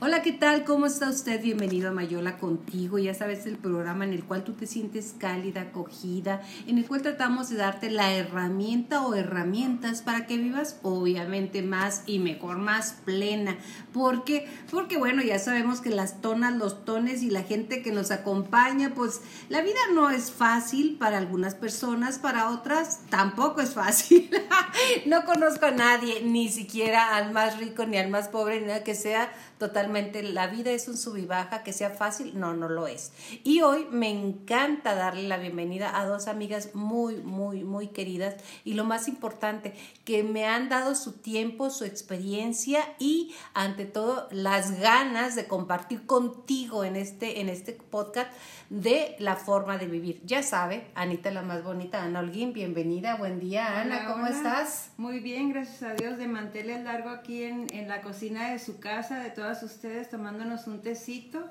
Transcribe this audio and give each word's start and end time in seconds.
Hola, 0.00 0.22
¿qué 0.22 0.30
tal? 0.30 0.62
¿Cómo 0.62 0.86
está 0.86 1.10
usted? 1.10 1.42
Bienvenido 1.42 1.88
a 1.88 1.92
Mayola 1.92 2.38
contigo. 2.38 3.00
Ya 3.00 3.14
sabes, 3.14 3.46
el 3.46 3.56
programa 3.56 4.04
en 4.04 4.12
el 4.12 4.22
cual 4.22 4.44
tú 4.44 4.52
te 4.52 4.68
sientes 4.68 5.16
cálida, 5.18 5.62
acogida, 5.62 6.40
en 6.68 6.78
el 6.78 6.86
cual 6.86 7.02
tratamos 7.02 7.48
de 7.48 7.56
darte 7.56 7.90
la 7.90 8.12
herramienta 8.12 9.04
o 9.04 9.16
herramientas 9.16 10.02
para 10.02 10.24
que 10.26 10.36
vivas 10.36 10.78
obviamente 10.84 11.62
más 11.62 12.04
y 12.06 12.20
mejor, 12.20 12.58
más 12.58 12.92
plena. 13.04 13.58
¿Por 13.92 14.22
qué? 14.22 14.46
Porque 14.70 14.98
bueno, 14.98 15.20
ya 15.20 15.40
sabemos 15.40 15.80
que 15.80 15.90
las 15.90 16.20
tonas, 16.20 16.54
los 16.54 16.84
tones 16.84 17.24
y 17.24 17.30
la 17.30 17.42
gente 17.42 17.82
que 17.82 17.90
nos 17.90 18.12
acompaña, 18.12 18.94
pues 18.94 19.20
la 19.48 19.62
vida 19.62 19.80
no 19.94 20.10
es 20.10 20.30
fácil 20.30 20.96
para 20.96 21.18
algunas 21.18 21.56
personas, 21.56 22.20
para 22.20 22.50
otras 22.50 23.00
tampoco 23.10 23.62
es 23.62 23.74
fácil. 23.74 24.30
no 25.06 25.24
conozco 25.24 25.66
a 25.66 25.72
nadie, 25.72 26.22
ni 26.22 26.50
siquiera 26.50 27.16
al 27.16 27.32
más 27.32 27.58
rico 27.58 27.84
ni 27.84 27.96
al 27.96 28.10
más 28.10 28.28
pobre, 28.28 28.60
ni 28.60 28.68
nada 28.68 28.84
que 28.84 28.94
sea 28.94 29.32
totalmente 29.58 30.22
la 30.22 30.46
vida 30.46 30.70
es 30.70 30.88
un 30.88 30.96
sub 30.96 31.16
y 31.16 31.26
baja, 31.26 31.62
que 31.62 31.72
sea 31.72 31.90
fácil, 31.90 32.38
no, 32.38 32.54
no 32.54 32.68
lo 32.68 32.86
es. 32.86 33.12
Y 33.44 33.62
hoy 33.62 33.86
me 33.90 34.10
encanta 34.10 34.94
darle 34.94 35.28
la 35.28 35.36
bienvenida 35.36 35.98
a 35.98 36.06
dos 36.06 36.28
amigas 36.28 36.74
muy, 36.74 37.16
muy, 37.16 37.64
muy 37.64 37.88
queridas 37.88 38.36
y 38.64 38.74
lo 38.74 38.84
más 38.84 39.08
importante, 39.08 39.74
que 40.04 40.22
me 40.22 40.46
han 40.46 40.68
dado 40.68 40.94
su 40.94 41.12
tiempo, 41.12 41.70
su 41.70 41.84
experiencia 41.84 42.80
y 42.98 43.34
ante 43.54 43.84
todo 43.84 44.28
las 44.30 44.78
ganas 44.80 45.34
de 45.34 45.46
compartir 45.46 46.06
contigo 46.06 46.84
en 46.84 46.96
este, 46.96 47.40
en 47.40 47.48
este 47.48 47.72
podcast 47.72 48.30
de 48.70 49.16
la 49.18 49.36
forma 49.36 49.78
de 49.78 49.86
vivir. 49.86 50.20
Ya 50.24 50.42
sabe, 50.42 50.86
Anita 50.94 51.30
la 51.30 51.42
más 51.42 51.64
bonita, 51.64 52.02
Ana 52.02 52.20
Holguín, 52.20 52.52
bienvenida, 52.52 53.16
buen 53.16 53.40
día 53.40 53.80
Ana, 53.80 54.06
¿cómo 54.06 54.26
estás? 54.26 54.90
Muy 54.98 55.20
bien, 55.20 55.50
gracias 55.50 55.82
a 55.82 55.94
Dios, 55.94 56.18
de 56.18 56.28
manteles 56.28 56.84
largo 56.84 57.08
aquí 57.08 57.44
en, 57.44 57.66
en 57.72 57.88
la 57.88 58.02
cocina 58.02 58.50
de 58.50 58.58
su 58.58 58.78
casa, 58.78 59.20
de 59.20 59.30
todas 59.30 59.47
ustedes, 59.62 60.10
tomándonos 60.10 60.66
un 60.66 60.82
tecito 60.82 61.42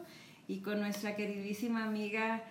y 0.48 0.60
con 0.60 0.80
nuestra 0.80 1.16
queridísima 1.16 1.84
amiga 1.84 2.44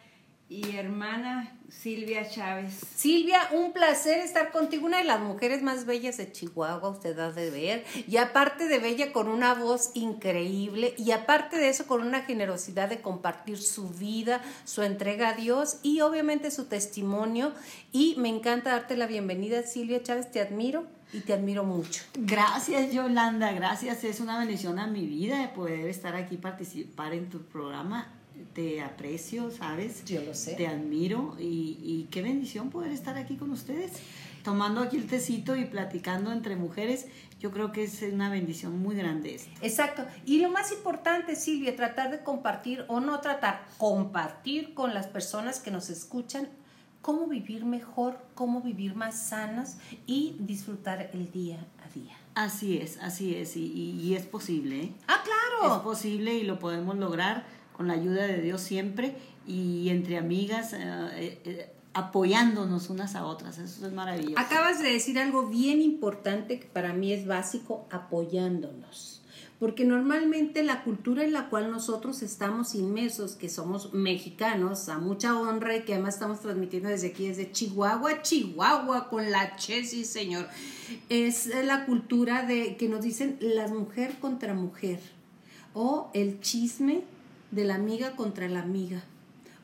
y 0.48 0.76
hermana 0.76 1.56
Silvia 1.68 2.28
Chávez. 2.28 2.80
Silvia, 2.94 3.40
un 3.52 3.72
placer 3.72 4.18
estar 4.18 4.52
contigo, 4.52 4.86
una 4.86 4.98
de 4.98 5.04
las 5.04 5.20
mujeres 5.20 5.62
más 5.62 5.86
bellas 5.86 6.16
de 6.18 6.30
Chihuahua, 6.30 6.88
usted 6.88 7.18
ha 7.18 7.32
de 7.32 7.50
ver, 7.50 7.84
y 8.06 8.16
aparte 8.16 8.68
de 8.68 8.78
bella 8.78 9.12
con 9.12 9.28
una 9.28 9.54
voz 9.54 9.90
increíble, 9.94 10.94
y 10.98 11.10
aparte 11.10 11.58
de 11.58 11.68
eso 11.68 11.86
con 11.86 12.02
una 12.02 12.22
generosidad 12.22 12.88
de 12.88 13.00
compartir 13.00 13.58
su 13.58 13.88
vida, 13.88 14.40
su 14.64 14.82
entrega 14.82 15.30
a 15.30 15.34
Dios 15.34 15.78
y 15.82 16.00
obviamente 16.00 16.50
su 16.50 16.66
testimonio, 16.66 17.52
y 17.90 18.14
me 18.18 18.28
encanta 18.28 18.70
darte 18.70 18.96
la 18.96 19.06
bienvenida, 19.06 19.62
Silvia 19.62 20.02
Chávez, 20.02 20.30
te 20.30 20.40
admiro 20.40 20.86
y 21.12 21.20
te 21.20 21.32
admiro 21.32 21.64
mucho. 21.64 22.02
Gracias, 22.14 22.92
Yolanda, 22.92 23.52
gracias, 23.52 24.04
es 24.04 24.20
una 24.20 24.38
bendición 24.38 24.78
a 24.78 24.86
mi 24.86 25.06
vida 25.06 25.40
de 25.40 25.48
poder 25.48 25.88
estar 25.88 26.14
aquí, 26.16 26.36
participar 26.36 27.14
en 27.14 27.28
tu 27.28 27.42
programa 27.42 28.12
te 28.54 28.80
aprecio, 28.82 29.50
¿sabes? 29.50 30.04
Yo 30.04 30.22
lo 30.22 30.34
sé. 30.34 30.54
Te 30.54 30.66
admiro 30.66 31.36
y, 31.38 32.08
qué 32.10 32.22
bendición 32.22 32.70
poder 32.70 32.92
estar 32.92 33.16
aquí 33.16 33.36
con 33.36 33.50
ustedes, 33.50 33.92
tomando 34.42 34.80
aquí 34.80 34.96
el 34.96 35.06
tecito 35.06 35.56
y 35.56 35.64
platicando 35.66 36.32
entre 36.32 36.56
mujeres. 36.56 37.06
Yo 37.38 37.50
creo 37.50 37.70
que 37.70 37.84
es 37.84 38.00
una 38.02 38.30
bendición 38.30 38.78
muy 38.78 38.96
grande 38.96 39.34
esto. 39.34 39.50
Exacto. 39.60 40.06
Y 40.24 40.40
lo 40.40 40.50
más 40.50 40.72
importante, 40.72 41.36
Silvia, 41.36 41.76
tratar 41.76 42.10
de 42.10 42.20
compartir 42.20 42.84
o 42.88 43.00
no 43.00 43.20
tratar, 43.20 43.66
compartir 43.76 44.72
con 44.72 44.94
las 44.94 45.06
personas 45.06 45.60
que 45.60 45.70
nos 45.70 45.90
escuchan 45.90 46.48
cómo 47.06 47.28
vivir 47.28 47.64
mejor, 47.64 48.18
cómo 48.34 48.62
vivir 48.62 48.96
más 48.96 49.28
sanas 49.28 49.78
y 50.08 50.34
disfrutar 50.40 51.08
el 51.12 51.30
día 51.30 51.64
a 51.84 51.88
día. 51.96 52.16
Así 52.34 52.78
es, 52.78 52.98
así 53.00 53.36
es, 53.36 53.56
y, 53.56 54.12
es 54.16 54.26
posible. 54.26 54.82
¿eh? 54.82 54.92
Ah, 55.06 55.22
claro. 55.22 55.76
Es 55.76 55.82
posible 55.82 56.34
y 56.34 56.42
lo 56.42 56.58
podemos 56.58 56.96
lograr 56.96 57.46
con 57.76 57.86
la 57.86 57.94
ayuda 57.94 58.26
de 58.26 58.40
Dios 58.40 58.60
siempre 58.60 59.16
y 59.46 59.88
entre 59.90 60.18
amigas. 60.18 60.72
Eh, 60.72 60.80
eh, 60.82 61.40
eh, 61.44 61.72
apoyándonos 61.94 62.90
unas 62.90 63.14
a 63.14 63.24
otras, 63.24 63.58
eso 63.58 63.86
es 63.86 63.92
maravilloso. 63.92 64.40
Acabas 64.40 64.82
de 64.82 64.90
decir 64.90 65.16
algo 65.20 65.46
bien 65.46 65.80
importante 65.80 66.58
que 66.58 66.66
para 66.66 66.92
mí 66.92 67.12
es 67.12 67.24
básico, 67.24 67.86
apoyándonos 67.88 69.22
porque 69.58 69.84
normalmente 69.84 70.62
la 70.62 70.84
cultura 70.84 71.24
en 71.24 71.32
la 71.32 71.48
cual 71.48 71.70
nosotros 71.70 72.22
estamos 72.22 72.74
inmersos, 72.74 73.36
que 73.36 73.48
somos 73.48 73.94
mexicanos, 73.94 74.88
a 74.88 74.98
mucha 74.98 75.38
honra 75.38 75.76
y 75.76 75.82
que 75.82 75.94
además 75.94 76.14
estamos 76.14 76.40
transmitiendo 76.40 76.90
desde 76.90 77.08
aquí, 77.08 77.28
desde 77.28 77.50
Chihuahua, 77.50 78.22
Chihuahua, 78.22 79.08
con 79.08 79.30
la 79.30 79.56
Chesi, 79.56 80.04
señor, 80.04 80.46
es 81.08 81.46
la 81.64 81.86
cultura 81.86 82.44
de 82.44 82.76
que 82.76 82.88
nos 82.88 83.02
dicen 83.02 83.38
las 83.40 83.70
mujer 83.70 84.16
contra 84.20 84.52
mujer 84.52 85.00
o 85.72 86.10
el 86.12 86.40
chisme 86.40 87.02
de 87.50 87.64
la 87.64 87.76
amiga 87.76 88.14
contra 88.16 88.48
la 88.48 88.60
amiga 88.60 89.02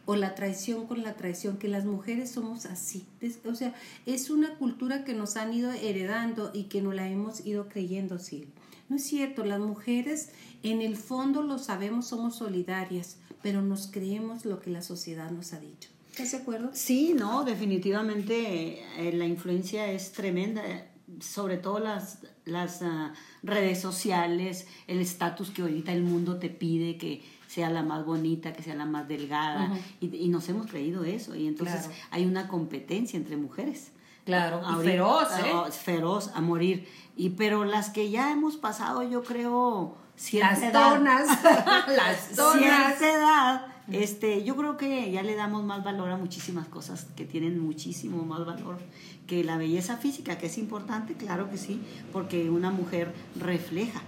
o 0.04 0.16
la 0.16 0.34
traición 0.34 0.86
con 0.86 1.02
la 1.02 1.14
traición, 1.14 1.58
que 1.58 1.68
las 1.68 1.84
mujeres 1.84 2.30
somos 2.30 2.66
así. 2.66 3.04
o 3.44 3.54
sea, 3.54 3.74
es 4.06 4.30
una 4.30 4.56
cultura 4.56 5.04
que 5.04 5.14
nos 5.14 5.36
han 5.36 5.52
ido 5.52 5.70
heredando 5.70 6.50
y 6.52 6.64
que 6.64 6.82
no 6.82 6.92
la 6.92 7.08
hemos 7.08 7.46
ido 7.46 7.68
creyendo, 7.68 8.18
sí. 8.18 8.46
No 8.88 8.96
es 8.96 9.04
cierto, 9.04 9.44
las 9.44 9.60
mujeres 9.60 10.30
en 10.62 10.82
el 10.82 10.96
fondo 10.96 11.42
lo 11.42 11.58
sabemos, 11.58 12.06
somos 12.06 12.36
solidarias, 12.36 13.18
pero 13.42 13.62
nos 13.62 13.88
creemos 13.88 14.44
lo 14.44 14.60
que 14.60 14.70
la 14.70 14.82
sociedad 14.82 15.30
nos 15.30 15.52
ha 15.52 15.60
dicho. 15.60 15.88
¿Estás 16.10 16.32
de 16.32 16.38
acuerdo? 16.38 16.70
Sí, 16.74 17.14
no, 17.16 17.44
definitivamente 17.44 18.82
eh, 18.98 19.12
la 19.14 19.26
influencia 19.26 19.90
es 19.90 20.12
tremenda, 20.12 20.62
sobre 21.20 21.56
todo 21.56 21.78
las, 21.78 22.18
las 22.44 22.82
ah, 22.82 23.14
redes 23.42 23.80
sociales, 23.80 24.66
el 24.86 25.00
estatus 25.00 25.50
que 25.50 25.62
ahorita 25.62 25.92
el 25.92 26.02
mundo 26.02 26.36
te 26.36 26.50
pide, 26.50 26.98
que 26.98 27.22
sea 27.48 27.70
la 27.70 27.82
más 27.82 28.04
bonita, 28.04 28.52
que 28.52 28.62
sea 28.62 28.74
la 28.74 28.84
más 28.84 29.08
delgada, 29.08 29.74
y, 30.00 30.28
nos 30.28 30.48
hemos 30.48 30.66
creído 30.66 31.04
eso, 31.04 31.34
y 31.34 31.46
entonces 31.46 31.88
hay 32.10 32.24
una 32.24 32.48
competencia 32.48 33.16
entre 33.16 33.36
mujeres. 33.36 33.92
Claro, 34.24 34.62
feroz, 34.82 35.28
¿eh? 35.32 35.50
Ah, 35.52 35.70
feroz 35.70 36.30
a 36.34 36.40
morir. 36.40 36.86
Y 37.16 37.30
pero 37.30 37.64
las 37.64 37.90
que 37.90 38.10
ya 38.10 38.32
hemos 38.32 38.56
pasado, 38.56 39.02
yo 39.02 39.22
creo, 39.22 39.96
cierta 40.16 40.60
las 40.60 40.72
donas, 40.72 41.42
las 41.88 42.36
donas. 42.36 42.98
Cierta 42.98 43.12
edad, 43.12 43.66
este, 43.90 44.44
yo 44.44 44.56
creo 44.56 44.76
que 44.76 45.10
ya 45.10 45.22
le 45.22 45.34
damos 45.34 45.64
más 45.64 45.84
valor 45.84 46.10
a 46.10 46.16
muchísimas 46.16 46.68
cosas 46.68 47.06
que 47.16 47.24
tienen 47.24 47.58
muchísimo 47.58 48.24
más 48.24 48.46
valor 48.46 48.78
que 49.26 49.44
la 49.44 49.56
belleza 49.56 49.96
física, 49.96 50.38
que 50.38 50.46
es 50.46 50.58
importante, 50.58 51.14
claro 51.14 51.50
que 51.50 51.58
sí, 51.58 51.80
porque 52.12 52.50
una 52.50 52.70
mujer 52.70 53.12
refleja 53.36 54.02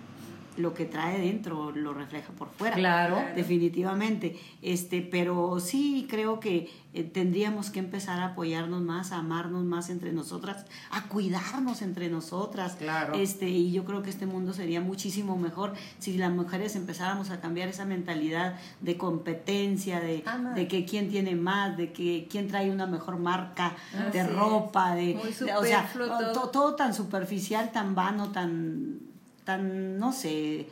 lo 0.57 0.75
que 0.75 0.85
trae 0.85 1.21
dentro 1.21 1.71
lo 1.73 1.95
refleja 1.95 2.33
por 2.33 2.51
fuera. 2.51 2.77
Claro. 2.77 3.23
Definitivamente. 3.35 4.39
Este, 4.63 5.03
pero 5.03 5.59
sí 5.61 6.07
creo 6.09 6.41
que 6.41 6.71
eh, 6.95 7.03
tendríamos 7.03 7.71
que 7.71 7.81
empezar 7.81 8.21
a 8.21 8.27
apoyarnos 8.27 8.81
más, 8.81 9.11
a 9.11 9.19
amarnos 9.19 9.65
más 9.65 9.91
entre 9.91 10.13
nosotras, 10.13 10.65
a 10.91 11.09
cuidarnos 11.09 11.83
entre 11.83 12.09
nosotras. 12.09 12.77
Claro. 12.77 13.15
Este, 13.15 13.49
y 13.49 13.73
yo 13.73 13.85
creo 13.85 14.03
que 14.03 14.11
este 14.11 14.27
mundo 14.27 14.53
sería 14.53 14.81
muchísimo 14.81 15.37
mejor 15.37 15.75
si 15.99 16.17
las 16.17 16.31
mujeres 16.31 16.77
empezáramos 16.77 17.31
a 17.31 17.41
cambiar 17.41 17.69
esa 17.69 17.85
mentalidad 17.85 18.59
de 18.81 18.97
competencia, 18.97 20.01
de, 20.01 20.25
de 20.55 20.69
que 20.69 20.85
quién 20.85 21.11
tiene 21.11 21.35
más, 21.35 21.77
de 21.77 21.93
que 21.93 22.29
quién 22.31 22.47
trae 22.47 22.71
una 22.71 22.87
mejor 22.87 23.19
marca 23.19 23.75
de 24.13 24.25
ropa, 24.25 24.95
de, 24.95 25.19
o 25.57 25.65
sea, 25.65 25.91
todo 26.53 26.77
tan 26.77 26.95
superficial, 26.95 27.73
tan 27.73 27.95
vano, 27.95 28.31
tan 28.31 29.01
tan, 29.45 29.99
no 29.99 30.13
sé, 30.13 30.69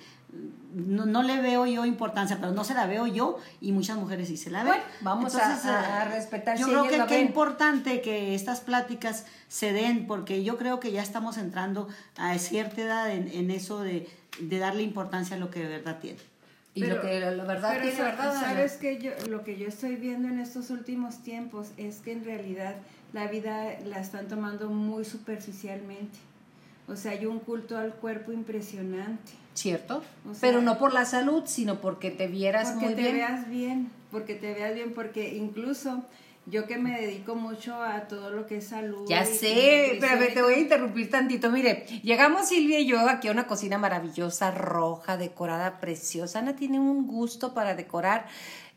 no, 0.75 1.23
le 1.23 1.43
veo 1.43 1.67
yo 1.67 1.85
importancia, 1.85 2.39
pero 2.41 2.53
no 2.53 2.65
se 2.65 2.73
la 2.73 2.87
veo 2.87 3.07
yo 3.07 3.39
y 3.61 3.73
muchas 3.73 3.99
mujeres 3.99 4.29
sí 4.29 4.39
se 4.39 4.51
la 4.51 4.65
ven. 4.65 4.81
vamos 5.03 5.35
a, 5.37 6.07
eh, 6.07 6.09
respetar. 6.11 6.57
Yo 6.57 6.67
creo 6.67 7.07
que, 7.07 7.17
es 7.17 7.23
importante 7.23 8.01
que 8.01 8.35
estas 8.35 8.61
pláticas 8.61 9.27
se 9.49 9.73
den 9.75 10.07
porque 10.07 10.43
yo 10.43 10.57
creo 10.57 10.81
que 10.81 10.91
ya 10.91 11.03
estamos 11.03 11.37
entrando 11.37 11.89
a 12.17 12.37
cierta 12.39 12.81
edad 12.81 13.11
en, 13.11 13.51
eso 13.51 13.83
de, 13.83 14.09
darle 14.41 14.83
importancia 14.83 15.37
a 15.37 15.39
lo 15.39 15.51
que 15.51 15.61
de 15.61 15.69
verdad 15.69 15.99
tiene. 16.01 16.19
Y 16.75 16.87
lo 16.87 17.03
que 17.03 17.21
la 17.21 17.45
verdad 17.45 17.83
tiene, 17.83 18.03
verdad. 18.03 18.33
Sabes 18.33 18.79
que 18.79 18.99
yo, 18.99 19.11
lo 19.29 19.45
que 19.45 19.59
yo 19.59 19.69
estoy 19.69 19.97
viendo 19.97 20.29
en 20.29 20.41
estos 20.41 20.71
últimos 20.71 21.23
tiempos 21.23 21.69
es 21.77 21.99
que 21.99 22.13
en 22.13 22.25
realidad 22.25 22.77
la 23.13 23.27
vida 23.27 23.79
la 23.85 24.01
están 24.01 24.27
tomando 24.29 24.71
muy 24.71 25.05
superficialmente. 25.05 26.19
O 26.89 26.97
sea, 26.97 27.13
hay 27.13 27.27
un 27.27 27.39
culto 27.39 27.79
al 27.79 27.95
cuerpo 27.95 28.33
impresionante. 28.33 29.33
¿Cierto? 29.55 30.03
Pero 30.41 30.63
no 30.63 30.79
por 30.79 30.93
la 30.93 31.05
salud, 31.05 31.45
sino 31.47 31.81
porque 31.81 32.11
te 32.11 32.27
vieras 32.27 32.75
muy 32.77 32.95
bien. 32.95 32.97
Porque 32.97 33.03
te 33.03 33.13
veas 33.13 33.49
bien, 33.49 33.91
porque 34.11 34.35
te 34.35 34.55
veas 34.55 34.75
bien, 34.75 34.95
porque 34.95 35.35
incluso 35.37 36.03
yo 36.47 36.67
que 36.67 36.77
me 36.77 37.01
dedico 37.01 37.37
mucho 37.37 37.81
a 37.81 38.09
todo 38.09 38.31
lo 38.31 38.47
que 38.47 38.57
es 38.57 38.69
salud. 38.69 39.07
Ya 39.09 39.25
sé, 39.25 39.99
pero 40.01 40.33
te 40.33 40.43
voy 40.43 40.55
a 40.55 40.59
interrumpir 40.59 41.09
tantito. 41.09 41.51
Mire, 41.51 41.87
llegamos 42.03 42.49
Silvia 42.49 42.81
y 42.81 42.87
yo 42.87 42.99
aquí 43.09 43.29
a 43.29 43.31
una 43.33 43.47
cocina 43.47 43.79
maravillosa, 43.79 44.51
roja, 44.51 45.17
decorada, 45.17 45.79
preciosa. 45.79 46.41
Ana 46.41 46.57
tiene 46.57 46.81
un 46.81 47.07
gusto 47.07 47.55
para 47.55 47.75
decorar 47.75 48.27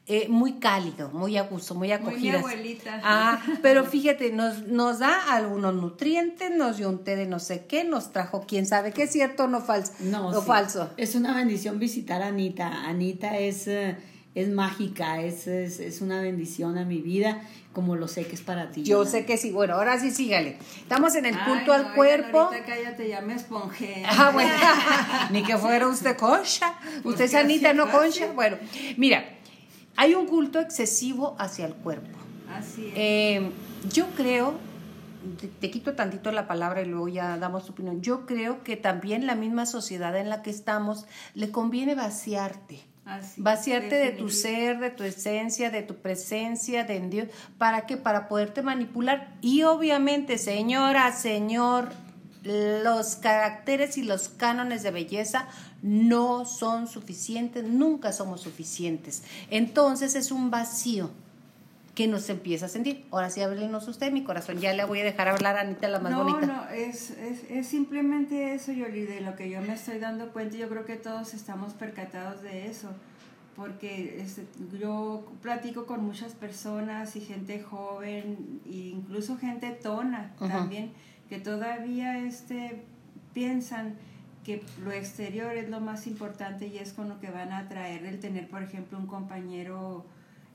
eh, 0.07 0.27
muy 0.29 0.59
cálido, 0.59 1.09
muy 1.09 1.35
a 1.35 1.43
gusto, 1.43 1.73
muy 1.73 1.91
acogido. 1.91 2.39
Muy 2.39 2.55
mi 2.55 2.55
abuelita. 2.57 3.01
Ah, 3.03 3.41
pero 3.63 3.85
fíjate, 3.85 4.31
nos, 4.31 4.67
nos 4.67 4.99
da 4.99 5.33
algunos 5.33 5.73
nutrientes, 5.73 6.55
nos 6.55 6.77
dio 6.77 6.89
un 6.89 7.03
té 7.03 7.15
de 7.15 7.25
no 7.25 7.39
sé 7.39 7.65
qué, 7.65 7.83
nos 7.83 8.11
trajo 8.11 8.45
quién 8.47 8.67
sabe 8.67 8.91
qué 8.91 9.03
es 9.03 9.11
cierto 9.11 9.45
o 9.45 9.47
no 9.47 9.61
falso. 9.61 9.93
No, 10.01 10.27
o 10.27 10.41
falso. 10.43 10.91
Es 10.97 11.15
una 11.15 11.35
bendición 11.35 11.79
visitar 11.79 12.21
a 12.21 12.27
Anita. 12.27 12.85
Anita 12.85 13.39
es, 13.39 13.67
eh, 13.67 13.97
es 14.35 14.47
mágica, 14.49 15.23
es, 15.23 15.47
es, 15.47 15.79
es, 15.79 16.01
una 16.01 16.21
bendición 16.21 16.77
a 16.77 16.85
mi 16.85 17.01
vida, 17.01 17.41
como 17.73 17.95
lo 17.95 18.07
sé 18.07 18.27
que 18.27 18.35
es 18.35 18.41
para 18.41 18.69
ti. 18.69 18.83
Yo 18.83 19.05
sé 19.05 19.25
que 19.25 19.37
sí. 19.37 19.49
Bueno, 19.49 19.73
ahora 19.73 19.99
sí 19.99 20.11
sígale. 20.11 20.59
Estamos 20.77 21.15
en 21.15 21.25
el 21.25 21.35
culto 21.45 21.73
al 21.73 21.95
cuerpo. 21.95 22.41
Ahorita 22.41 22.63
cállate, 22.63 23.07
ya 23.07 23.21
me 23.21 23.33
esponjé. 23.33 24.03
Ah, 24.07 24.29
bueno. 24.31 24.53
Ni 25.31 25.41
que 25.41 25.57
fuera 25.57 25.87
usted 25.87 26.15
concha. 26.15 26.75
Usted 27.03 27.25
es 27.25 27.33
Anita, 27.33 27.73
no 27.73 27.89
concha. 27.89 28.31
Bueno, 28.33 28.57
mira. 28.97 29.34
Hay 29.95 30.15
un 30.15 30.27
culto 30.27 30.59
excesivo 30.59 31.35
hacia 31.39 31.65
el 31.65 31.73
cuerpo. 31.75 32.17
Así 32.49 32.87
es. 32.87 32.93
Eh, 32.95 33.51
yo 33.91 34.07
creo, 34.15 34.53
te, 35.39 35.47
te, 35.47 35.71
quito 35.71 35.93
tantito 35.93 36.31
la 36.31 36.47
palabra 36.47 36.81
y 36.81 36.85
luego 36.85 37.07
ya 37.07 37.37
damos 37.37 37.65
tu 37.65 37.73
opinión. 37.73 38.01
Yo 38.01 38.25
creo 38.25 38.63
que 38.63 38.77
también 38.77 39.25
la 39.25 39.35
misma 39.35 39.65
sociedad 39.65 40.17
en 40.17 40.29
la 40.29 40.41
que 40.41 40.49
estamos 40.49 41.05
le 41.33 41.51
conviene 41.51 41.95
vaciarte. 41.95 42.81
Así, 43.05 43.39
vaciarte 43.39 43.95
de 43.95 44.11
tu 44.11 44.29
ser, 44.29 44.79
de 44.79 44.89
tu 44.89 45.03
esencia, 45.03 45.69
de 45.69 45.83
tu 45.83 45.95
presencia, 45.97 46.85
de 46.85 46.95
en 46.95 47.09
Dios. 47.11 47.27
¿Para 47.59 47.85
qué? 47.85 47.97
Para 47.97 48.27
poderte 48.27 48.63
manipular. 48.63 49.35
Y 49.41 49.61
obviamente, 49.61 50.39
señora, 50.39 51.11
señor, 51.11 51.89
los 52.45 53.15
caracteres 53.15 53.97
y 53.97 54.03
los 54.03 54.29
cánones 54.29 54.83
de 54.83 54.91
belleza 54.91 55.47
no 55.81 56.45
son 56.45 56.87
suficientes, 56.87 57.63
nunca 57.63 58.11
somos 58.11 58.41
suficientes. 58.41 59.23
Entonces 59.49 60.15
es 60.15 60.31
un 60.31 60.51
vacío 60.51 61.09
que 61.95 62.07
nos 62.07 62.29
empieza 62.29 62.67
a 62.67 62.69
sentir. 62.69 63.05
Ahora 63.09 63.29
sí, 63.29 63.41
háblenos 63.41 63.87
usted, 63.87 64.11
mi 64.11 64.23
corazón. 64.23 64.59
Ya 64.59 64.73
le 64.73 64.83
voy 64.83 64.99
a 64.99 65.03
dejar 65.05 65.29
hablar 65.29 65.57
a 65.57 65.61
Anita 65.61 65.87
la 65.87 65.99
más 65.99 66.11
no, 66.11 66.23
bonita. 66.23 66.45
No, 66.45 66.69
es, 66.69 67.11
es, 67.11 67.49
es, 67.49 67.67
simplemente 67.67 68.53
eso, 68.53 68.73
Yoli, 68.73 69.05
de 69.05 69.21
lo 69.21 69.35
que 69.35 69.49
yo 69.49 69.61
me 69.61 69.73
estoy 69.73 69.97
dando 69.99 70.31
cuenta. 70.33 70.57
Yo 70.57 70.67
creo 70.69 70.85
que 70.85 70.97
todos 70.97 71.33
estamos 71.33 71.73
percatados 71.73 72.41
de 72.41 72.67
eso. 72.67 72.89
Porque 73.55 74.21
este, 74.21 74.45
yo 74.77 75.25
platico 75.41 75.85
con 75.85 76.03
muchas 76.03 76.33
personas 76.33 77.15
y 77.15 77.21
gente 77.21 77.63
joven, 77.63 78.59
e 78.65 78.89
incluso 78.89 79.37
gente 79.37 79.71
tona 79.71 80.33
uh 80.41 80.43
-huh. 80.43 80.49
también, 80.49 80.91
que 81.29 81.39
todavía 81.39 82.19
este, 82.19 82.83
piensan 83.33 83.95
que 84.45 84.63
lo 84.83 84.91
exterior 84.91 85.55
es 85.57 85.69
lo 85.69 85.79
más 85.79 86.05
importante 86.05 86.67
y 86.67 86.77
es 86.77 86.93
con 86.93 87.09
lo 87.09 87.19
que 87.19 87.31
van 87.31 87.51
a 87.51 87.59
atraer 87.59 88.05
el 88.05 88.19
tener, 88.19 88.47
por 88.47 88.61
ejemplo, 88.61 88.97
un 88.99 89.07
compañero, 89.07 90.05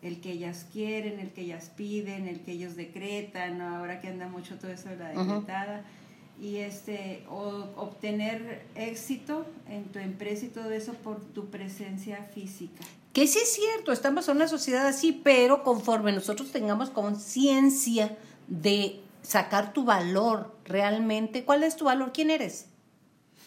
el 0.01 0.21
que 0.21 0.33
ellas 0.33 0.67
quieren, 0.73 1.19
el 1.19 1.31
que 1.33 1.43
ellas 1.43 1.73
piden, 1.77 2.29
el 2.29 2.41
que 2.41 2.53
ellos 2.53 2.77
decretan, 2.77 3.61
ahora 3.61 4.01
que 4.01 4.09
anda 4.09 4.29
mucho 4.29 4.59
todo 4.59 4.71
eso 4.71 4.89
de 4.91 4.97
la 4.97 5.09
decretada, 5.09 5.79
uh 5.79 6.41
-huh. 6.41 6.45
y 6.47 6.57
este, 6.59 7.25
o 7.29 7.67
obtener 7.77 8.65
éxito 8.77 9.45
en 9.69 9.85
tu 9.87 9.99
empresa 9.99 10.47
y 10.47 10.49
todo 10.51 10.71
eso 10.71 10.95
por 10.95 11.21
tu 11.21 11.51
presencia 11.51 12.23
física. 12.33 12.85
Que 13.13 13.27
sí 13.27 13.41
es 13.43 13.53
cierto, 13.53 13.91
estamos 13.91 14.29
en 14.29 14.37
una 14.37 14.47
sociedad 14.47 14.87
así, 14.87 15.11
pero 15.11 15.65
conforme 15.65 16.13
nosotros 16.13 16.53
tengamos 16.53 16.91
conciencia 16.91 18.17
de 18.47 19.01
sacar 19.23 19.73
tu 19.73 19.85
valor 19.85 20.59
realmente, 20.65 21.45
¿cuál 21.45 21.63
es 21.63 21.77
tu 21.77 21.87
valor? 21.87 22.13
¿Quién 22.13 22.31
eres? 22.31 22.67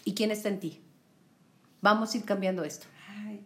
¿Y 0.06 0.14
quién 0.14 0.32
está 0.32 0.50
en 0.50 0.60
ti? 0.60 0.82
Vamos 1.82 2.14
a 2.14 2.18
ir 2.18 2.26
cambiando 2.26 2.64
esto. 2.64 2.88
Ay, 3.10 3.42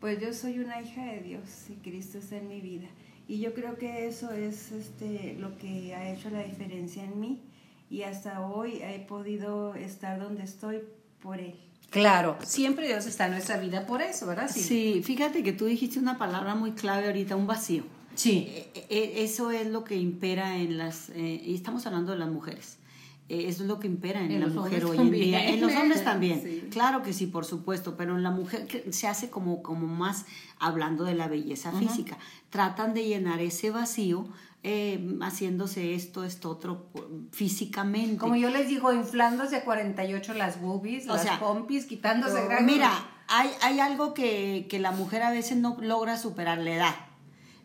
pues 0.00 0.20
yo 0.20 0.32
soy 0.32 0.58
una 0.58 0.80
hija 0.80 1.04
de 1.04 1.20
Dios 1.20 1.42
y 1.68 1.74
Cristo 1.74 2.18
está 2.18 2.36
en 2.36 2.48
mi 2.48 2.60
vida. 2.60 2.88
Y 3.26 3.40
yo 3.40 3.52
creo 3.52 3.76
que 3.76 4.06
eso 4.06 4.32
es 4.32 4.72
este, 4.72 5.36
lo 5.38 5.56
que 5.58 5.94
ha 5.94 6.10
hecho 6.10 6.30
la 6.30 6.42
diferencia 6.42 7.04
en 7.04 7.20
mí. 7.20 7.42
Y 7.90 8.02
hasta 8.02 8.46
hoy 8.46 8.80
he 8.82 8.98
podido 9.00 9.74
estar 9.74 10.18
donde 10.18 10.44
estoy 10.44 10.82
por 11.22 11.38
Él. 11.38 11.58
Claro, 11.90 12.36
siempre 12.42 12.86
Dios 12.86 13.06
está 13.06 13.26
en 13.26 13.32
nuestra 13.32 13.56
vida 13.56 13.86
por 13.86 14.02
eso, 14.02 14.26
¿verdad? 14.26 14.50
Sí, 14.52 14.60
sí 14.60 15.02
fíjate 15.02 15.42
que 15.42 15.52
tú 15.52 15.64
dijiste 15.64 15.98
una 15.98 16.18
palabra 16.18 16.54
muy 16.54 16.72
clave 16.72 17.06
ahorita, 17.06 17.34
un 17.36 17.46
vacío. 17.46 17.84
Sí. 18.18 18.64
Eso 18.90 19.50
es 19.50 19.66
lo 19.68 19.84
que 19.84 19.96
impera 19.96 20.56
en 20.56 20.76
las... 20.76 21.10
Eh, 21.10 21.42
y 21.44 21.54
estamos 21.54 21.86
hablando 21.86 22.12
de 22.12 22.18
las 22.18 22.28
mujeres 22.28 22.78
eso 23.28 23.62
es 23.62 23.68
lo 23.68 23.78
que 23.78 23.86
impera 23.86 24.24
en, 24.24 24.32
en 24.32 24.40
la 24.40 24.46
mujer 24.46 24.84
hoy 24.86 24.96
en 24.96 25.10
día. 25.10 25.48
En 25.48 25.60
los 25.60 25.74
hombres 25.74 26.04
también. 26.04 26.42
Sí. 26.48 26.68
Claro 26.70 27.02
que 27.02 27.12
sí, 27.12 27.26
por 27.26 27.44
supuesto, 27.44 27.96
pero 27.96 28.16
en 28.16 28.22
la 28.22 28.30
mujer 28.30 28.84
se 28.90 29.06
hace 29.06 29.28
como, 29.28 29.62
como 29.62 29.86
más 29.86 30.24
hablando 30.58 31.04
de 31.04 31.14
la 31.14 31.28
belleza 31.28 31.70
uh 31.70 31.74
-huh. 31.74 31.78
física. 31.78 32.16
Tratan 32.50 32.94
de 32.94 33.04
llenar 33.04 33.40
ese 33.40 33.70
vacío 33.70 34.26
eh, 34.62 35.18
haciéndose 35.20 35.94
esto, 35.94 36.24
esto, 36.24 36.50
otro 36.50 36.86
físicamente. 37.32 38.18
Como 38.18 38.36
yo 38.36 38.50
les 38.50 38.68
digo, 38.68 38.92
inflándose 38.92 39.56
a 39.56 39.64
48 39.64 40.34
las 40.34 40.60
boobies, 40.60 41.08
o 41.08 41.14
las 41.14 41.22
sea, 41.22 41.38
pompis, 41.40 41.86
quitándose 41.86 42.44
gran... 42.46 42.64
Mira, 42.64 42.90
hay, 43.26 43.50
hay 43.62 43.80
algo 43.80 44.14
que, 44.14 44.66
que 44.70 44.78
la 44.78 44.92
mujer 44.92 45.22
a 45.22 45.30
veces 45.30 45.58
no 45.58 45.76
logra 45.80 46.16
superar, 46.16 46.58
la 46.58 46.74
edad. 46.74 46.94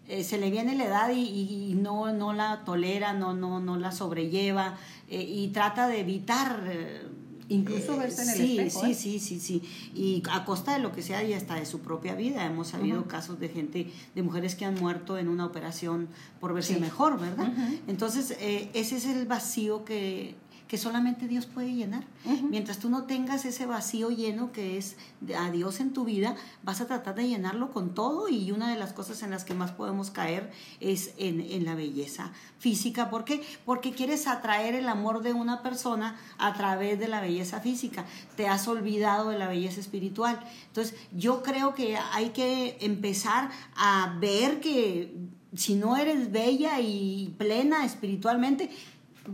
Eh, 0.08 0.24
se 0.24 0.38
le 0.38 0.52
viene 0.52 0.76
la 0.76 0.86
edad 0.86 1.10
y, 1.12 1.22
y, 1.22 1.76
no, 1.76 2.12
no 2.12 2.34
la 2.34 2.64
tolera, 2.66 3.14
no, 3.14 3.34
no, 3.34 3.62
no 3.62 3.78
la 3.78 3.92
sobrelleva 3.94 4.76
eh, 5.10 5.22
y 5.22 5.48
trata 5.50 5.88
de 5.88 6.00
evitar... 6.02 6.64
Eh, 6.68 7.08
Incluso 7.50 7.98
verse 7.98 8.24
en 8.24 8.30
el 8.30 8.36
sí, 8.38 8.58
espejo. 8.58 8.86
Sí, 8.86 8.94
sí, 8.96 9.20
sí, 9.20 9.40
sí. 9.40 9.62
Y 9.94 10.24
a 10.32 10.46
costa 10.46 10.74
de 10.74 10.80
lo 10.80 10.94
que 10.94 11.02
sea 11.02 11.24
y 11.24 11.34
hasta 11.34 11.56
de 11.56 11.66
su 11.66 11.82
propia 11.82 12.16
vida. 12.16 12.46
Hemos 12.46 12.70
sabido 12.70 13.02
uh 13.02 13.04
-huh. 13.04 13.08
casos 13.08 13.38
de 13.38 13.50
gente, 13.50 13.92
de 14.16 14.24
mujeres 14.24 14.56
que 14.56 14.64
han 14.64 14.76
muerto 14.76 15.18
en 15.18 15.28
una 15.28 15.46
operación 15.46 16.08
por 16.40 16.54
verse 16.54 16.76
sí. 16.76 16.80
mejor, 16.80 17.20
¿verdad? 17.20 17.50
Uh 17.50 17.60
-huh. 17.60 17.80
Entonces, 17.88 18.38
ese 18.40 18.96
es 18.96 19.06
el 19.06 19.26
vacío 19.28 19.84
que, 19.84 20.36
que 20.74 20.80
solamente 20.80 21.28
Dios 21.28 21.46
puede 21.46 21.72
llenar. 21.72 22.04
Uh 22.26 22.32
-huh. 22.32 22.50
Mientras 22.50 22.80
tú 22.80 22.90
no 22.90 23.04
tengas 23.04 23.46
ese 23.46 23.68
vacío 23.68 24.10
lleno 24.10 24.52
que 24.52 24.80
es 24.80 24.96
a 25.38 25.52
Dios 25.52 25.80
en 25.80 25.94
tu 25.94 26.04
vida, 26.04 26.36
vas 26.64 26.82
a 26.82 26.88
tratar 26.88 27.14
de 27.14 27.28
llenarlo 27.28 27.72
con 27.72 27.94
todo 27.94 28.28
y 28.28 28.52
una 28.52 28.72
de 28.72 28.80
las 28.80 28.92
cosas 28.92 29.22
en 29.22 29.30
las 29.30 29.44
que 29.44 29.54
más 29.54 29.70
podemos 29.70 30.10
caer 30.10 30.52
es 30.80 31.14
en, 31.20 31.42
en 31.42 31.64
la 31.64 31.76
belleza 31.76 32.32
física. 32.58 33.12
¿Por 33.12 33.24
qué? 33.24 33.44
Porque 33.68 33.92
quieres 33.92 34.26
atraer 34.26 34.74
el 34.74 34.90
amor 34.90 35.22
de 35.22 35.34
una 35.34 35.62
persona 35.62 36.16
a 36.40 36.56
través 36.56 36.98
de 36.98 37.08
la 37.08 37.22
belleza 37.22 37.60
física. 37.60 38.06
Te 38.36 38.48
has 38.48 38.68
olvidado 38.68 39.30
de 39.30 39.38
la 39.38 39.48
belleza 39.48 39.80
espiritual. 39.80 40.40
Entonces, 40.70 40.96
yo 41.16 41.44
creo 41.44 41.76
que 41.76 41.98
hay 42.14 42.30
que 42.30 42.78
empezar 42.82 43.52
a 43.76 44.18
ver 44.20 44.60
que 44.60 45.14
si 45.56 45.76
no 45.76 45.98
eres 45.98 46.32
bella 46.32 46.80
y 46.80 47.34
plena 47.38 47.86
espiritualmente, 47.86 48.72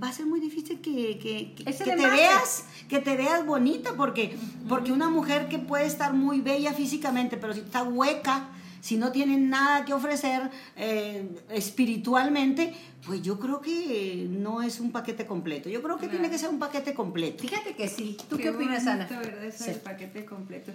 va 0.02 0.10
a 0.10 0.14
ser 0.14 0.26
muy 0.26 0.40
difícil 0.40 0.82
que, 0.82 1.18
que, 1.18 1.54
que, 1.56 1.64
que 1.64 1.74
te 1.74 1.96
veas 1.96 2.66
que 2.88 3.00
te 3.00 3.18
veas 3.18 3.46
bonita 3.46 3.94
porque 3.96 4.38
porque 4.68 4.92
una 4.92 5.10
mujer 5.10 5.48
que 5.48 5.58
puede 5.58 5.86
estar 5.86 6.14
muy 6.14 6.42
bella 6.42 6.74
físicamente 6.74 7.38
pero 7.38 7.54
si 7.54 7.62
está 7.62 7.84
hueca 7.84 8.50
si 8.82 8.98
no 8.98 9.12
tiene 9.12 9.38
nada 9.38 9.86
que 9.86 9.94
ofrecer 9.94 10.50
eh, 10.78 11.30
espiritualmente, 11.50 12.74
pues 13.06 13.22
yo 13.22 13.40
creo 13.40 13.62
que 13.62 14.28
no 14.30 14.62
es 14.62 14.80
un 14.80 14.92
paquete 14.92 15.26
completo. 15.26 15.70
Yo 15.70 15.82
creo 15.82 15.98
que 15.98 16.08
claro. 16.08 16.20
tiene 16.20 16.30
que 16.30 16.38
ser 16.38 16.50
un 16.50 16.60
paquete 16.60 16.94
completo. 16.94 17.42
Fíjate 17.42 17.76
que 17.76 17.88
sí. 17.88 18.18
¿Tú 18.30 18.38
qué, 18.38 18.44
qué 18.44 18.50
opinas, 18.52 18.88
Ana? 18.88 19.06
¿verdad? 19.06 19.44
Eso 19.44 19.66
sí. 19.66 19.72
el 19.72 19.78
paquete 19.78 20.26
completo. 20.26 20.72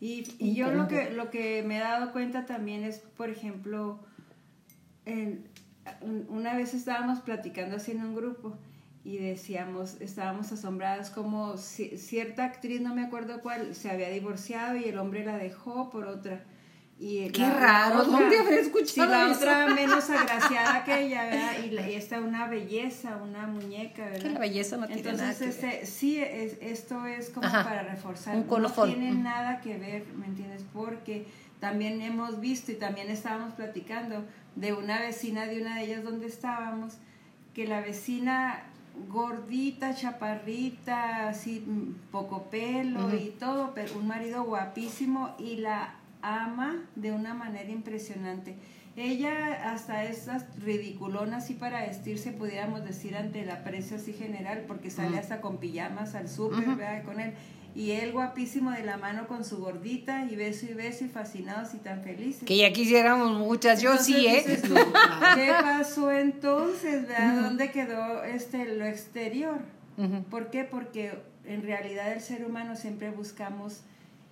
Y, 0.00 0.28
y 0.38 0.54
yo 0.54 0.70
lo 0.70 0.86
que, 0.86 1.10
lo 1.10 1.30
que 1.30 1.64
me 1.64 1.78
he 1.78 1.80
dado 1.80 2.12
cuenta 2.12 2.46
también 2.46 2.84
es, 2.84 2.98
por 2.98 3.30
ejemplo, 3.30 3.98
en, 5.04 5.44
una 6.28 6.54
vez 6.54 6.74
estábamos 6.74 7.20
platicando 7.20 7.76
así 7.76 7.92
en 7.92 8.02
un 8.02 8.14
grupo 8.14 8.56
y 9.08 9.16
decíamos, 9.16 9.96
estábamos 10.00 10.52
asombradas 10.52 11.08
como 11.08 11.56
cierta 11.56 12.44
actriz, 12.44 12.82
no 12.82 12.94
me 12.94 13.02
acuerdo 13.06 13.40
cuál, 13.40 13.74
se 13.74 13.90
había 13.90 14.10
divorciado 14.10 14.76
y 14.76 14.84
el 14.84 14.98
hombre 14.98 15.24
la 15.24 15.38
dejó 15.38 15.88
por 15.88 16.06
otra. 16.06 16.44
Y 16.98 17.30
Qué 17.30 17.48
raro, 17.48 18.02
otra, 18.02 18.18
¿dónde 18.18 18.38
habré 18.38 18.60
escuchado 18.60 19.08
sí, 19.08 19.10
la 19.10 19.30
eso? 19.30 19.40
otra 19.40 19.66
menos 19.68 20.10
agraciada 20.10 20.84
que 20.84 21.06
ella, 21.06 21.24
¿verdad? 21.24 21.52
Y, 21.64 21.70
la, 21.70 21.88
y 21.88 21.94
esta 21.94 22.20
una 22.20 22.48
belleza, 22.48 23.16
una 23.16 23.46
muñeca, 23.46 24.04
¿verdad? 24.04 24.20
Que 24.20 24.30
la 24.30 24.40
belleza 24.40 24.76
no 24.76 24.86
tiene 24.86 25.00
Entonces, 25.00 25.22
nada 25.26 25.38
que 25.38 25.48
este, 25.48 25.66
ver. 25.66 25.86
sí, 25.86 26.20
es, 26.20 26.58
esto 26.60 27.06
es 27.06 27.30
como 27.30 27.46
Ajá. 27.46 27.64
para 27.64 27.84
reforzar. 27.84 28.36
Un 28.36 28.42
colofón. 28.42 28.90
No 28.90 28.94
tiene 28.94 29.12
nada 29.12 29.62
que 29.62 29.78
ver, 29.78 30.04
¿me 30.18 30.26
entiendes? 30.26 30.66
Porque 30.74 31.24
también 31.60 32.02
hemos 32.02 32.40
visto 32.40 32.72
y 32.72 32.74
también 32.74 33.08
estábamos 33.08 33.54
platicando 33.54 34.26
de 34.54 34.74
una 34.74 35.00
vecina 35.00 35.46
de 35.46 35.62
una 35.62 35.76
de 35.76 35.84
ellas 35.84 36.04
donde 36.04 36.26
estábamos, 36.26 36.98
que 37.54 37.66
la 37.66 37.80
vecina 37.80 38.64
gordita, 39.08 39.94
chaparrita, 39.94 41.28
así 41.28 41.64
mm, 41.66 42.10
poco 42.10 42.44
pelo 42.44 43.06
uh 43.06 43.10
-huh. 43.10 43.26
y 43.26 43.30
todo, 43.30 43.72
pero 43.74 43.98
un 43.98 44.06
marido 44.06 44.44
guapísimo 44.44 45.34
y 45.38 45.56
la 45.56 45.94
ama 46.22 46.84
de 46.96 47.12
una 47.12 47.34
manera 47.34 47.70
impresionante. 47.70 48.56
Ella 48.96 49.72
hasta 49.72 50.02
esas 50.04 50.44
ridiculonas 50.58 51.44
así 51.44 51.54
para 51.54 51.82
vestirse, 51.82 52.32
pudiéramos 52.32 52.84
decir, 52.84 53.16
ante 53.16 53.42
el 53.42 53.50
aprecio 53.50 53.96
así 53.96 54.12
general, 54.12 54.64
porque 54.66 54.90
sale 54.90 55.10
uh 55.10 55.12
-huh. 55.12 55.20
hasta 55.20 55.40
con 55.40 55.58
pijamas 55.58 56.16
al 56.16 56.28
súper, 56.28 56.68
uh 56.68 56.72
-huh. 56.72 57.04
con 57.04 57.20
él. 57.20 57.32
Y 57.74 57.92
él 57.92 58.12
guapísimo 58.12 58.70
de 58.70 58.84
la 58.84 58.96
mano 58.96 59.28
con 59.28 59.44
su 59.44 59.58
gordita 59.58 60.26
y 60.30 60.36
beso 60.36 60.66
y 60.66 60.74
beso 60.74 61.04
y 61.04 61.08
fascinados 61.08 61.74
y 61.74 61.78
tan 61.78 62.02
felices. 62.02 62.44
Que 62.44 62.56
ya 62.56 62.72
quisiéramos 62.72 63.38
muchas, 63.38 63.80
yo 63.80 63.96
sí, 63.98 64.26
¿eh? 64.26 64.44
¿Qué 65.34 65.52
pasó 65.62 66.10
entonces? 66.10 67.06
¿Dónde 67.42 67.70
quedó 67.70 68.24
este 68.24 68.64
lo 68.76 68.84
exterior? 68.84 69.58
¿Por 70.30 70.50
qué? 70.50 70.64
Porque 70.64 71.18
en 71.44 71.62
realidad 71.62 72.12
el 72.12 72.20
ser 72.20 72.44
humano 72.44 72.76
siempre 72.76 73.10
buscamos 73.10 73.80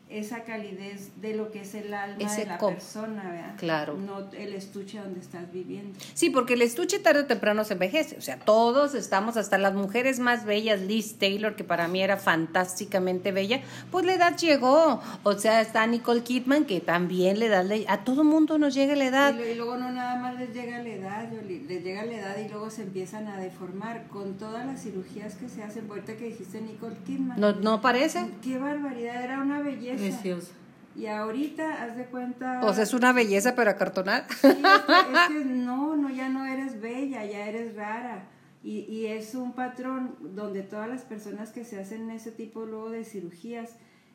esa 0.09 0.45
calidez 0.45 1.11
de 1.21 1.35
lo 1.35 1.51
que 1.51 1.63
es 1.63 1.75
el 1.75 1.93
alma 1.93 2.33
de 2.33 2.47
la 2.47 2.59
persona, 2.59 3.29
¿verdad? 3.29 3.55
Claro. 3.59 3.97
No 3.97 4.31
el 4.33 4.55
estuche 4.55 5.01
donde 5.01 5.19
estás 5.19 5.51
viviendo. 5.53 5.99
Sí, 6.15 6.31
porque 6.31 6.55
el 6.55 6.63
estuche 6.63 7.01
tarde 7.01 7.23
o 7.23 7.27
temprano 7.27 7.65
se 7.65 7.73
envejece. 7.73 8.17
O 8.17 8.21
sea, 8.21 8.39
todos 8.39 8.95
estamos, 8.95 9.37
hasta 9.37 9.59
las 9.59 9.75
mujeres 9.75 10.21
más 10.21 10.45
bellas, 10.45 10.81
Liz 10.81 11.19
Taylor, 11.19 11.57
que 11.57 11.65
para 11.65 11.89
mí 11.89 12.03
era 12.03 12.19
fantásticamente 12.19 13.33
bella, 13.33 13.63
pues 13.91 14.07
la 14.07 14.15
edad 14.15 14.37
llegó. 14.37 15.01
O 15.25 15.33
sea, 15.33 15.61
está 15.61 15.85
Nicole 15.89 16.23
Kidman, 16.23 16.67
que 16.67 16.81
también 16.81 17.41
le 17.41 17.49
da 17.49 17.65
a 17.89 18.05
todo 18.05 18.23
mundo 18.23 18.59
nos 18.59 18.75
llega 18.75 18.95
la 18.95 19.07
edad. 19.07 19.35
Y, 19.37 19.55
luego 19.55 19.77
no 19.77 19.91
nada 19.91 20.21
más 20.21 20.39
les 20.39 20.55
llega 20.55 20.83
la 20.83 20.89
edad, 20.89 21.33
les 21.33 21.83
llega 21.83 22.05
la 22.05 22.15
edad 22.15 22.37
y 22.39 22.49
luego 22.49 22.71
se 22.71 22.83
empiezan 22.83 23.27
a 23.27 23.39
deformar 23.39 24.07
con 24.07 24.35
todas 24.35 24.65
las 24.67 24.83
cirugías 24.83 25.35
que 25.35 25.49
se 25.49 25.65
hacen. 25.65 25.87
Ahorita 25.89 26.17
que 26.17 26.27
dijiste 26.27 26.61
Nicole 26.61 26.97
Kidman. 27.05 27.41
No, 27.41 27.53
no 27.55 27.81
parece. 27.81 28.25
Qué 28.43 28.59
barbaridad, 28.59 29.25
era 29.25 29.41
una 29.41 29.61
belleza 29.63 29.96
Preciosa. 29.97 30.53
Y 30.97 31.07
ahorita, 31.07 31.83
haz 31.83 31.97
de 31.97 32.07
cuenta... 32.07 32.63
O 32.65 32.73
sea, 32.73 32.85
es 32.85 32.95
una 32.95 33.13
belleza, 33.13 33.55
pero 33.55 33.71
acartonada. 33.71 34.27
Sí, 34.41 34.49
es 34.49 35.29
que, 35.29 35.45
no, 35.45 35.95
no, 35.97 36.09
ya 36.09 36.29
no 36.29 36.47
eres 36.47 36.81
bella, 36.81 37.25
ya 37.27 37.47
eres 37.47 37.77
rara. 37.77 38.29
Y, 38.65 38.81
y 38.89 39.07
es 39.07 39.35
un 39.35 39.53
patrón 39.53 40.17
donde 40.35 40.63
todas 40.63 40.89
las 40.89 41.03
personas 41.03 41.51
que 41.51 41.65
se 41.65 41.79
hacen 41.79 42.11
ese 42.11 42.33
tipo 42.33 42.65
luego 42.65 42.91
de 42.91 43.05
cirugías, 43.05 43.71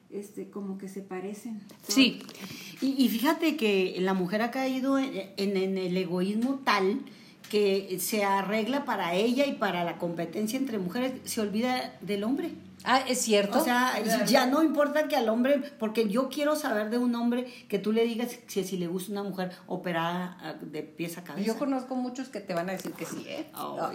este, 0.10 0.50
como 0.50 0.78
que 0.78 0.90
se 0.90 1.02
parecen. 1.02 1.62
Sí, 1.88 2.22
y, 2.82 3.02
y, 3.02 3.10
fíjate 3.10 3.56
que 3.56 3.96
la 4.00 4.14
mujer 4.14 4.42
ha 4.42 4.52
caído 4.52 5.00
en, 5.00 5.14
en, 5.38 5.78
el 5.78 5.96
egoísmo 5.96 6.62
tal 6.66 7.00
que 7.50 7.98
se 8.00 8.24
arregla 8.24 8.86
para 8.86 9.14
ella 9.14 9.46
y 9.46 9.54
para 9.54 9.84
la 9.84 9.98
competencia 9.98 10.58
entre 10.58 10.80
mujeres, 10.80 11.14
se 11.26 11.42
olvida 11.42 11.94
del 12.02 12.24
hombre. 12.24 12.52
Ah, 12.84 13.02
es 13.08 13.22
cierto. 13.22 13.60
O 13.60 13.64
sea, 13.64 13.94
ya 14.26 14.46
no 14.46 14.64
importa 14.64 15.08
que 15.08 15.16
al 15.16 15.30
hombre, 15.30 15.62
porque 15.80 16.10
yo 16.10 16.30
quiero 16.30 16.56
saber 16.56 16.90
de 16.90 16.98
un 16.98 17.14
hombre 17.16 17.46
que 17.68 17.80
tú 17.80 17.92
le 17.92 18.04
digas 18.04 18.38
si, 18.48 18.64
si 18.64 18.78
le 18.78 18.88
gusta 18.88 19.12
una 19.12 19.24
mujer 19.24 19.52
operada 19.68 20.38
ah, 20.42 20.54
de 20.60 20.84
pies 20.84 21.18
a 21.18 21.24
cabeza. 21.24 21.46
Yo 21.46 21.58
conozco 21.58 21.96
muchos 21.96 22.30
que 22.30 22.40
te 22.40 22.54
van 22.54 22.70
a 22.70 22.74
decir 22.74 22.94
que 22.94 23.06
sí, 23.06 23.26
¿eh? 23.28 23.52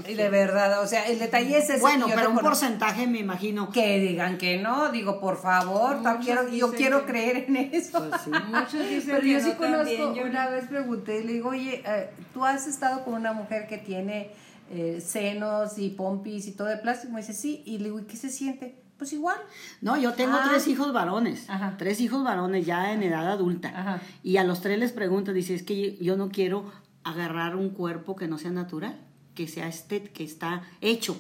y 0.09 0.15
de 0.15 0.29
verdad, 0.29 0.83
o 0.83 0.87
sea, 0.87 1.07
el 1.07 1.19
detalle 1.19 1.59
es 1.59 1.71
ese. 1.71 1.81
Bueno, 1.81 2.07
pero 2.15 2.31
un 2.31 2.39
porcentaje 2.39 3.07
me 3.07 3.19
imagino. 3.19 3.71
Que 3.71 3.99
digan 3.99 4.39
que 4.39 4.59
no, 4.59 4.91
digo, 4.93 5.21
por 5.21 5.41
favor, 5.41 5.99
quiero, 6.23 6.49
yo 6.49 6.73
quiero 6.73 7.05
creer 7.07 7.47
en 7.49 7.57
eso. 7.57 8.09
Pues 8.09 8.23
sí. 8.23 8.31
Muchos 8.49 8.89
dicen 8.89 9.03
pero 9.07 9.21
que 9.21 9.31
yo 9.31 9.41
sí 9.41 9.49
no 9.51 9.57
conozco, 9.57 9.77
también, 9.85 10.15
yo 10.15 10.25
una 10.25 10.49
vez 10.49 10.67
pregunté, 10.67 11.25
le 11.25 11.33
digo, 11.35 11.51
oye, 11.51 11.83
eh, 11.87 12.11
tú 12.33 12.45
has 12.45 12.67
estado 12.67 13.05
con 13.05 13.15
una 13.15 13.33
mujer 13.33 13.67
que 13.67 13.79
tiene 13.79 14.31
eh, 14.71 15.01
senos 15.01 15.79
y 15.79 15.91
pompis 15.91 16.47
y 16.49 16.53
todo 16.53 16.69
de 16.69 16.77
plástico, 16.79 17.13
me 17.13 17.21
dice, 17.21 17.33
sí, 17.33 17.63
y 17.67 17.79
le 17.79 17.85
digo, 17.85 18.01
¿y 18.01 18.05
qué 18.05 18.17
se 18.17 18.31
siente? 18.31 18.83
Pues 18.99 19.13
igual. 19.13 19.37
No, 19.83 19.97
yo 19.97 20.15
tengo 20.15 20.37
Ah. 20.41 20.47
tres 20.49 20.67
hijos 20.69 20.93
varones, 20.93 21.49
Ajá. 21.51 21.75
tres 21.77 22.01
hijos 22.01 22.25
varones 22.25 22.65
ya 22.65 22.93
en 22.93 23.03
edad 23.03 23.31
adulta. 23.31 23.69
Ajá. 23.69 24.01
Y 24.23 24.39
a 24.39 24.45
los 24.45 24.61
tres 24.63 24.79
les 24.79 24.93
pregunto, 24.93 25.33
dice, 25.33 25.55
es 25.55 25.63
que 25.63 25.97
yo 25.99 26.17
no 26.17 26.31
quiero 26.31 26.65
agarrar 27.05 27.57
un 27.57 27.71
cuerpo 27.71 28.17
que 28.17 28.27
no 28.27 28.39
sea 28.39 28.51
natural, 28.53 28.99
que 29.35 29.49
sea 29.49 29.69
este, 29.69 30.03
que 30.03 30.25
está 30.25 30.63
hecho. 30.81 31.17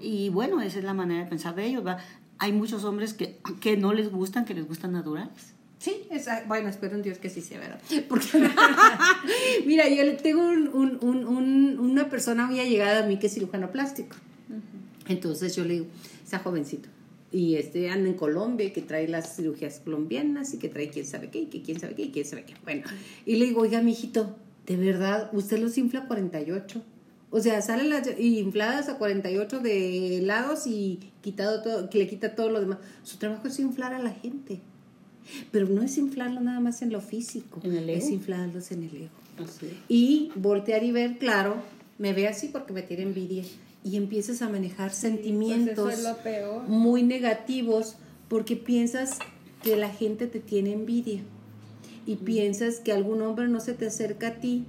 Y 0.00 0.30
bueno, 0.30 0.60
esa 0.62 0.78
es 0.78 0.84
la 0.84 0.94
manera 0.94 1.24
de 1.24 1.28
pensar 1.28 1.54
de 1.54 1.66
ellos. 1.66 1.86
¿va? 1.86 1.98
Hay 2.38 2.52
muchos 2.52 2.82
hombres 2.84 3.12
que, 3.12 3.40
que 3.60 3.76
no 3.76 3.92
les 3.92 4.10
gustan, 4.10 4.44
que 4.46 4.54
les 4.54 4.66
gustan 4.66 4.92
naturales. 4.92 5.54
Sí, 5.78 5.92
esa- 6.10 6.44
bueno, 6.48 6.68
espero 6.68 6.96
en 6.96 7.02
Dios 7.02 7.18
que 7.18 7.30
sí 7.30 7.40
sea 7.40 7.60
verdad. 7.60 7.80
Porque, 8.08 8.26
mira, 9.66 9.88
yo 9.88 10.16
tengo 10.16 10.42
un, 10.46 10.68
un- 10.68 10.98
un- 11.02 11.24
un- 11.26 11.78
una 11.78 12.08
persona 12.10 12.46
muy 12.46 12.60
allegada 12.60 13.04
a 13.04 13.06
mí 13.06 13.18
que 13.18 13.26
es 13.28 13.34
cirujano 13.34 13.70
plástico. 13.70 14.16
Entonces 15.08 15.54
yo 15.56 15.64
le 15.64 15.74
digo, 15.74 15.86
está 16.24 16.38
jovencito. 16.40 16.88
Y 17.30 17.56
este 17.56 17.90
anda 17.90 18.08
en 18.08 18.14
Colombia 18.16 18.66
y 18.66 18.70
que 18.72 18.80
trae 18.82 19.06
las 19.06 19.36
cirugías 19.36 19.80
colombianas 19.84 20.54
y 20.54 20.58
que 20.58 20.68
trae 20.68 20.88
quién 20.88 21.06
sabe 21.06 21.28
qué 21.30 21.40
y 21.40 21.46
que 21.46 21.62
quién 21.62 21.78
sabe 21.78 21.94
qué 21.94 22.02
y 22.02 22.10
quién 22.10 22.24
sabe 22.24 22.44
qué. 22.44 22.54
Bueno, 22.64 22.82
y 23.26 23.36
le 23.36 23.46
digo, 23.46 23.60
oiga, 23.62 23.82
mijito, 23.82 24.36
de 24.66 24.76
verdad, 24.76 25.30
usted 25.32 25.58
los 25.58 25.76
infla 25.78 26.00
a 26.00 26.06
48. 26.06 26.82
O 27.30 27.40
sea, 27.40 27.60
salen 27.60 27.90
las 27.90 28.08
infladas 28.18 28.88
a 28.88 28.96
48 28.96 29.60
de 29.60 30.20
lados 30.24 30.66
y 30.66 31.00
quitado 31.20 31.62
todo, 31.62 31.90
que 31.90 31.98
le 31.98 32.06
quita 32.08 32.34
todo 32.34 32.48
lo 32.48 32.60
demás. 32.60 32.78
Su 33.02 33.18
trabajo 33.18 33.48
es 33.48 33.58
inflar 33.60 33.92
a 33.92 33.98
la 33.98 34.10
gente. 34.10 34.60
Pero 35.50 35.66
no 35.68 35.82
es 35.82 35.98
inflarlo 35.98 36.40
nada 36.40 36.60
más 36.60 36.82
en 36.82 36.90
lo 36.92 37.00
físico, 37.00 37.60
¿En 37.62 37.74
el 37.74 37.88
ego? 37.90 37.98
es 38.04 38.10
inflarlos 38.10 38.70
en 38.72 38.82
el 38.84 38.96
ego. 38.96 39.10
Y 39.88 40.30
voltear 40.34 40.82
y 40.84 40.90
ver, 40.92 41.18
claro, 41.18 41.56
me 41.98 42.12
ve 42.12 42.26
así 42.28 42.48
porque 42.48 42.72
me 42.72 42.82
tiene 42.82 43.02
envidia. 43.04 43.44
Y 43.84 43.96
empiezas 43.96 44.42
a 44.42 44.48
manejar 44.48 44.92
sentimientos 44.92 45.84
Pues 45.84 45.98
es 46.00 46.06
peor. 46.16 46.66
muy 46.68 47.02
negativos 47.02 47.94
porque 48.28 48.56
piensas 48.56 49.18
que 49.62 49.76
la 49.76 49.88
gente 49.90 50.26
te 50.26 50.40
tiene 50.40 50.72
envidia. 50.72 51.20
Y 52.06 52.16
piensas 52.16 52.80
que 52.80 52.92
algún 52.92 53.22
hombre 53.22 53.48
no 53.48 53.60
se 53.60 53.74
te 53.74 53.86
acerca 53.86 54.28
a 54.28 54.34
ti 54.40 54.64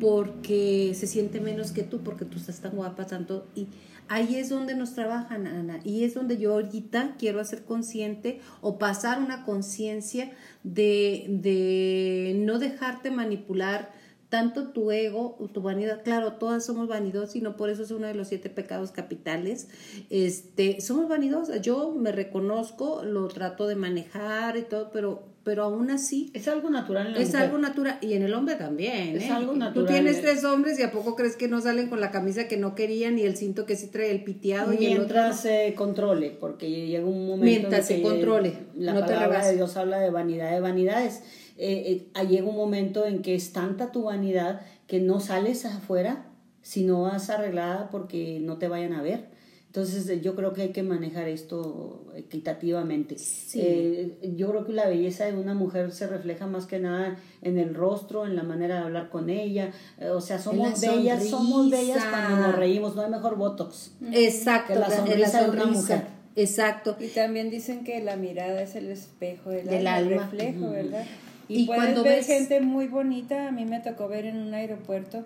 porque 0.00 0.92
se 0.94 1.06
siente 1.06 1.40
menos 1.40 1.72
que 1.72 1.82
tú, 1.82 2.00
porque 2.00 2.24
tú 2.24 2.38
estás 2.38 2.60
tan 2.60 2.72
guapa, 2.76 3.06
tanto. 3.06 3.46
Y 3.54 3.66
ahí 4.08 4.36
es 4.36 4.48
donde 4.48 4.74
nos 4.74 4.94
trabajan, 4.94 5.46
Ana. 5.46 5.80
Y 5.84 6.04
es 6.04 6.14
donde 6.14 6.38
yo 6.38 6.52
ahorita 6.52 7.16
quiero 7.18 7.40
hacer 7.40 7.64
consciente 7.64 8.40
o 8.60 8.78
pasar 8.78 9.20
una 9.20 9.44
conciencia 9.44 10.32
de, 10.62 11.26
de 11.28 12.34
no 12.38 12.58
dejarte 12.58 13.10
manipular 13.10 13.92
tanto 14.28 14.68
tu 14.68 14.90
ego 14.90 15.36
o 15.38 15.48
tu 15.48 15.62
vanidad. 15.62 16.02
Claro, 16.02 16.34
todas 16.34 16.64
somos 16.64 16.88
vanidosas 16.88 17.36
y 17.36 17.40
no 17.40 17.56
por 17.56 17.70
eso 17.70 17.82
es 17.82 17.90
uno 17.90 18.06
de 18.06 18.14
los 18.14 18.28
siete 18.28 18.50
pecados 18.50 18.90
capitales. 18.90 19.68
Este, 20.10 20.80
somos 20.80 21.08
vanidosas. 21.08 21.62
Yo 21.62 21.92
me 21.92 22.12
reconozco, 22.12 23.02
lo 23.04 23.28
trato 23.28 23.66
de 23.66 23.76
manejar 23.76 24.56
y 24.56 24.62
todo, 24.62 24.90
pero 24.90 25.35
pero 25.46 25.62
aún 25.62 25.92
así 25.92 26.28
Es 26.34 26.48
algo 26.48 26.70
natural 26.70 27.06
en 27.06 27.12
la 27.12 27.20
es 27.20 27.28
mujer. 27.28 27.42
algo 27.42 27.58
natural 27.58 27.98
y 28.00 28.14
en 28.14 28.24
el 28.24 28.34
hombre 28.34 28.56
también. 28.56 29.16
Es 29.16 29.22
¿eh? 29.26 29.30
algo 29.30 29.52
Tú 29.52 29.58
natural, 29.60 29.86
tienes 29.86 30.16
¿eh? 30.16 30.20
tres 30.22 30.42
hombres 30.42 30.76
y 30.80 30.82
a 30.82 30.90
poco 30.90 31.14
crees 31.14 31.36
que 31.36 31.46
no 31.46 31.60
salen 31.60 31.88
con 31.88 32.00
la 32.00 32.10
camisa 32.10 32.48
que 32.48 32.56
no 32.56 32.74
querían 32.74 33.16
y 33.16 33.22
el 33.22 33.36
cinto 33.36 33.64
que 33.64 33.76
sí 33.76 33.86
trae 33.86 34.10
el 34.10 34.24
piteado 34.24 34.72
y 34.72 34.86
el 34.86 34.94
otro. 34.94 34.96
Mientras 35.04 35.40
se 35.40 35.72
controle, 35.76 36.30
porque 36.30 36.68
llega 36.88 37.06
un 37.06 37.28
momento 37.28 37.44
Mientras 37.44 37.88
en 37.92 37.98
se 37.98 38.02
controle, 38.02 38.54
la 38.74 38.92
no 38.94 38.98
te 39.02 39.06
palabra 39.06 39.28
rebases. 39.28 39.50
de 39.52 39.56
Dios 39.58 39.76
habla 39.76 40.00
de 40.00 40.10
vanidad 40.10 40.50
de 40.50 40.58
vanidades. 40.58 41.22
Eh, 41.58 42.08
eh, 42.12 42.26
llega 42.26 42.48
un 42.48 42.56
momento 42.56 43.06
en 43.06 43.22
que 43.22 43.36
es 43.36 43.52
tanta 43.52 43.92
tu 43.92 44.02
vanidad 44.02 44.62
que 44.88 44.98
no 44.98 45.20
sales 45.20 45.64
afuera 45.64 46.26
si 46.62 46.82
no 46.82 47.02
vas 47.02 47.30
arreglada 47.30 47.88
porque 47.90 48.40
no 48.42 48.58
te 48.58 48.66
vayan 48.66 48.94
a 48.94 49.02
ver. 49.02 49.28
Entonces 49.76 50.08
eh, 50.08 50.22
yo 50.22 50.34
creo 50.34 50.54
que 50.54 50.62
hay 50.62 50.68
que 50.70 50.82
manejar 50.82 51.28
esto 51.28 52.06
equitativamente. 52.16 53.18
Sí. 53.18 53.60
Eh, 53.62 54.16
yo 54.34 54.48
creo 54.48 54.64
que 54.64 54.72
la 54.72 54.88
belleza 54.88 55.26
de 55.26 55.34
una 55.36 55.52
mujer 55.52 55.92
se 55.92 56.06
refleja 56.06 56.46
más 56.46 56.64
que 56.64 56.78
nada 56.78 57.18
en 57.42 57.58
el 57.58 57.74
rostro, 57.74 58.24
en 58.24 58.36
la 58.36 58.42
manera 58.42 58.76
de 58.76 58.80
hablar 58.84 59.10
con 59.10 59.28
ella. 59.28 59.72
Eh, 60.00 60.08
o 60.08 60.22
sea, 60.22 60.38
somos 60.38 60.80
la 60.82 60.92
bellas, 60.92 61.26
somos 61.28 61.70
bellas 61.70 61.98
sonrisa. 62.02 62.10
cuando 62.10 62.46
nos 62.46 62.56
reímos. 62.56 62.96
No 62.96 63.02
hay 63.02 63.10
mejor 63.10 63.36
botox. 63.36 63.92
Exacto, 64.12 64.72
Que 64.72 64.78
la 64.78 64.88
la- 64.88 64.96
sonrisa 64.96 65.42
de 65.42 65.50
una 65.50 65.62
sonrisa. 65.64 65.82
mujer. 65.96 66.02
Exacto. 66.36 66.96
Y 66.98 67.08
también 67.08 67.50
dicen 67.50 67.84
que 67.84 68.02
la 68.02 68.16
mirada 68.16 68.62
es 68.62 68.76
el 68.76 68.90
espejo 68.90 69.50
del, 69.50 69.66
Del 69.66 69.86
alma, 69.86 69.98
el 69.98 70.18
alma. 70.20 70.22
reflejo, 70.30 70.70
¿verdad? 70.70 71.04
Y 71.48 71.64
Y, 71.64 71.66
puedes 71.66 71.82
cuando 71.82 72.02
ver 72.02 72.16
ves- 72.20 72.26
gente 72.26 72.60
muy 72.62 72.88
bonita. 72.88 73.48
A 73.48 73.52
mí 73.52 73.66
me 73.66 73.80
tocó 73.80 74.08
ver 74.08 74.24
en 74.24 74.38
un 74.38 74.54
aeropuerto 74.54 75.22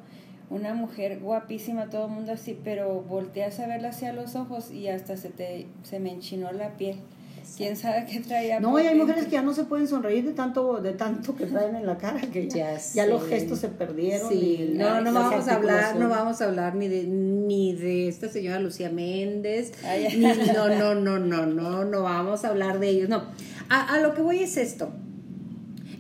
una 0.51 0.75
mujer 0.75 1.21
guapísima, 1.21 1.89
todo 1.89 2.07
el 2.07 2.13
mundo 2.13 2.33
así, 2.33 2.59
pero 2.63 3.03
volteas 3.03 3.61
a 3.61 3.67
verla 3.67 3.91
hacia 3.91 4.13
los 4.13 4.35
ojos 4.35 4.71
y 4.71 4.89
hasta 4.89 5.17
se 5.17 5.31
te 5.31 5.69
se 5.85 6.01
me 6.01 6.13
enchinó 6.13 6.53
la 6.53 6.77
piel. 6.77 6.97
¿Quién 7.57 7.77
sabe 7.77 8.07
qué 8.07 8.21
traía? 8.21 8.61
No, 8.61 8.79
y 8.79 8.87
hay 8.87 8.97
mujeres 8.97 9.25
que 9.25 9.33
ya 9.33 9.43
no 9.43 9.53
se 9.53 9.65
pueden 9.65 9.89
sonreír 9.89 10.25
de 10.25 10.33
tanto, 10.33 10.81
de 10.81 10.93
tanto 10.93 11.35
que 11.35 11.47
traen 11.47 11.75
en 11.75 11.87
la 11.87 11.99
cara, 11.99 12.21
que 12.21 12.49
ya, 12.49 12.77
Ya 12.77 12.81
ya 12.95 13.07
los 13.07 13.27
gestos 13.27 13.59
se 13.59 13.69
perdieron. 13.69 14.29
Sí, 14.29 14.73
y 14.73 14.79
no, 14.79 15.01
no 15.01 15.13
vamos 15.13 15.49
a 15.49 15.55
hablar, 15.55 15.97
no 15.97 16.09
vamos 16.09 16.41
a 16.41 16.45
hablar 16.45 16.75
ni 16.75 16.89
de 16.89 17.05
ni 17.05 17.75
de 17.75 18.09
esta 18.09 18.29
señora 18.29 18.61
Lucía 18.61 18.91
Méndez, 18.91 19.73
ay. 19.85 20.17
ni, 20.17 20.53
no, 20.53 20.69
no, 20.69 20.95
no, 20.95 21.19
no, 21.19 21.47
no, 21.47 21.85
no 21.85 22.03
vamos 22.03 22.45
a 22.45 22.49
hablar 22.49 22.79
de 22.79 22.89
ellos, 22.89 23.09
no. 23.09 23.25
A, 23.69 23.95
a 23.95 24.01
lo 24.01 24.15
que 24.15 24.23
voy 24.23 24.41
es 24.41 24.57
esto. 24.57 24.93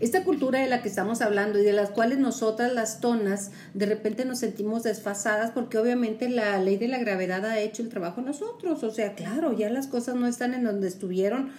Esta 0.01 0.25
cultura 0.25 0.61
de 0.61 0.67
la 0.67 0.81
que 0.81 0.89
estamos 0.89 1.21
hablando 1.21 1.59
y 1.59 1.63
de 1.63 1.75
las 1.75 1.91
cuales 1.91 2.19
nosotras 2.19 2.73
las 2.73 3.01
tonas 3.01 3.51
de 3.75 3.85
repente 3.85 4.25
nos 4.25 4.39
sentimos 4.39 4.83
desfasadas 4.83 5.51
porque 5.51 5.77
obviamente 5.77 6.31
la 6.31 6.59
ley 6.59 6.79
de 6.79 6.89
la 6.89 6.99
gravedad 6.99 7.45
ha 7.45 7.61
hecho 7.61 7.83
el 7.83 7.91
trabajo 7.91 8.23
nosotros. 8.23 8.83
O 8.83 8.91
sea, 8.91 9.15
claro, 9.15 9.53
ya 9.53 9.69
las 9.69 9.89
cosas 9.89 10.15
no 10.15 10.27
están 10.27 10.55
en 10.55 10.65
donde 10.65 10.89
estuvieron 10.89 11.51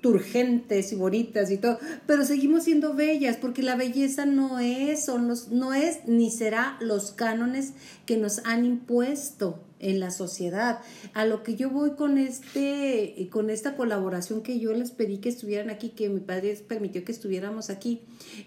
turgentes 0.00 0.92
y 0.92 0.96
bonitas 0.96 1.50
y 1.50 1.58
todo, 1.58 1.78
pero 2.06 2.24
seguimos 2.24 2.64
siendo 2.64 2.94
bellas 2.94 3.36
porque 3.36 3.62
la 3.62 3.76
belleza 3.76 4.26
no 4.26 4.58
es, 4.58 5.04
son 5.04 5.28
los, 5.28 5.48
no 5.48 5.74
es 5.74 6.06
ni 6.06 6.30
será 6.30 6.76
los 6.80 7.12
cánones 7.12 7.72
que 8.06 8.16
nos 8.16 8.44
han 8.44 8.64
impuesto 8.64 9.62
en 9.80 9.98
la 9.98 10.10
sociedad. 10.10 10.80
A 11.14 11.24
lo 11.24 11.42
que 11.42 11.56
yo 11.56 11.70
voy 11.70 11.92
con 11.92 12.18
este, 12.18 13.28
con 13.30 13.50
esta 13.50 13.76
colaboración 13.76 14.42
que 14.42 14.60
yo 14.60 14.72
les 14.72 14.90
pedí 14.90 15.18
que 15.18 15.28
estuvieran 15.28 15.70
aquí, 15.70 15.90
que 15.90 16.08
mi 16.08 16.20
padre 16.20 16.54
permitió 16.68 17.04
que 17.04 17.12
estuviéramos 17.12 17.70
aquí, 17.70 18.02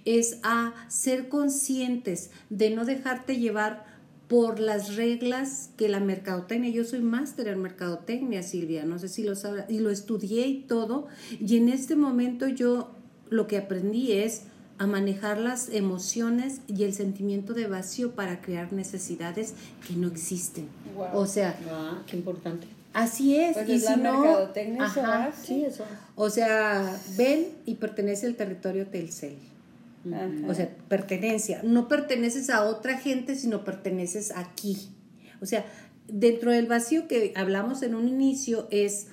es 0.06 0.38
a 0.44 0.74
ser 0.88 1.30
conscientes 1.30 2.30
de 2.50 2.70
no 2.70 2.86
dejarte 2.86 3.38
llevar 3.38 3.93
por 4.34 4.60
las 4.60 4.96
reglas 4.96 5.70
que 5.78 5.88
la 5.90 6.00
mercadotecnia, 6.00 6.72
yo 6.72 6.84
soy 6.86 7.02
máster 7.02 7.48
en 7.50 7.62
mercadotecnia, 7.62 8.42
Silvia, 8.42 8.84
no 8.84 8.98
sé 8.98 9.08
si 9.08 9.22
lo 9.22 9.36
sabes, 9.36 9.66
y 9.70 9.78
lo 9.78 9.92
estudié 9.92 10.48
y 10.48 10.62
todo, 10.62 11.06
y 11.40 11.56
en 11.58 11.70
este 11.70 11.96
momento 11.96 12.48
yo 12.48 12.90
lo 13.30 13.46
que 13.46 13.60
aprendí 13.60 14.12
es 14.14 14.46
a 14.80 14.88
manejar 14.88 15.38
las 15.38 15.70
emociones 15.70 16.62
y 16.68 16.84
el 16.84 16.96
sentimiento 16.96 17.54
de 17.54 17.68
vacío 17.68 18.14
para 18.16 18.42
crear 18.42 18.74
necesidades 18.74 19.54
que 19.88 19.94
no 19.96 20.08
existen. 20.08 20.68
O 21.14 21.28
sea, 21.28 21.56
Ah, 21.70 22.02
qué 22.08 22.18
importante. 22.18 22.66
así 22.94 23.36
es. 23.36 23.54
Pues 23.54 23.70
y 23.70 23.74
es 23.74 23.82
si 23.86 23.90
la 23.90 23.98
no, 23.98 24.24
ajá, 24.80 25.02
va, 25.28 25.32
Sí, 25.32 25.64
eso. 25.64 25.84
o 26.16 26.32
sea, 26.32 27.00
ven 27.16 27.50
y 27.68 27.76
pertenece 27.76 28.26
al 28.26 28.34
territorio 28.34 28.88
Telcel. 28.88 29.36
O 30.48 30.54
sea, 30.54 30.70
pertenencia. 30.90 31.62
No 31.64 31.88
perteneces 31.88 32.50
a 32.50 32.64
otra 32.64 32.98
gente, 32.98 33.36
sino 33.36 33.64
perteneces 33.64 34.34
aquí. 34.36 34.90
O 35.42 35.46
sea, 35.46 35.66
dentro 36.08 36.52
del 36.52 36.68
vacío 36.68 37.08
que 37.08 37.34
hablamos 37.36 37.84
en 37.84 37.96
un 37.96 38.08
inicio 38.08 38.68
es, 38.70 39.08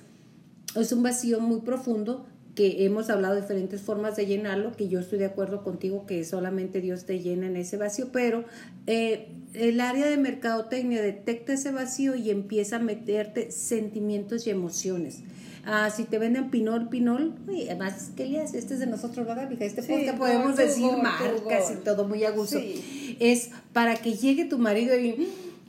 es 0.75 0.91
un 0.91 1.03
vacío 1.03 1.39
muy 1.39 1.61
profundo 1.61 2.27
que 2.55 2.83
hemos 2.85 3.09
hablado 3.09 3.35
de 3.35 3.41
diferentes 3.41 3.81
formas 3.81 4.15
de 4.17 4.25
llenarlo, 4.25 4.73
que 4.73 4.89
yo 4.89 4.99
estoy 4.99 5.19
de 5.19 5.25
acuerdo 5.25 5.63
contigo 5.63 6.05
que 6.05 6.23
solamente 6.25 6.81
Dios 6.81 7.05
te 7.05 7.19
llena 7.19 7.47
en 7.47 7.55
ese 7.55 7.77
vacío, 7.77 8.09
pero 8.11 8.43
eh, 8.87 9.29
el 9.53 9.79
área 9.79 10.07
de 10.07 10.17
mercadotecnia 10.17 11.01
detecta 11.01 11.53
ese 11.53 11.71
vacío 11.71 12.15
y 12.15 12.29
empieza 12.29 12.77
a 12.77 12.79
meterte 12.79 13.51
sentimientos 13.51 14.47
y 14.47 14.49
emociones. 14.49 15.23
Ah, 15.65 15.89
si 15.89 16.03
te 16.05 16.17
venden 16.17 16.49
pinol, 16.49 16.89
pinol, 16.89 17.35
además, 17.47 18.11
¿qué 18.15 18.25
le 18.25 18.41
haces? 18.41 18.55
Este 18.55 18.73
es 18.75 18.79
de 18.79 18.87
nosotros, 18.87 19.25
¿verdad, 19.27 19.49
mija? 19.49 19.65
Este 19.65 19.81
Sí, 19.81 19.91
podcast 19.91 20.17
podemos 20.17 20.55
tu 20.55 20.61
decir 20.61 20.85
gol, 20.85 21.01
marcas 21.01 21.71
y 21.71 21.83
todo 21.83 22.07
muy 22.07 22.23
a 22.23 22.31
gusto. 22.31 22.59
Sí. 22.59 23.17
Es 23.19 23.49
para 23.73 23.95
que 23.95 24.13
llegue 24.13 24.45
tu 24.45 24.57
marido 24.57 24.97
y, 24.97 25.11
"Mm, 25.13 25.25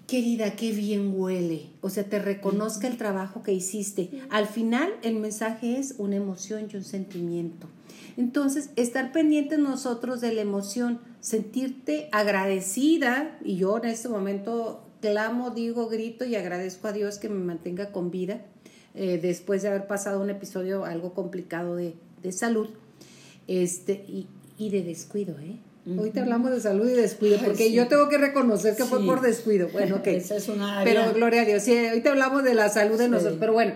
querida, 0.06 0.56
qué 0.56 0.72
bien 0.72 1.12
huele. 1.14 1.66
O 1.80 1.90
sea, 1.90 2.04
te 2.04 2.18
reconozca 2.18 2.86
el 2.86 2.96
trabajo 2.96 3.42
que 3.42 3.52
hiciste. 3.52 4.10
Al 4.30 4.46
final, 4.46 4.90
el 5.02 5.16
mensaje 5.16 5.78
es 5.78 5.94
una 5.98 6.16
emoción 6.16 6.68
y 6.72 6.76
un 6.76 6.84
sentimiento. 6.84 7.66
Entonces, 8.16 8.70
estar 8.76 9.12
pendientes 9.12 9.58
nosotros 9.58 10.20
de 10.20 10.34
la 10.34 10.42
emoción, 10.42 11.00
sentirte 11.20 12.08
agradecida, 12.12 13.38
y 13.44 13.56
yo 13.56 13.78
en 13.78 13.86
este 13.86 14.08
momento 14.08 14.84
clamo, 15.00 15.50
digo, 15.50 15.88
grito 15.88 16.24
y 16.24 16.34
agradezco 16.36 16.88
a 16.88 16.92
Dios 16.92 17.18
que 17.18 17.28
me 17.28 17.42
mantenga 17.42 17.90
con 17.90 18.10
vida 18.10 18.42
eh, 18.94 19.18
después 19.20 19.62
de 19.62 19.68
haber 19.68 19.86
pasado 19.86 20.20
un 20.20 20.30
episodio 20.30 20.84
algo 20.84 21.14
complicado 21.14 21.76
de, 21.76 21.94
de 22.22 22.32
salud 22.32 22.68
este, 23.48 24.04
y, 24.08 24.26
y 24.58 24.70
de 24.70 24.82
descuido, 24.82 25.38
¿eh? 25.38 25.56
Ahorita 25.98 26.20
hablamos 26.20 26.52
de 26.52 26.60
salud 26.60 26.88
y 26.88 26.92
descuido, 26.92 27.38
Ay, 27.40 27.44
porque 27.44 27.66
sí. 27.66 27.72
yo 27.72 27.88
tengo 27.88 28.08
que 28.08 28.16
reconocer 28.16 28.76
que 28.76 28.84
fue 28.84 29.04
por 29.04 29.20
descuido. 29.20 29.68
Bueno, 29.72 29.96
ok. 29.96 30.06
Esa 30.06 30.36
es 30.36 30.48
una 30.48 30.78
área. 30.78 30.84
Pero 31.02 31.12
gloria 31.12 31.42
a 31.42 31.44
Dios. 31.44 31.64
Sí, 31.64 31.76
ahorita 31.76 32.10
hablamos 32.10 32.44
de 32.44 32.54
la 32.54 32.68
salud 32.68 32.96
de 32.96 33.08
nosotros. 33.08 33.38
Pero 33.40 33.52
bueno, 33.52 33.74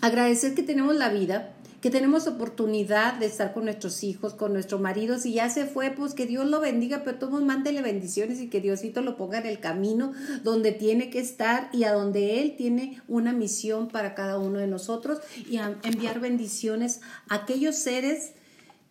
agradecer 0.00 0.54
que 0.54 0.64
tenemos 0.64 0.96
la 0.96 1.10
vida, 1.10 1.52
que 1.80 1.90
tenemos 1.90 2.26
oportunidad 2.26 3.14
de 3.14 3.26
estar 3.26 3.52
con 3.52 3.64
nuestros 3.64 4.02
hijos, 4.02 4.34
con 4.34 4.52
nuestro 4.52 4.78
marido. 4.78 5.18
Si 5.18 5.32
ya 5.32 5.48
se 5.48 5.64
fue, 5.64 5.90
pues 5.90 6.14
que 6.14 6.26
Dios 6.26 6.46
lo 6.46 6.60
bendiga, 6.60 7.02
pero 7.04 7.18
todos 7.18 7.42
mándele 7.42 7.82
bendiciones 7.82 8.40
y 8.40 8.48
que 8.48 8.60
Diosito 8.60 9.00
lo 9.00 9.16
ponga 9.16 9.38
en 9.38 9.46
el 9.46 9.60
camino 9.60 10.12
donde 10.42 10.72
tiene 10.72 11.10
que 11.10 11.20
estar 11.20 11.68
y 11.72 11.84
a 11.84 11.92
donde 11.92 12.40
Él 12.40 12.56
tiene 12.56 13.00
una 13.06 13.32
misión 13.32 13.88
para 13.88 14.14
cada 14.14 14.38
uno 14.38 14.58
de 14.58 14.66
nosotros 14.66 15.20
y 15.48 15.58
enviar 15.84 16.20
bendiciones 16.20 17.00
a 17.28 17.36
aquellos 17.36 17.76
seres 17.76 18.32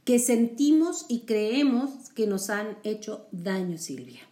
que 0.05 0.19
sentimos 0.19 1.05
y 1.09 1.21
creemos 1.21 2.09
que 2.15 2.27
nos 2.27 2.49
han 2.49 2.77
hecho 2.83 3.27
daño, 3.31 3.77
Silvia. 3.77 4.26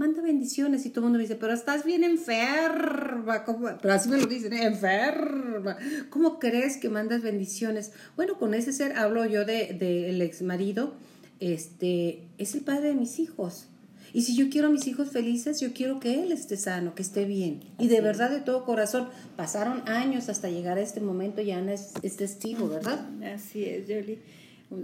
Manda 0.00 0.22
bendiciones 0.22 0.86
y 0.86 0.88
todo 0.88 1.00
el 1.00 1.04
mundo 1.10 1.18
me 1.18 1.24
dice, 1.24 1.36
pero 1.36 1.52
estás 1.52 1.84
bien 1.84 2.04
enferma. 2.04 3.44
¿cómo? 3.44 3.68
Pero 3.82 3.92
así 3.92 4.08
me 4.08 4.16
lo 4.16 4.24
dicen, 4.24 4.54
¿eh? 4.54 4.64
enferma. 4.64 5.76
¿Cómo 6.08 6.38
crees 6.38 6.78
que 6.78 6.88
mandas 6.88 7.20
bendiciones? 7.20 7.92
Bueno, 8.16 8.38
con 8.38 8.54
ese 8.54 8.72
ser 8.72 8.96
hablo 8.96 9.26
yo 9.26 9.44
del 9.44 9.78
de, 9.78 10.08
el 10.08 10.22
ex 10.22 10.40
marido, 10.40 10.94
este, 11.38 12.22
es 12.38 12.54
el 12.54 12.62
padre 12.62 12.88
de 12.88 12.94
mis 12.94 13.18
hijos. 13.18 13.66
Y 14.14 14.22
si 14.22 14.34
yo 14.34 14.48
quiero 14.48 14.68
a 14.68 14.70
mis 14.70 14.86
hijos 14.86 15.10
felices, 15.10 15.60
yo 15.60 15.74
quiero 15.74 16.00
que 16.00 16.22
él 16.22 16.32
esté 16.32 16.56
sano, 16.56 16.94
que 16.94 17.02
esté 17.02 17.26
bien. 17.26 17.60
Y 17.78 17.88
de 17.88 18.00
verdad, 18.00 18.30
de 18.30 18.40
todo 18.40 18.64
corazón, 18.64 19.10
pasaron 19.36 19.86
años 19.86 20.30
hasta 20.30 20.48
llegar 20.48 20.78
a 20.78 20.80
este 20.80 21.02
momento 21.02 21.42
y 21.42 21.50
Ana 21.50 21.74
es, 21.74 21.92
es 22.00 22.16
testigo, 22.16 22.70
¿verdad? 22.70 23.06
Así 23.34 23.66
es, 23.66 23.86
Yoli. 23.86 24.18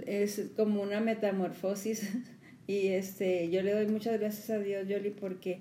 Es 0.05 0.43
como 0.57 0.83
una 0.83 1.01
metamorfosis 1.01 2.03
y 2.67 2.89
este, 2.89 3.49
yo 3.51 3.63
le 3.63 3.73
doy 3.73 3.87
muchas 3.87 4.19
gracias 4.19 4.51
a 4.51 4.59
Dios, 4.59 4.87
Yoli, 4.89 5.11
porque 5.11 5.59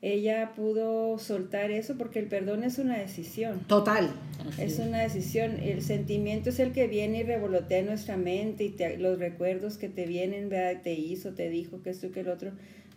ella 0.00 0.52
pudo 0.56 1.16
soltar 1.18 1.70
eso, 1.70 1.96
porque 1.96 2.18
el 2.18 2.26
perdón 2.26 2.64
es 2.64 2.78
una 2.78 2.98
decisión. 2.98 3.60
Total. 3.68 4.10
Es 4.58 4.80
una 4.80 5.00
decisión, 5.02 5.60
el 5.60 5.80
sentimiento 5.82 6.50
es 6.50 6.58
el 6.58 6.72
que 6.72 6.88
viene 6.88 7.20
y 7.20 7.22
revolotea 7.22 7.78
en 7.78 7.86
nuestra 7.86 8.16
mente 8.16 8.64
y 8.64 8.70
te- 8.70 8.98
los 8.98 9.18
recuerdos 9.20 9.78
que 9.78 9.88
te 9.88 10.04
vienen, 10.06 10.48
¿verdad? 10.48 10.82
te 10.82 10.94
hizo, 10.94 11.30
te 11.34 11.48
dijo 11.50 11.80
que 11.82 11.90
esto 11.90 12.06
y 12.08 12.10
que 12.10 12.20
el 12.20 12.28
otro, 12.28 12.50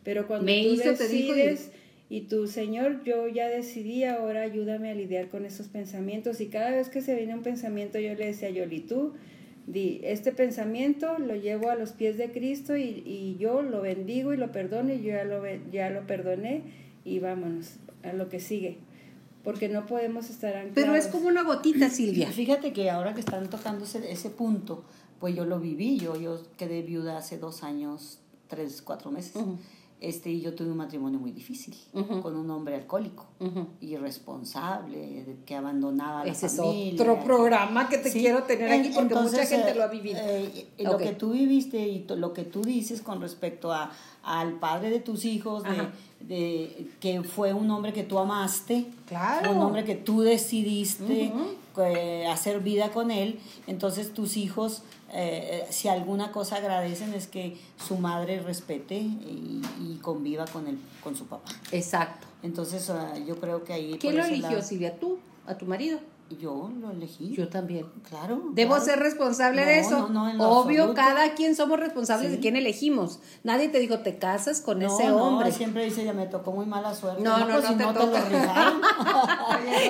pero 0.04 0.26
cuando 0.28 0.46
Me 0.46 0.64
tú 0.64 0.74
hizo, 0.74 0.94
te 0.96 1.08
dijo 1.08 1.34
y- 1.36 1.38
decides 1.38 1.72
y 2.10 2.22
tu 2.22 2.48
Señor, 2.48 3.04
yo 3.04 3.28
ya 3.28 3.48
decidí, 3.50 4.04
ahora 4.04 4.42
ayúdame 4.42 4.90
a 4.90 4.96
lidiar 4.96 5.28
con 5.30 5.46
esos 5.46 5.68
pensamientos 5.68 6.42
y 6.42 6.48
cada 6.48 6.72
vez 6.72 6.90
que 6.90 7.02
se 7.02 7.14
viene 7.16 7.36
un 7.36 7.44
pensamiento 7.44 8.00
yo 8.00 8.14
le 8.16 8.26
decía 8.28 8.48
a 8.48 8.52
Yoli, 8.52 8.80
tú 8.80 9.14
di, 9.68 10.02
este 10.04 10.32
pensamiento 10.32 11.18
lo 11.20 11.36
llevo 11.36 11.70
a 11.70 11.76
los 11.76 11.92
pies 11.92 12.18
de 12.18 12.32
Cristo 12.32 12.76
y, 12.76 13.04
y 13.06 13.38
yo 13.40 13.62
lo 13.62 13.82
bendigo 13.82 14.34
y 14.34 14.38
lo 14.38 14.52
perdono 14.52 14.94
y 14.94 15.02
yo 15.02 15.14
ya 15.14 15.24
lo, 15.24 15.44
ya 15.72 15.90
lo 15.90 16.06
perdoné 16.06 16.64
y 17.04 17.20
vámonos 17.20 17.78
a 18.04 18.14
lo 18.14 18.30
que 18.30 18.40
sigue. 18.40 18.78
Porque 19.44 19.70
no 19.70 19.86
podemos 19.86 20.30
estar 20.30 20.56
anclados. 20.56 20.74
Pero 20.76 20.96
es 20.96 21.08
como 21.08 21.28
una 21.28 21.44
gotita, 21.44 21.90
Silvia. 21.90 22.32
Fíjate 22.32 22.74
que 22.74 22.90
ahora 22.90 23.14
que 23.14 23.20
están 23.20 23.50
tocando 23.50 23.86
ese, 23.86 24.12
ese 24.12 24.30
punto, 24.32 24.84
pues 25.20 25.36
yo 25.36 25.46
lo 25.46 25.60
viví, 25.60 25.98
yo, 25.98 26.20
yo 26.20 26.42
quedé 26.58 26.82
viuda 26.82 27.18
hace 27.18 27.38
dos 27.38 27.64
años, 27.64 28.20
tres, 28.48 28.82
cuatro 28.82 29.12
meses. 29.12 29.34
Este, 30.02 30.30
y 30.30 30.42
yo 30.42 30.54
tuve 30.54 30.70
un 30.72 30.78
matrimonio 30.78 31.20
muy 31.20 31.32
difícil, 31.32 31.74
con 32.22 32.36
un 32.36 32.50
hombre 32.52 32.76
alcohólico, 32.76 33.26
Ujú. 33.40 33.66
irresponsable, 33.82 34.98
de- 35.24 35.38
que 35.46 35.56
abandonaba 35.56 36.22
a 36.22 36.26
la 36.26 36.32
Ese 36.32 36.48
es 36.48 36.58
familia. 36.58 37.02
otro 37.02 37.24
programa 37.24 37.88
que 37.90 37.98
te 38.00 38.12
Sí. 38.12 38.20
quiero 38.20 38.44
tener 38.44 38.72
aquí 38.72 38.92
porque 38.94 39.16
mucha 39.16 39.46
gente 39.46 39.72
eh, 39.72 39.76
lo 39.76 39.84
ha 39.84 39.88
vivido. 39.88 40.20
eh, 40.22 40.68
eh. 40.78 40.84
Lo 40.84 40.98
que 40.98 41.14
tú 41.14 41.32
viviste 41.32 41.80
y 41.88 42.06
lo 42.08 42.34
que 42.34 42.44
tú 42.44 42.62
dices 42.62 43.02
con 43.02 43.22
respecto 43.22 43.72
a, 43.72 43.92
al 44.24 44.54
padre 44.60 44.90
de 44.90 45.00
tus 45.00 45.24
hijos, 45.26 45.64
de, 45.64 45.88
de- 46.28 46.92
que 47.00 47.24
fue 47.24 47.54
un 47.54 47.72
hombre 47.72 47.94
que 47.94 48.04
tú 48.04 48.20
amaste, 48.20 48.86
Claro. 49.08 49.52
un 49.52 49.58
hombre 49.60 49.86
que 49.86 49.96
tú 49.96 50.22
decidiste. 50.22 51.32
Eh, 51.78 52.28
hacer 52.28 52.60
vida 52.60 52.92
con 52.92 53.12
él, 53.12 53.40
entonces 53.68 54.14
tus 54.14 54.38
hijos, 54.38 54.84
eh, 55.14 55.64
eh, 55.64 55.68
si 55.70 55.88
alguna 55.88 56.32
cosa 56.32 56.58
agradecen 56.58 57.14
es 57.14 57.28
que 57.28 57.58
su 57.86 57.98
madre 57.98 58.40
respete 58.40 58.96
y, 58.96 59.62
y 59.80 60.00
conviva 60.02 60.46
con, 60.46 60.68
el, 60.68 60.78
con 61.04 61.16
su 61.16 61.26
papá. 61.28 61.52
Exacto. 61.72 62.28
Entonces 62.44 62.90
ah, 62.90 63.14
yo 63.26 63.40
creo 63.40 63.64
que 63.64 63.74
ahí... 63.74 63.98
¿Quién 64.00 64.18
lo 64.18 64.24
eligió, 64.24 64.62
Silvia? 64.62 65.00
¿Tú? 65.00 65.20
¿A 65.48 65.58
tu 65.58 65.66
marido? 65.66 66.00
Yo 66.42 66.72
lo 66.82 66.90
elegí. 66.90 67.34
Yo 67.36 67.50
también. 67.50 67.86
Claro. 68.10 68.42
Debo 68.54 68.72
claro. 68.72 68.84
ser 68.86 69.00
responsable 69.00 69.64
de 69.64 69.80
eso. 69.80 70.00
no, 70.00 70.10
no, 70.10 70.30
en 70.30 70.38
lo 70.40 70.50
Obvio, 70.50 70.86
absoluto. 70.86 70.94
cada 70.96 71.36
quien 71.36 71.56
somos 71.56 71.80
responsables 71.80 72.30
Sí. 72.32 72.36
de 72.38 72.42
quién 72.42 72.56
elegimos. 72.56 73.20
Nadie 73.44 73.70
te 73.70 73.78
dijo, 73.80 74.00
te 74.00 74.18
casas 74.18 74.60
con 74.60 74.80
No, 74.80 74.88
ese 74.88 75.08
no, 75.08 75.18
hombre. 75.18 75.52
siempre 75.52 75.86
dice, 75.86 76.04
ya 76.04 76.14
me 76.14 76.26
tocó 76.26 76.52
muy 76.52 76.66
mala 76.66 76.96
suerte. 76.96 77.22
No, 77.22 77.38
no, 77.38 77.46
pues 77.48 77.64
no 77.64 77.70
si 77.70 77.76
te 77.76 77.84
no 77.84 77.94
te 77.94 78.00
toca. 78.00 78.20
lo 78.22 78.26
rifaron. 78.40 78.82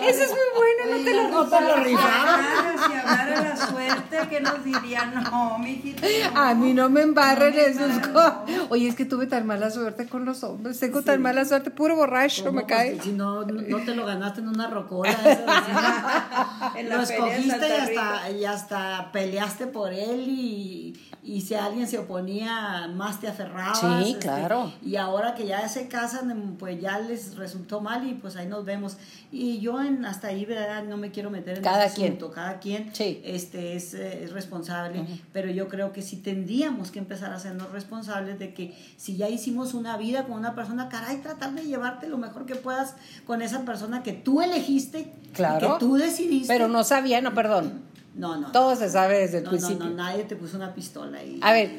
Eso 0.04 0.24
es 0.24 0.30
muy 0.30 0.50
bueno, 0.58 0.98
no 0.98 1.04
te 1.06 1.14
lo 1.14 1.30
no 1.30 1.46
te 1.48 1.62
lo 1.62 1.76
rifaron. 1.78 2.46
Si 2.86 2.94
hablara 2.94 3.42
la 3.42 3.56
suerte, 3.68 4.18
que 4.30 4.42
nos 4.42 4.64
dirían? 4.64 5.14
No, 5.24 5.58
mijito. 5.60 6.04
A 6.36 6.54
mí 6.54 6.74
no 6.74 6.90
me 6.90 7.02
embarren 7.04 7.58
esos 7.58 7.90
embarren, 7.90 8.12
co- 8.12 8.66
Oye, 8.72 8.90
es 8.90 8.96
que 8.96 9.06
tuve 9.06 9.26
tan 9.28 9.46
mala 9.48 9.70
suerte 9.72 10.06
con 10.10 10.26
los 10.26 10.44
hombres. 10.44 10.80
Tengo 10.82 11.02
tan 11.02 11.22
mala 11.22 11.46
suerte, 11.46 11.72
puro 11.72 11.96
borracho 11.96 12.52
me 12.52 12.66
cae. 12.66 13.00
Si 13.02 13.14
no, 13.14 13.46
no 13.46 13.78
te 13.86 13.96
lo 13.96 14.06
ganaste 14.06 14.42
en 14.42 14.50
una 14.50 14.68
rocola. 14.70 15.16
en 16.76 16.90
lo 16.90 17.02
escogiste 17.02 17.68
y 17.68 17.72
hasta, 17.72 18.32
y 18.32 18.46
hasta 18.46 19.10
peleaste 19.12 19.68
por 19.68 19.94
él 19.94 20.26
y, 20.28 21.00
y, 21.24 21.42
si 21.42 21.56
alguien 21.56 21.88
se 21.88 21.98
oponía, 21.98 22.90
más 22.94 23.20
te 23.20 23.28
aferrabas. 23.28 23.80
Sí, 23.80 24.12
este, 24.12 24.20
claro. 24.20 24.72
Y 24.84 24.96
ahora 24.96 25.36
que 25.36 25.46
ya 25.46 25.68
se 25.68 25.88
casan, 25.88 26.56
pues 26.58 26.80
ya 26.80 27.00
les 27.00 27.36
resultó 27.36 27.82
mal 27.82 28.08
y 28.08 28.14
pues 28.14 28.36
ahí 28.36 28.48
nos 28.48 28.66
vemos. 28.66 28.98
Y 29.32 29.60
yo 29.60 29.82
en, 29.82 30.06
hasta 30.06 30.28
ahí, 30.28 30.46
¿verdad? 30.46 30.84
No 30.84 30.98
me 30.98 31.12
quiero 31.12 31.30
meter 31.30 31.58
en 31.58 31.64
cada 31.64 31.90
quien. 31.90 32.18
Cada 32.34 32.60
quien 32.60 32.92
este, 32.98 33.76
es, 33.76 33.94
es 33.94 34.32
responsable, 34.32 35.06
pero 35.34 35.50
yo 35.50 35.68
creo 35.68 35.92
que 35.92 36.02
sí 36.02 36.18
tendríamos 36.18 36.92
que 36.92 37.00
empezar 37.00 37.32
a 37.32 37.36
hacernos 37.36 37.72
responsables 37.72 38.40
de 38.40 38.54
que 38.54 38.76
si 38.98 39.18
ya 39.18 39.30
hicimos 39.30 39.74
una 39.74 39.98
vida 39.98 40.24
con 40.24 40.34
una 40.34 40.56
persona, 40.56 40.90
caray, 40.90 41.18
tratar 41.18 41.54
de 41.54 41.64
llevarte 41.64 42.08
lo 42.08 42.18
mejor 42.18 42.46
que 42.46 42.56
puedas 42.56 42.96
con 43.26 43.42
esa 43.42 43.66
persona 43.66 44.04
que 44.04 44.14
tú 44.14 44.42
elegiste, 44.42 45.12
claro. 45.34 45.74
que 45.74 45.80
tú 45.80 45.96
decidiste. 45.96 46.15
Pero 46.48 46.68
no 46.68 46.84
sabía, 46.84 47.22
no, 47.22 47.34
perdón. 47.34 47.84
No, 48.16 48.38
no. 48.38 48.52
Todo 48.52 48.76
se 48.76 48.90
sabe 48.90 49.20
desde 49.20 49.40
el 49.40 49.44
principio. 49.44 49.86
No, 49.86 49.90
no, 49.90 49.96
nadie 49.96 50.24
te 50.24 50.36
puso 50.36 50.58
una 50.58 50.74
pistola 50.74 51.20
ahí. 51.20 51.40
A 51.42 51.52
ver, 51.52 51.72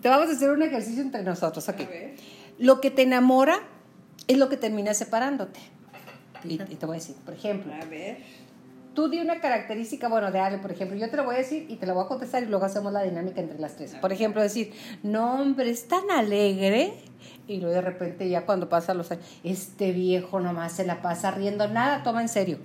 te 0.00 0.08
vamos 0.08 0.28
a 0.28 0.32
hacer 0.32 0.50
un 0.50 0.62
ejercicio 0.62 1.02
entre 1.02 1.22
nosotros, 1.22 1.68
ok. 1.68 1.80
Lo 2.58 2.80
que 2.80 2.90
te 2.90 3.02
enamora 3.02 3.58
es 4.26 4.38
lo 4.38 4.48
que 4.48 4.56
termina 4.56 4.94
separándote. 4.94 5.60
Y, 6.44 6.56
te 6.56 6.86
voy 6.86 6.96
a 6.96 6.98
decir, 7.00 7.16
por 7.24 7.34
ejemplo. 7.34 7.72
A 7.74 7.84
ver. 7.86 8.18
Tú 8.94 9.08
di 9.08 9.20
una 9.20 9.40
característica, 9.40 10.08
bueno, 10.08 10.32
de 10.32 10.40
Ale, 10.40 10.58
por 10.58 10.72
ejemplo. 10.72 10.96
Yo 10.96 11.08
te 11.10 11.16
lo 11.16 11.24
voy 11.24 11.36
a 11.36 11.38
decir 11.38 11.66
y 11.68 11.76
te 11.76 11.86
lo 11.86 11.94
voy 11.94 12.04
a 12.04 12.08
contestar 12.08 12.42
y 12.42 12.46
luego 12.46 12.64
hacemos 12.64 12.92
la 12.92 13.02
dinámica 13.02 13.40
entre 13.40 13.58
las 13.58 13.76
tres. 13.76 13.94
Por 13.94 14.12
ejemplo, 14.12 14.42
decir, 14.42 14.72
no, 15.02 15.40
hombre, 15.40 15.70
es 15.70 15.86
tan 15.86 16.10
alegre. 16.10 16.92
Y 17.46 17.58
luego 17.58 17.74
de 17.74 17.82
repente 17.82 18.28
ya 18.28 18.46
cuando 18.46 18.68
pasa 18.68 18.94
los 18.94 19.10
años, 19.10 19.24
este 19.44 19.92
viejo 19.92 20.40
nomás 20.40 20.72
se 20.72 20.84
la 20.84 21.02
pasa 21.02 21.30
riendo, 21.30 21.68
nada, 21.68 22.02
toma 22.02 22.22
en 22.22 22.28
serio. 22.28 22.58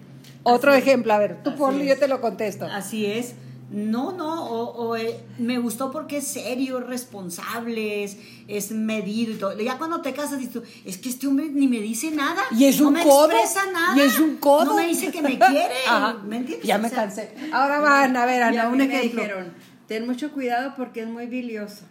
Otro 0.44 0.74
ejemplo, 0.74 1.14
a 1.14 1.20
ver, 1.20 1.44
tú 1.44 1.56
ponlo 1.56 1.84
y 1.84 1.88
yo 1.88 1.98
te 1.98 2.08
lo 2.08 2.22
contesto. 2.22 2.66
Así 2.66 3.06
es. 3.06 3.36
No, 3.72 4.12
no, 4.12 4.46
o, 4.46 4.96
eh, 4.96 5.20
me 5.40 5.58
gustó 5.58 5.92
porque 5.92 6.18
es 6.18 6.28
serio, 6.28 6.80
es 6.80 6.86
responsable, 6.86 8.04
es, 8.48 8.72
medido 8.72 9.34
y 9.34 9.38
todo. 9.38 9.60
Ya 9.60 9.80
cuando 9.80 10.02
te 10.02 10.14
casas 10.14 10.38
dices 10.38 10.54
tú, 10.54 10.64
es 10.86 11.00
que 11.00 11.10
este 11.10 11.26
hombre 11.26 11.50
ni 11.50 11.68
me 11.68 11.80
dice 11.80 12.12
nada. 12.12 12.44
Y 12.52 12.66
es 12.66 12.80
un 12.80 12.86
no 12.86 12.92
me 12.92 13.04
codo. 13.04 13.32
Expresa 13.32 13.72
nada. 13.72 13.98
Y 13.98 14.02
es 14.02 14.20
un 14.20 14.38
codo. 14.38 14.66
No 14.66 14.76
me 14.76 14.88
dice 14.88 15.12
que 15.12 15.22
me 15.22 15.40
quiere. 15.40 15.74
¿Me 16.26 16.38
entiendes? 16.38 16.68
Ya 16.68 16.78
me 16.78 16.92
cansé. 16.92 17.34
Ahora 17.52 17.80
van, 17.80 18.16
a 18.16 18.26
ver, 18.26 18.44
Ana, 18.44 18.70
un 18.70 18.82
ejemplo. 18.82 19.22
Me 19.22 19.24
dijeron, 19.24 19.54
ten 19.88 20.06
mucho 20.06 20.32
cuidado 20.32 20.74
porque 20.78 21.02
es 21.02 21.08
muy 21.08 21.26
bilioso. 21.26 21.86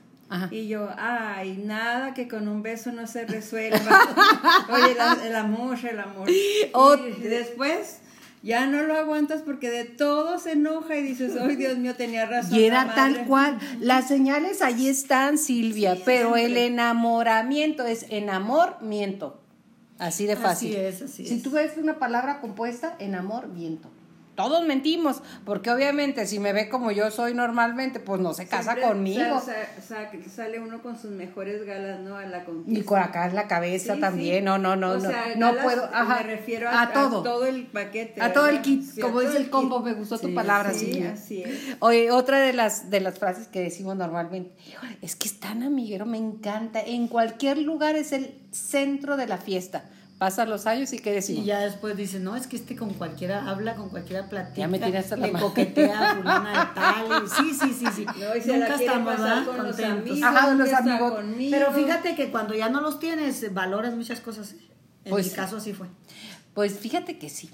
Y 0.50 0.68
yo, 0.68 0.88
ay, 0.96 1.62
nada 1.64 2.14
que 2.14 2.26
con 2.28 2.48
un 2.48 2.62
beso 2.62 2.90
no 2.92 3.06
se 3.06 3.26
resuelva. 3.26 3.78
Oye, 4.70 4.96
el 5.26 5.36
amor, 5.36 5.78
el 5.84 6.00
amor. 6.00 6.28
y 6.30 7.22
después 7.22 7.98
ya 8.44 8.66
no 8.66 8.82
lo 8.82 8.94
aguantas 8.94 9.40
porque 9.40 9.70
de 9.70 9.84
todo 9.84 10.38
se 10.38 10.52
enoja 10.52 10.96
y 10.96 11.02
dices, 11.02 11.32
ay 11.40 11.56
Dios 11.56 11.78
mío, 11.78 11.96
tenía 11.96 12.26
razón. 12.26 12.58
Y 12.58 12.64
era 12.64 12.94
tal 12.94 13.24
cual. 13.26 13.58
Las 13.80 14.06
señales 14.06 14.60
allí 14.60 14.88
están, 14.88 15.38
Silvia, 15.38 15.96
pero 16.04 16.36
el 16.36 16.56
enamoramiento 16.56 17.84
es 17.84 18.06
enamoramiento. 18.10 19.40
Así 19.98 20.26
de 20.26 20.36
fácil. 20.36 20.72
Así 20.72 20.76
es, 20.76 21.02
así 21.02 21.26
si 21.26 21.40
tú 21.40 21.52
ves 21.52 21.72
una 21.78 21.98
palabra 21.98 22.40
compuesta, 22.40 22.94
enamoramiento 22.98 23.93
todos 24.34 24.64
mentimos, 24.64 25.22
porque 25.44 25.70
obviamente 25.70 26.26
si 26.26 26.38
me 26.38 26.52
ve 26.52 26.68
como 26.68 26.90
yo 26.90 27.10
soy 27.10 27.34
normalmente, 27.34 28.00
pues 28.00 28.20
no 28.20 28.34
se 28.34 28.46
casa 28.46 28.76
conmigo. 28.80 29.42
sale 30.34 30.58
uno 30.58 30.82
con 30.82 30.98
sus 30.98 31.10
mejores 31.10 31.64
galas, 31.64 32.00
¿no? 32.00 32.16
A 32.16 32.26
la 32.26 32.44
conquista. 32.44 32.80
Y 32.80 32.82
con 32.82 32.98
acá 33.00 33.26
en 33.26 33.34
la 33.34 33.46
cabeza 33.46 33.96
también, 33.98 34.44
no, 34.44 34.58
no, 34.58 34.76
no, 34.76 34.96
no, 34.96 35.10
no 35.36 35.56
puedo, 35.62 35.88
me 36.08 36.22
refiero 36.22 36.68
a, 36.68 36.92
todo. 36.92 37.22
todo 37.22 37.46
el 37.46 37.66
paquete. 37.66 38.20
A 38.20 38.32
todo 38.32 38.48
el 38.48 38.60
kit, 38.60 39.00
como 39.00 39.20
dice 39.20 39.36
el 39.36 39.50
combo, 39.50 39.80
me 39.80 39.94
gustó 39.94 40.18
tu 40.18 40.34
palabra, 40.34 40.72
sí. 40.72 41.02
Así 41.02 41.42
es. 41.42 41.76
Oye, 41.80 42.10
otra 42.10 42.40
de 42.40 42.52
las, 42.52 42.90
de 42.90 43.00
las 43.00 43.18
frases 43.18 43.48
que 43.48 43.60
decimos 43.60 43.96
normalmente, 43.96 44.54
es 45.02 45.16
que 45.16 45.28
es 45.28 45.38
tan 45.38 45.62
amiguero, 45.62 46.06
me 46.06 46.18
encanta, 46.18 46.80
en 46.80 47.08
cualquier 47.08 47.58
lugar 47.58 47.96
es 47.96 48.12
el 48.12 48.34
centro 48.50 49.16
de 49.16 49.26
la 49.26 49.38
fiesta 49.38 49.84
pasan 50.18 50.48
los 50.48 50.66
años 50.66 50.92
y 50.92 50.98
qué 50.98 51.12
decimos. 51.12 51.42
Y 51.42 51.46
ya 51.46 51.60
después 51.60 51.96
dice, 51.96 52.20
no, 52.20 52.36
es 52.36 52.46
que 52.46 52.56
este 52.56 52.76
con 52.76 52.94
cualquiera 52.94 53.48
habla, 53.48 53.74
con 53.74 53.88
cualquiera 53.88 54.28
platica. 54.28 54.56
Ya 54.58 54.68
me 54.68 54.78
tiras 54.78 55.10
a 55.12 55.16
la 55.16 55.26
Le 55.26 55.32
coquetea 55.32 56.16
fulana 56.16 56.50
de 56.50 56.74
tal. 56.74 57.28
Sí, 57.28 57.52
sí, 57.52 57.72
sí, 57.72 57.86
sí. 57.94 58.06
Nunca 58.46 58.74
estamos 58.74 59.16
con 59.46 59.56
contentos. 59.56 60.22
Ajá, 60.22 60.54
los 60.54 60.72
amigos. 60.72 61.24
Pero 61.50 61.72
fíjate 61.72 62.14
que 62.14 62.30
cuando 62.30 62.54
ya 62.54 62.68
no 62.68 62.80
los 62.80 62.98
tienes, 62.98 63.52
valoras 63.52 63.94
muchas 63.94 64.20
cosas. 64.20 64.54
En 65.04 65.10
pues, 65.10 65.26
mi 65.26 65.32
caso 65.32 65.58
así 65.58 65.72
fue. 65.74 65.88
Pues 66.54 66.78
fíjate 66.78 67.18
que 67.18 67.28
sí. 67.28 67.50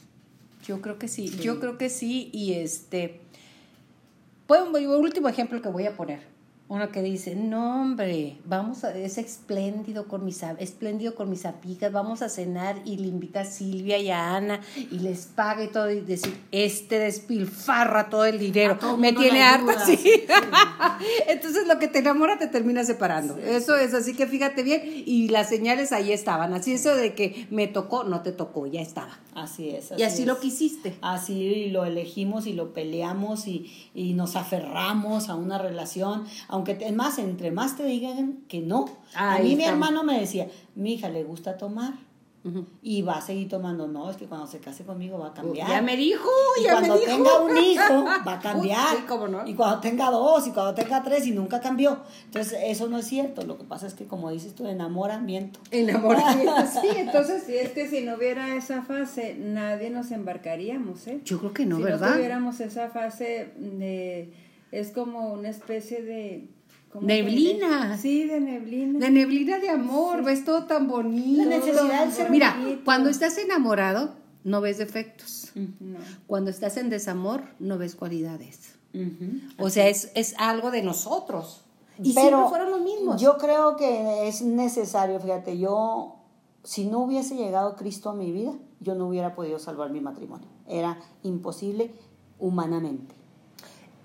Yo 0.65 0.81
creo 0.81 0.99
que 0.99 1.09
sí. 1.09 1.29
Yo 1.29 1.59
creo 1.59 1.79
que 1.79 1.89
sí. 1.89 2.31
Y 2.33 2.55
este... 2.55 3.21
Pues, 4.47 4.63
último 4.63 5.29
ejemplo 5.29 5.63
que 5.63 5.69
voy 5.69 5.87
a 5.87 5.97
poner 5.97 6.30
uno 6.71 6.93
que 6.93 7.03
dice, 7.03 7.35
no 7.35 7.83
hombre, 7.83 8.39
vamos 8.45 8.85
a, 8.85 8.97
es 8.97 9.19
espléndido 9.19 10.07
con 10.07 10.25
mis, 10.25 10.41
espléndido 10.61 11.17
con 11.17 11.29
mis 11.29 11.45
amigas, 11.45 11.91
vamos 11.91 12.23
a 12.23 12.29
cenar 12.29 12.81
y 12.85 12.97
le 12.99 13.09
invita 13.09 13.41
a 13.41 13.45
Silvia 13.45 13.99
y 13.99 14.09
a 14.09 14.37
Ana 14.37 14.61
y 14.77 15.01
les 15.01 15.27
paga 15.27 15.65
y 15.65 15.67
todo 15.67 15.91
y 15.91 16.01
decir, 16.01 16.33
este 16.53 17.01
despilfarra 17.01 18.09
todo 18.09 18.25
el 18.25 18.39
dinero, 18.39 18.79
me 18.97 19.13
tiene 19.13 19.43
harta, 19.43 19.85
sí. 19.85 19.99
Entonces 21.27 21.67
lo 21.67 21.81
que 21.81 21.89
te 21.89 21.99
enamora 21.99 22.39
te 22.39 22.47
termina 22.47 22.85
separando. 22.85 23.37
Eso 23.39 23.75
es, 23.75 23.93
así 23.93 24.15
que 24.15 24.29
fíjate 24.29 24.63
bien 24.63 24.81
y 24.85 25.27
las 25.27 25.49
señales 25.49 25.91
ahí 25.91 26.13
estaban, 26.13 26.55
así 26.55 26.75
eso 26.75 26.95
de 26.95 27.15
que 27.15 27.49
me 27.51 27.67
tocó, 27.67 28.05
no 28.05 28.21
te 28.21 28.31
tocó, 28.31 28.69
ya 28.69 28.81
estaba. 28.81 29.19
Así 29.35 29.71
es. 29.71 29.93
y 29.97 30.03
así 30.03 30.25
lo 30.25 30.39
quisiste. 30.39 30.95
Así 31.03 31.69
lo 31.71 31.85
elegimos 31.85 32.47
y 32.47 32.53
lo 32.53 32.73
peleamos 32.73 33.47
y, 33.47 33.91
y 33.95 34.15
nos 34.15 34.37
aferramos 34.37 35.29
a 35.29 35.35
una 35.35 35.59
relación, 35.59 36.27
aunque 36.61 36.85
es 36.85 36.93
más, 36.95 37.19
entre 37.19 37.51
más 37.51 37.77
te 37.77 37.85
digan 37.85 38.43
que 38.47 38.61
no. 38.61 38.85
a 39.15 39.39
mí 39.39 39.57
mi 39.57 39.65
hermano 39.65 40.05
me 40.05 40.21
decía, 40.21 40.47
mi 40.75 40.95
hija 40.95 41.09
le 41.09 41.25
gusta 41.25 41.57
tomar. 41.57 41.95
Y 42.81 43.03
va 43.03 43.19
a 43.19 43.21
seguir 43.21 43.51
tomando, 43.51 43.87
no, 43.87 44.11
es 44.11 44.17
que 44.17 44.25
cuando 44.25 44.47
se 44.47 44.61
case 44.61 44.83
conmigo 44.83 45.19
va 45.19 45.29
a 45.29 45.35
cambiar. 45.35 45.69
Ya 45.69 45.83
me 45.83 45.95
dijo, 45.95 46.31
y 46.59 46.65
ya 46.65 46.73
cuando 46.73 46.95
me 46.95 47.01
dijo. 47.01 47.13
tenga 47.13 47.41
un 47.41 47.57
hijo 47.59 48.05
va 48.27 48.33
a 48.33 48.39
cambiar. 48.39 48.97
sí, 48.97 49.05
cómo 49.07 49.29
no. 49.29 49.47
Y 49.47 49.53
cuando 49.53 49.81
tenga 49.81 50.11
dos, 50.11 50.47
y 50.47 50.53
cuando 50.53 50.73
tenga 50.73 51.03
tres, 51.03 51.27
y 51.27 51.33
nunca 51.33 51.61
cambió. 51.61 51.99
Entonces, 52.25 52.59
eso 52.65 52.89
no 52.89 52.97
es 52.97 53.07
cierto. 53.07 53.43
Lo 53.43 53.59
que 53.59 53.65
pasa 53.65 53.87
es 53.87 53.93
que, 53.93 54.07
como 54.07 54.31
dices 54.31 54.55
tú, 54.55 54.67
enamoramiento. 54.67 55.61
Enamoramiento, 55.71 56.55
sí. 56.81 56.89
Entonces, 56.97 57.43
sí, 57.47 57.57
es 57.57 57.73
que 57.73 57.87
si 57.89 58.01
no 58.01 58.15
hubiera 58.15 58.55
esa 58.55 58.81
fase, 58.81 59.35
nadie 59.39 59.91
nos 59.91 60.11
embarcaríamos, 60.11 61.07
¿eh? 61.09 61.21
Yo 61.27 61.41
creo 61.41 61.53
que 61.53 61.67
no, 61.67 61.79
¿verdad? 61.79 61.99
Si 61.99 62.05
no 62.05 62.17
tuviéramos 62.17 62.61
esa 62.61 62.89
fase 62.89 63.53
de. 63.59 64.33
Es 64.73 64.91
como 64.93 65.33
una 65.33 65.49
especie 65.49 66.03
de 66.03 66.49
Neblina. 67.01 67.97
Sí, 67.97 68.25
de 68.25 68.41
neblina. 68.41 68.99
De 68.99 69.11
neblina 69.11 69.59
de 69.59 69.69
amor, 69.69 70.25
ves 70.25 70.45
todo 70.45 70.65
tan 70.65 70.89
bonito. 70.89 71.45
La 71.45 71.59
necesidad 71.59 72.07
de 72.07 72.13
ser 72.13 72.31
Mira, 72.31 72.57
cuando 72.85 73.11
estás 73.11 73.39
enamorado, 73.39 74.15
no 74.43 74.61
ves 74.61 74.79
defectos. 74.79 75.53
Cuando 76.27 76.51
estás 76.51 76.77
en 76.77 76.91
desamor, 76.91 77.43
no 77.59 77.79
ves 77.79 77.95
cualidades. 77.95 78.75
O 79.59 79.71
sea, 79.71 79.89
es, 79.89 80.11
es, 80.15 80.35
algo 80.39 80.71
de 80.73 80.83
nosotros. 80.83 81.65
Y 82.03 82.13
Pero 82.13 82.29
siempre 82.29 82.49
fueron 82.49 82.71
los 82.71 82.81
mismos. 82.81 83.21
Yo 83.21 83.37
creo 83.37 83.77
que 83.77 84.27
es 84.27 84.43
necesario, 84.43 85.21
fíjate, 85.21 85.59
yo, 85.59 86.17
si 86.65 86.87
no 86.87 87.01
hubiese 87.01 87.37
llegado 87.37 87.77
Cristo 87.77 88.11
a 88.11 88.15
mi 88.15 88.33
vida, 88.33 88.53
yo 88.81 88.95
no 88.97 89.07
hubiera 89.07 89.35
podido 89.35 89.61
salvar 89.61 89.91
mi 89.91 90.01
matrimonio. 90.01 90.49
Era 90.67 90.99
imposible 91.23 91.93
humanamente. 92.39 93.20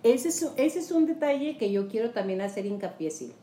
Ese 0.06 0.30
es, 0.30 0.52
ese 0.56 0.80
es 0.80 0.92
un 0.92 1.08
detalle 1.08 1.58
que 1.58 1.72
yo 1.72 1.88
quiero 1.88 2.12
también 2.12 2.40
hacer 2.40 2.68
hincapié, 2.68 3.10
sí. 3.10 3.34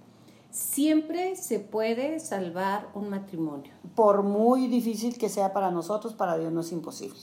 Siempre 0.53 1.35
se 1.35 1.59
puede 1.59 2.21
salvar 2.21 2.89
un 2.95 3.09
matrimonio. 3.11 3.73
Por 3.97 4.23
muy 4.23 4.69
difícil 4.69 5.19
que 5.19 5.29
sea 5.29 5.53
para 5.53 5.73
nosotros, 5.73 6.15
para 6.15 6.39
Dios 6.39 6.53
no 6.53 6.61
es 6.61 6.71
imposible. 6.71 7.19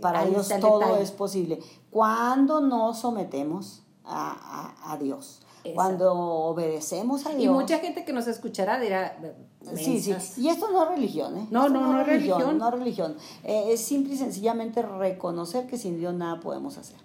para 0.00 0.24
Dios 0.24 0.48
todo 0.60 0.96
es 0.96 1.12
posible. 1.12 1.60
Cuando 1.90 2.60
nos 2.60 2.98
sometemos 2.98 3.84
a 4.04 4.98
Dios. 5.00 5.42
Cuando 5.74 6.12
obedecemos 6.14 7.26
a 7.26 7.30
Dios. 7.30 7.42
Y 7.42 7.48
mucha 7.48 7.78
gente 7.78 8.04
que 8.04 8.12
nos 8.12 8.26
escuchará 8.26 8.78
dirá. 8.78 9.18
Sí, 9.74 10.00
sí. 10.00 10.14
Y 10.40 10.48
esto 10.48 10.70
no 10.70 10.84
es 10.84 10.88
religión, 10.90 11.36
¿eh? 11.36 11.46
No, 11.50 11.68
no, 11.68 11.92
no, 11.92 12.00
es 12.00 12.06
religión, 12.06 12.58
No 12.58 12.68
es 12.68 12.74
religión. 12.74 13.16
Eh, 13.44 13.72
es 13.72 13.80
simple 13.80 14.14
y 14.14 14.16
sencillamente 14.16 14.82
reconocer 14.82 15.66
que 15.66 15.76
sin 15.76 15.98
Dios 15.98 16.14
nada 16.14 16.40
podemos 16.40 16.78
hacer. 16.78 16.96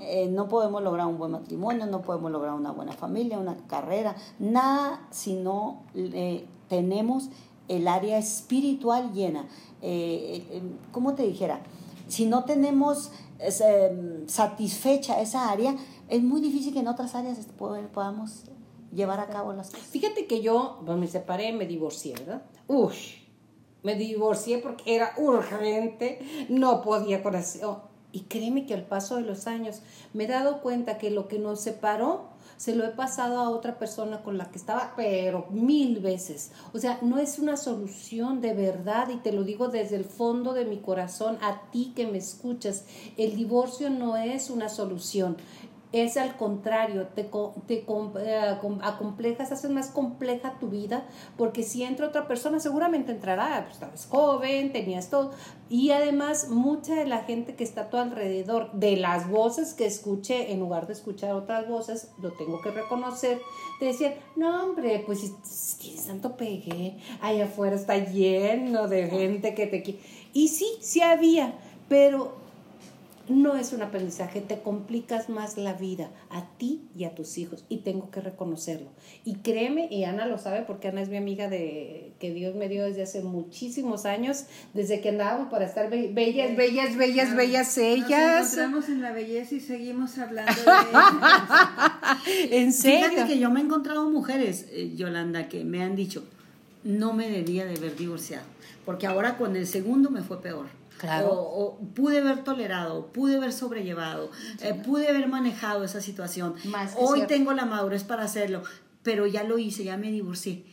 Eh, 0.00 0.28
no 0.30 0.48
podemos 0.48 0.82
lograr 0.82 1.06
un 1.06 1.18
buen 1.18 1.32
matrimonio, 1.32 1.86
no 1.86 2.02
podemos 2.02 2.32
lograr 2.32 2.54
una 2.54 2.72
buena 2.72 2.92
familia, 2.92 3.38
una 3.38 3.56
carrera, 3.66 4.16
nada 4.38 5.06
si 5.10 5.34
no 5.34 5.82
tenemos 6.68 7.28
el 7.68 7.86
área 7.86 8.18
espiritual 8.18 9.12
llena. 9.12 9.46
¿Cómo 10.92 11.14
te 11.14 11.22
dijera? 11.22 11.60
Si 12.08 12.26
no 12.26 12.44
tenemos 12.44 13.12
satisfecha 14.26 15.20
esa 15.20 15.50
área, 15.50 15.76
es 16.08 16.22
muy 16.22 16.40
difícil 16.40 16.72
que 16.72 16.80
en 16.80 16.88
otras 16.88 17.14
áreas 17.14 17.38
podamos 17.56 18.44
llevar 18.92 19.20
a 19.20 19.28
cabo 19.28 19.52
las 19.52 19.70
cosas. 19.70 19.86
Fíjate 19.86 20.26
que 20.26 20.40
yo 20.40 20.80
me 20.86 21.06
separé, 21.06 21.52
me 21.52 21.66
divorcié, 21.66 22.14
¿verdad? 22.14 22.42
Uy, 22.66 22.94
me 23.82 23.94
divorcié 23.94 24.58
porque 24.58 24.96
era 24.96 25.12
urgente, 25.18 26.46
no 26.48 26.82
podía 26.82 27.22
con 27.22 27.34
eso. 27.34 27.82
Y 28.10 28.20
créeme 28.22 28.64
que 28.64 28.74
al 28.74 28.86
paso 28.86 29.16
de 29.16 29.22
los 29.22 29.46
años 29.46 29.82
me 30.14 30.24
he 30.24 30.28
dado 30.28 30.62
cuenta 30.62 30.96
que 30.96 31.10
lo 31.10 31.28
que 31.28 31.38
nos 31.38 31.60
separó 31.60 32.30
se 32.56 32.74
lo 32.74 32.84
he 32.84 32.88
pasado 32.88 33.38
a 33.38 33.50
otra 33.50 33.78
persona 33.78 34.22
con 34.22 34.36
la 34.36 34.50
que 34.50 34.58
estaba, 34.58 34.94
pero 34.96 35.46
mil 35.50 36.00
veces. 36.00 36.50
O 36.72 36.78
sea, 36.78 36.98
no 37.02 37.18
es 37.18 37.38
una 37.38 37.56
solución 37.56 38.40
de 38.40 38.52
verdad 38.52 39.10
y 39.10 39.18
te 39.18 39.32
lo 39.32 39.44
digo 39.44 39.68
desde 39.68 39.96
el 39.96 40.04
fondo 40.04 40.54
de 40.54 40.64
mi 40.64 40.78
corazón 40.78 41.38
a 41.40 41.70
ti 41.70 41.92
que 41.94 42.06
me 42.06 42.18
escuchas. 42.18 42.84
El 43.16 43.36
divorcio 43.36 43.90
no 43.90 44.16
es 44.16 44.50
una 44.50 44.68
solución 44.68 45.36
es 45.92 46.16
al 46.18 46.36
contrario, 46.36 47.06
te, 47.14 47.30
te 47.66 47.74
eh, 47.78 48.58
acomplejas, 48.82 49.52
haces 49.52 49.70
más 49.70 49.88
compleja 49.88 50.58
tu 50.60 50.68
vida, 50.68 51.06
porque 51.36 51.62
si 51.62 51.82
entra 51.82 52.08
otra 52.08 52.28
persona, 52.28 52.60
seguramente 52.60 53.10
entrará, 53.10 53.62
pues 53.62 53.74
estabas 53.74 54.06
joven, 54.06 54.72
tenías 54.72 55.08
todo, 55.08 55.30
y 55.70 55.90
además 55.90 56.50
mucha 56.50 56.94
de 56.94 57.06
la 57.06 57.20
gente 57.20 57.54
que 57.54 57.64
está 57.64 57.82
a 57.82 57.90
tu 57.90 57.96
alrededor, 57.96 58.70
de 58.72 58.96
las 58.96 59.30
voces 59.30 59.72
que 59.72 59.86
escuché, 59.86 60.52
en 60.52 60.60
lugar 60.60 60.86
de 60.86 60.92
escuchar 60.92 61.32
otras 61.32 61.66
voces, 61.66 62.10
lo 62.20 62.32
tengo 62.32 62.60
que 62.60 62.70
reconocer, 62.70 63.40
te 63.78 63.86
decían, 63.86 64.14
no 64.36 64.62
hombre, 64.62 65.02
pues 65.06 65.20
si 65.20 65.78
tienes 65.78 66.06
tanto 66.06 66.36
pegue, 66.36 66.98
allá 67.22 67.46
afuera 67.46 67.76
está 67.76 67.96
lleno 67.96 68.88
de 68.88 69.08
gente 69.08 69.54
que 69.54 69.66
te 69.66 69.82
quiere, 69.82 70.00
y 70.34 70.48
sí, 70.48 70.66
sí 70.80 71.00
había, 71.00 71.54
pero 71.88 72.47
no 73.28 73.56
es 73.56 73.72
un 73.72 73.82
aprendizaje, 73.82 74.40
te 74.40 74.60
complicas 74.60 75.28
más 75.28 75.56
la 75.56 75.74
vida 75.74 76.10
a 76.30 76.46
ti 76.56 76.82
y 76.96 77.04
a 77.04 77.14
tus 77.14 77.38
hijos 77.38 77.64
y 77.68 77.78
tengo 77.78 78.10
que 78.10 78.20
reconocerlo. 78.20 78.88
Y 79.24 79.36
créeme, 79.36 79.88
y 79.90 80.04
Ana 80.04 80.26
lo 80.26 80.38
sabe 80.38 80.62
porque 80.62 80.88
Ana 80.88 81.02
es 81.02 81.08
mi 81.08 81.16
amiga 81.16 81.48
de 81.48 82.12
que 82.18 82.32
Dios 82.32 82.54
me 82.54 82.68
dio 82.68 82.84
desde 82.84 83.02
hace 83.02 83.22
muchísimos 83.22 84.06
años, 84.06 84.44
desde 84.74 85.00
que 85.00 85.10
andábamos 85.10 85.50
para 85.50 85.66
estar 85.66 85.90
bellas, 85.90 86.56
bellas, 86.56 86.96
bellas, 86.96 87.36
bellas 87.36 87.78
ellas. 87.78 88.10
Nos 88.10 88.52
encontramos 88.52 88.88
en 88.88 89.02
la 89.02 89.12
belleza 89.12 89.54
y 89.54 89.60
seguimos 89.60 90.18
hablando 90.18 90.52
de 90.52 92.56
en 92.58 92.72
serio. 92.72 93.10
Fíjate 93.10 93.28
que 93.28 93.38
yo 93.38 93.50
me 93.50 93.60
he 93.60 93.64
encontrado 93.64 94.08
mujeres, 94.10 94.66
eh, 94.70 94.92
Yolanda, 94.96 95.48
que 95.48 95.64
me 95.64 95.82
han 95.82 95.96
dicho, 95.96 96.24
no 96.84 97.12
me 97.12 97.28
debía 97.28 97.64
de 97.64 97.76
haber 97.76 97.96
divorciado, 97.96 98.46
porque 98.84 99.06
ahora 99.06 99.36
con 99.36 99.56
el 99.56 99.66
segundo 99.66 100.10
me 100.10 100.22
fue 100.22 100.40
peor 100.40 100.66
Claro. 100.98 101.30
O, 101.30 101.78
pude 101.94 102.18
haber 102.18 102.42
tolerado, 102.44 103.06
pude 103.12 103.36
haber 103.36 103.52
sobrellevado, 103.52 104.30
eh, 104.60 104.74
pude 104.74 105.08
haber 105.08 105.28
manejado 105.28 105.84
esa 105.84 106.00
situación. 106.00 106.54
Hoy 106.96 107.26
tengo 107.26 107.52
la 107.52 107.64
madurez 107.64 108.04
para 108.04 108.24
hacerlo, 108.24 108.62
pero 109.02 109.26
ya 109.26 109.44
lo 109.44 109.58
hice, 109.58 109.84
ya 109.84 109.96
me 109.96 110.10
divorcié. 110.10 110.64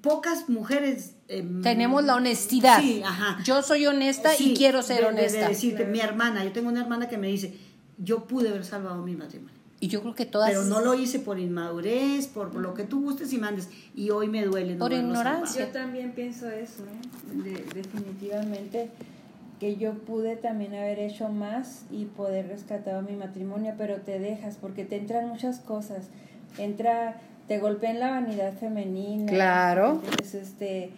Pocas 0.00 0.48
mujeres... 0.48 1.16
Em, 1.26 1.60
Tenemos 1.60 2.04
la 2.04 2.14
honestidad. 2.14 2.80
Sí, 2.80 3.02
ajá. 3.04 3.42
Yo 3.44 3.62
soy 3.62 3.86
honesta 3.86 4.30
y 4.38 4.54
quiero 4.54 4.82
ser 4.82 5.04
honesta. 5.04 5.40
De 5.40 5.48
decirte, 5.48 5.84
mi 5.84 6.00
hermana, 6.00 6.44
yo 6.44 6.52
tengo 6.52 6.68
una 6.68 6.80
hermana 6.80 7.08
que 7.08 7.18
me 7.18 7.26
dice, 7.26 7.58
yo 7.98 8.24
pude 8.26 8.48
haber 8.48 8.64
salvado 8.64 9.02
mi 9.02 9.14
matrimonio. 9.14 9.58
Y 9.80 9.88
yo 9.88 10.00
creo 10.00 10.14
que 10.14 10.26
todas... 10.26 10.50
Pero 10.50 10.64
no 10.64 10.80
lo 10.80 10.94
hice 10.94 11.18
por 11.18 11.38
inmadurez, 11.38 12.26
por 12.28 12.54
lo 12.54 12.74
que 12.74 12.84
tú 12.84 13.02
gustes 13.02 13.32
y 13.32 13.38
mandes. 13.38 13.68
Y 13.94 14.10
hoy 14.10 14.28
me 14.28 14.44
duele. 14.44 14.74
por 14.76 14.92
ignorancia. 14.92 15.66
Yo 15.66 15.72
también 15.72 16.12
pienso 16.12 16.48
eso, 16.48 16.84
¿eh? 16.84 17.64
definitivamente 17.74 18.90
que 19.58 19.76
yo 19.76 19.94
pude 19.94 20.36
también 20.36 20.74
haber 20.74 20.98
hecho 21.00 21.28
más 21.28 21.84
y 21.90 22.04
poder 22.04 22.48
rescatar 22.48 23.02
mi 23.02 23.16
matrimonio, 23.16 23.74
pero 23.76 23.96
te 23.96 24.18
dejas 24.18 24.56
porque 24.56 24.84
te 24.84 24.96
entran 24.96 25.28
muchas 25.28 25.58
cosas. 25.58 26.08
Entra, 26.58 27.16
te 27.48 27.58
golpea 27.58 27.90
en 27.90 28.00
la 28.00 28.10
vanidad 28.10 28.52
femenina. 28.54 29.30
Claro. 29.30 30.00
este, 30.22 30.90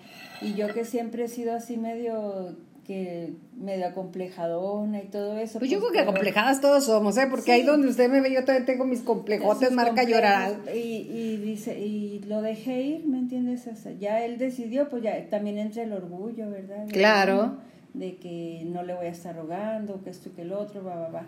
y 0.42 0.54
yo 0.54 0.72
que 0.74 0.84
siempre 0.84 1.24
he 1.24 1.28
sido 1.28 1.54
así 1.54 1.76
medio 1.76 2.56
que 2.86 3.34
medio 3.56 3.86
acomplejadona 3.86 5.00
y 5.00 5.06
todo 5.06 5.38
eso. 5.38 5.60
Pues, 5.60 5.70
yo 5.70 5.78
creo 5.78 5.92
que 5.92 6.00
acomplejadas 6.00 6.60
todos 6.60 6.86
somos, 6.86 7.16
¿eh? 7.18 7.28
Porque 7.30 7.52
ahí 7.52 7.62
donde 7.62 7.86
usted 7.86 8.10
me 8.10 8.20
ve, 8.20 8.32
yo 8.32 8.44
todavía 8.44 8.66
tengo 8.66 8.84
mis 8.84 9.02
complejotes, 9.02 9.70
marca 9.70 10.02
llorar. 10.02 10.56
Y, 10.74 11.06
y, 11.08 11.36
dice, 11.36 11.78
y 11.78 12.18
lo 12.26 12.42
dejé 12.42 12.80
ir, 12.82 13.06
¿me 13.06 13.18
entiendes? 13.18 13.68
ya 14.00 14.24
él 14.24 14.38
decidió, 14.38 14.88
pues 14.88 15.04
ya 15.04 15.28
también 15.30 15.58
entra 15.58 15.84
el 15.84 15.92
orgullo, 15.92 16.50
¿verdad? 16.50 16.86
Claro 16.88 17.69
de 17.94 18.16
que 18.16 18.62
no 18.66 18.82
le 18.82 18.94
voy 18.94 19.06
a 19.06 19.10
estar 19.10 19.34
rogando, 19.36 20.02
que 20.02 20.10
esto 20.10 20.28
y 20.28 20.32
que 20.32 20.42
el 20.42 20.52
otro, 20.52 20.84
va, 20.84 20.96
va, 20.96 21.08
va. 21.08 21.26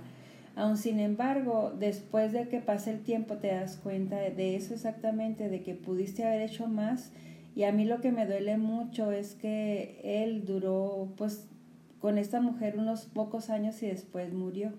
Aún 0.54 0.76
sin 0.76 1.00
embargo, 1.00 1.72
después 1.78 2.32
de 2.32 2.48
que 2.48 2.60
pase 2.60 2.90
el 2.90 3.00
tiempo 3.00 3.36
te 3.36 3.48
das 3.48 3.76
cuenta 3.76 4.16
de 4.16 4.56
eso 4.56 4.74
exactamente, 4.74 5.48
de 5.48 5.62
que 5.62 5.74
pudiste 5.74 6.24
haber 6.24 6.42
hecho 6.42 6.66
más. 6.66 7.10
Y 7.54 7.64
a 7.64 7.72
mí 7.72 7.84
lo 7.84 8.00
que 8.00 8.12
me 8.12 8.26
duele 8.26 8.58
mucho 8.58 9.12
es 9.12 9.34
que 9.34 10.00
él 10.04 10.44
duró 10.44 11.08
pues 11.16 11.46
con 12.00 12.18
esta 12.18 12.40
mujer 12.40 12.78
unos 12.78 13.06
pocos 13.06 13.48
años 13.48 13.82
y 13.82 13.86
después 13.86 14.32
murió. 14.32 14.72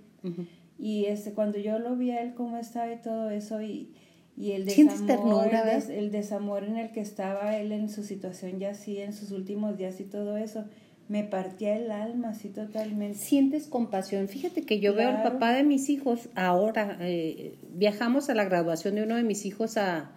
Y 0.78 1.06
este, 1.06 1.34
cuando 1.34 1.58
yo 1.58 1.80
lo 1.80 1.96
vi 1.96 2.12
a 2.12 2.22
él 2.22 2.34
cómo 2.34 2.58
estaba 2.58 2.92
y 2.92 2.98
todo 2.98 3.30
eso 3.30 3.62
y, 3.62 3.94
y 4.38 4.52
el 4.52 4.66
desamor, 4.66 5.48
el, 5.48 5.92
el 5.92 6.12
desamor 6.12 6.64
en 6.64 6.78
el 6.78 6.92
que 6.92 7.02
estaba 7.02 7.58
él 7.58 7.72
en 7.72 7.90
su 7.90 8.04
situación 8.04 8.60
ya 8.60 8.72
así, 8.72 9.00
en 9.00 9.14
sus 9.14 9.32
últimos 9.32 9.78
días 9.78 10.00
y 10.00 10.06
todo 10.06 10.38
eso, 10.38 10.66
me 11.10 11.24
partía 11.24 11.76
el 11.76 11.92
alma 11.92 12.30
así 12.30 12.50
totalmente. 12.50 13.18
Sientes 13.18 13.68
compasión. 13.68 14.28
Fíjate 14.28 14.64
que 14.64 14.80
yo 14.80 14.94
veo 14.94 15.10
al 15.10 15.24
papá 15.24 15.54
de 15.54 15.64
mis 15.64 15.90
hijos 15.90 16.30
ahora. 16.36 16.98
Eh, 17.02 17.56
viajamos 17.74 18.30
a 18.30 18.36
la 18.36 18.46
graduación 18.46 18.96
de 18.96 19.04
uno 19.04 19.16
de 19.16 19.24
mis 19.24 19.46
hijos 19.46 19.78
a, 19.78 20.12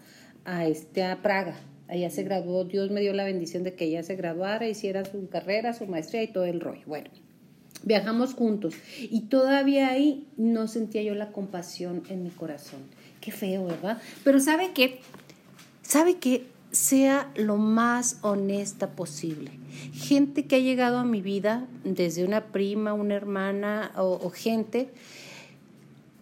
a, 0.44 0.66
este, 0.66 1.02
a 1.02 1.22
Praga. 1.22 1.56
Allá 1.88 2.10
se 2.10 2.24
graduó, 2.24 2.64
Dios 2.64 2.90
me 2.90 3.00
dio 3.00 3.12
la 3.12 3.24
bendición 3.24 3.62
de 3.62 3.74
que 3.74 3.84
ella 3.84 4.02
se 4.02 4.16
graduara, 4.16 4.68
hiciera 4.68 5.04
su 5.04 5.28
carrera, 5.28 5.72
su 5.72 5.86
maestría 5.86 6.22
y 6.22 6.28
todo 6.28 6.44
el 6.44 6.60
rollo. 6.60 6.82
Bueno, 6.86 7.10
viajamos 7.84 8.34
juntos 8.34 8.74
y 8.98 9.22
todavía 9.22 9.90
ahí 9.90 10.26
no 10.36 10.66
sentía 10.66 11.02
yo 11.02 11.14
la 11.14 11.30
compasión 11.30 12.02
en 12.08 12.24
mi 12.24 12.30
corazón. 12.30 12.80
Qué 13.20 13.30
feo, 13.30 13.66
¿verdad? 13.66 14.00
Pero 14.24 14.40
¿sabe 14.40 14.72
qué? 14.74 15.00
¿Sabe 15.82 16.16
qué? 16.16 16.46
Sea 16.72 17.30
lo 17.36 17.56
más 17.56 18.18
honesta 18.22 18.90
posible 18.90 19.52
gente 19.92 20.46
que 20.46 20.56
ha 20.56 20.60
llegado 20.60 20.98
a 20.98 21.04
mi 21.04 21.22
vida, 21.22 21.66
desde 21.84 22.24
una 22.24 22.46
prima, 22.46 22.92
una 22.92 23.14
hermana 23.14 23.92
o, 23.96 24.30
gente, 24.30 24.90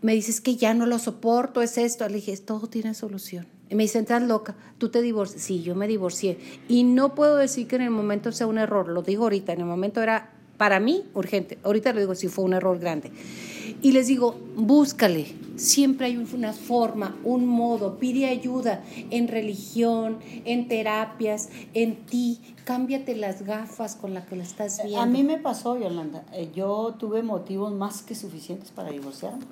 me 0.02 0.14
dices 0.14 0.40
que 0.40 0.56
ya 0.56 0.74
no 0.74 0.86
lo 0.86 0.98
soporto, 0.98 1.62
es 1.62 1.78
esto. 1.78 2.08
Le 2.08 2.16
dije, 2.16 2.36
todo 2.36 2.66
tiene 2.66 2.94
solución. 2.94 3.46
Y 3.70 3.74
me 3.74 3.84
dicen, 3.84 4.02
estás 4.02 4.22
loca, 4.22 4.54
tú 4.78 4.90
te 4.90 5.00
divorcias. 5.00 5.42
Sí, 5.42 5.62
yo 5.62 5.74
me 5.74 5.88
divorcié. 5.88 6.38
Y 6.68 6.84
no 6.84 7.14
puedo 7.14 7.36
decir 7.36 7.66
que 7.66 7.76
en 7.76 7.82
el 7.82 7.90
momento 7.90 8.30
sea 8.32 8.46
un 8.46 8.58
error, 8.58 8.88
lo 8.88 9.02
digo 9.02 9.24
ahorita, 9.24 9.52
en 9.52 9.60
el 9.60 9.66
momento 9.66 10.02
era 10.02 10.30
para 10.64 10.80
mí 10.80 11.04
urgente. 11.12 11.58
Ahorita 11.62 11.92
lo 11.92 12.00
digo 12.00 12.14
si 12.14 12.28
fue 12.28 12.42
un 12.42 12.54
error 12.54 12.78
grande. 12.78 13.12
Y 13.82 13.92
les 13.92 14.06
digo, 14.06 14.34
búscale. 14.56 15.26
Siempre 15.56 16.06
hay 16.06 16.16
una 16.16 16.54
forma, 16.54 17.18
un 17.22 17.44
modo. 17.44 17.98
Pide 17.98 18.24
ayuda 18.30 18.82
en 19.10 19.28
religión, 19.28 20.20
en 20.46 20.66
terapias, 20.66 21.50
en 21.74 21.96
ti. 22.06 22.40
Cámbiate 22.64 23.14
las 23.14 23.42
gafas 23.42 23.94
con 23.94 24.14
las 24.14 24.24
que 24.24 24.36
la 24.36 24.44
estás 24.44 24.78
viendo. 24.82 25.02
A 25.02 25.04
mí 25.04 25.22
me 25.22 25.36
pasó, 25.36 25.78
Yolanda. 25.78 26.24
Eh, 26.32 26.48
yo 26.56 26.94
tuve 26.98 27.22
motivos 27.22 27.70
más 27.70 28.00
que 28.00 28.14
suficientes 28.14 28.70
para 28.70 28.90
divorciarme 28.90 29.44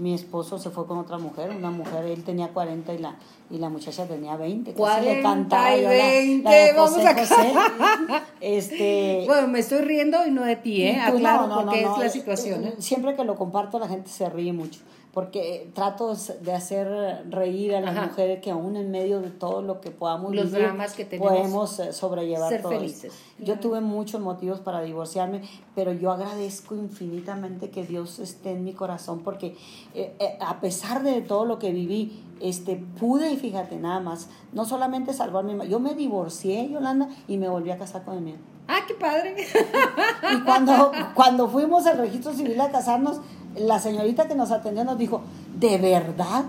mi 0.00 0.14
esposo 0.14 0.58
se 0.58 0.70
fue 0.70 0.86
con 0.86 0.98
otra 0.98 1.18
mujer, 1.18 1.50
una 1.50 1.70
mujer, 1.70 2.06
él 2.06 2.24
tenía 2.24 2.48
40 2.48 2.94
y 2.94 2.98
la, 2.98 3.16
y 3.50 3.58
la 3.58 3.68
muchacha 3.68 4.06
tenía 4.06 4.34
20. 4.34 4.72
40 4.72 5.76
y 5.76 5.86
20, 5.86 6.72
vamos 6.74 6.96
a 7.04 8.22
este, 8.40 9.24
Bueno, 9.26 9.48
me 9.48 9.58
estoy 9.58 9.82
riendo 9.82 10.26
y 10.26 10.30
no 10.30 10.44
de 10.44 10.56
ti, 10.56 10.82
¿eh? 10.82 10.98
Aclaro 10.98 11.46
no, 11.46 11.62
porque 11.62 11.82
es 11.82 11.98
la 11.98 12.08
situación. 12.08 12.64
¿eh? 12.64 12.74
Siempre 12.78 13.14
que 13.14 13.24
lo 13.24 13.36
comparto 13.36 13.78
la 13.78 13.88
gente 13.88 14.08
se 14.08 14.28
ríe 14.30 14.54
mucho 14.54 14.80
porque 15.12 15.70
trato 15.74 16.14
de 16.14 16.52
hacer 16.52 17.24
reír 17.28 17.74
a 17.74 17.80
las 17.80 17.94
mujeres 18.10 18.40
que 18.40 18.52
aún 18.52 18.76
en 18.76 18.90
medio 18.92 19.20
de 19.20 19.30
todo 19.30 19.60
lo 19.60 19.80
que 19.80 19.90
podamos 19.90 20.34
los 20.34 20.52
dramas 20.52 20.92
que 20.92 21.04
tenemos 21.04 21.32
podemos 21.32 21.80
eh, 21.80 21.92
sobrellevar 21.92 22.48
ser 22.48 22.62
felices. 22.62 23.12
Yo 23.38 23.58
tuve 23.58 23.80
muchos 23.80 24.20
motivos 24.20 24.60
para 24.60 24.82
divorciarme, 24.82 25.42
pero 25.74 25.92
yo 25.92 26.12
agradezco 26.12 26.76
infinitamente 26.76 27.70
que 27.70 27.84
Dios 27.84 28.20
esté 28.20 28.52
en 28.52 28.62
mi 28.62 28.72
corazón 28.72 29.20
porque 29.20 29.56
eh, 29.94 30.14
eh, 30.20 30.38
a 30.40 30.60
pesar 30.60 31.02
de 31.02 31.22
todo 31.22 31.44
lo 31.44 31.58
que 31.58 31.72
viví, 31.72 32.22
este 32.40 32.76
pude 32.76 33.32
y 33.32 33.36
fíjate 33.36 33.76
nada 33.76 34.00
más, 34.00 34.28
no 34.52 34.64
solamente 34.64 35.12
salvarme, 35.12 35.68
yo 35.68 35.80
me 35.80 35.94
divorcié, 35.94 36.70
Yolanda, 36.70 37.08
y 37.26 37.36
me 37.36 37.48
volví 37.48 37.70
a 37.70 37.78
casar 37.78 38.04
con 38.04 38.22
mi 38.22 38.34
Ah, 38.72 38.82
qué 38.86 38.94
padre. 38.94 39.34
Y 40.32 40.40
cuando, 40.42 40.92
cuando 41.14 41.48
fuimos 41.48 41.86
al 41.86 41.98
registro 41.98 42.32
civil 42.32 42.60
a 42.60 42.70
casarnos, 42.70 43.20
la 43.56 43.78
señorita 43.78 44.28
que 44.28 44.34
nos 44.34 44.50
atendió 44.50 44.84
nos 44.84 44.98
dijo, 44.98 45.22
¿de 45.58 45.78
verdad? 45.78 46.44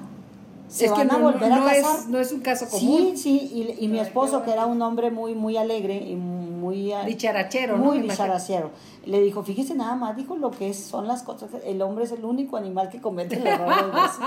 ¿Se 0.70 0.90
van 0.90 1.12
a 1.12 1.18
volver 1.18 1.52
a 1.52 1.66
casar? 1.66 2.00
Es, 2.00 2.08
no 2.08 2.20
es 2.20 2.32
un 2.32 2.40
caso 2.40 2.68
común. 2.70 3.12
Sí, 3.16 3.18
sí, 3.18 3.76
y, 3.80 3.88
mi 3.90 4.00
esposo, 4.00 4.44
que 4.44 4.52
era 4.52 4.66
un 4.66 4.82
hombre 4.82 5.12
muy, 5.12 5.36
muy 5.36 5.58
alegre 5.58 5.98
y 5.98 6.16
muy 6.16 6.42
muy... 6.62 6.94
Dicharachero, 7.06 7.78
Muy 7.78 8.00
dicharachero. 8.00 8.70
Le 9.06 9.20
dijo, 9.22 9.44
fíjese 9.44 9.74
nada 9.74 9.96
más, 9.96 10.16
dijo 10.16 10.38
lo 10.38 10.52
que 10.52 10.70
es, 10.70 10.80
son 10.80 11.08
las 11.08 11.24
cosas, 11.24 11.50
el 11.66 11.82
hombre 11.82 12.06
es 12.06 12.12
el 12.12 12.24
único 12.24 12.56
animal 12.56 12.90
que 12.90 13.02
comete 13.02 13.38
el 13.38 13.48
error 13.48 13.74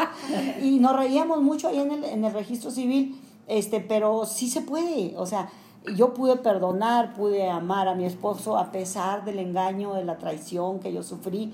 Y 0.63 0.81
nos 0.81 0.97
reíamos 0.97 1.41
mucho 1.41 1.69
ahí 1.69 1.79
en 1.79 1.93
el, 1.93 2.05
en 2.05 2.25
el 2.25 2.33
registro 2.33 2.71
civil, 2.71 3.19
este, 3.47 3.81
pero 3.81 4.27
sí 4.27 4.51
se 4.51 4.63
puede, 4.63 5.15
o 5.17 5.27
sea, 5.27 5.49
yo 5.95 6.13
pude 6.15 6.37
perdonar, 6.37 7.15
pude 7.15 7.49
amar 7.49 7.89
a 7.89 7.95
mi 7.95 8.05
esposo 8.05 8.59
a 8.59 8.73
pesar 8.73 9.25
del 9.25 9.39
engaño, 9.39 9.95
de 9.95 10.05
la 10.05 10.19
traición 10.19 10.81
que 10.81 10.93
yo 10.93 11.03
sufrí 11.03 11.53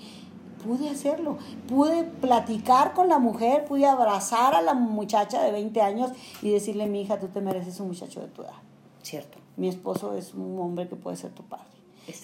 pude 0.63 0.89
hacerlo. 0.89 1.39
Pude 1.69 2.05
platicar 2.05 2.93
con 2.93 3.09
la 3.09 3.19
mujer, 3.19 3.65
pude 3.65 3.87
abrazar 3.87 4.55
a 4.55 4.63
la 4.63 4.75
muchacha 4.75 5.43
de 5.43 5.53
20 5.53 5.81
años 5.81 6.11
y 6.43 6.51
decirle, 6.51 6.87
mi 6.87 7.03
hija, 7.03 7.19
tú 7.19 7.29
te 7.29 7.41
mereces 7.41 7.81
un 7.81 7.89
muchacho 7.89 8.21
de 8.21 8.29
tu 8.29 8.43
edad. 8.43 8.55
Cierto. 9.03 9.39
Mi 9.57 9.69
esposo 9.69 10.15
es 10.15 10.35
un 10.35 10.59
hombre 10.59 10.89
que 10.89 10.97
puede 10.97 11.17
ser 11.17 11.31
tu 11.33 11.43
padre. 11.43 11.67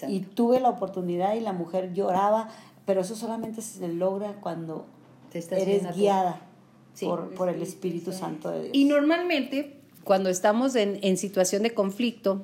Y 0.07 0.19
tuve 0.21 0.59
la 0.59 0.69
oportunidad 0.69 1.35
y 1.35 1.39
la 1.39 1.53
mujer 1.53 1.93
lloraba, 1.93 2.49
pero 2.85 3.01
eso 3.01 3.15
solamente 3.15 3.61
se 3.61 3.87
logra 3.87 4.33
cuando 4.41 4.85
eres 5.33 5.95
guiada 5.95 6.41
por, 6.99 7.49
el 7.49 7.61
Espíritu 7.61 8.11
Santo 8.11 8.49
de 8.49 8.63
Dios. 8.63 8.71
Y 8.73 8.85
normalmente, 8.85 9.79
cuando 10.03 10.29
estamos 10.29 10.75
en, 10.75 10.99
en 11.03 11.17
situación 11.17 11.63
de 11.63 11.73
conflicto, 11.73 12.41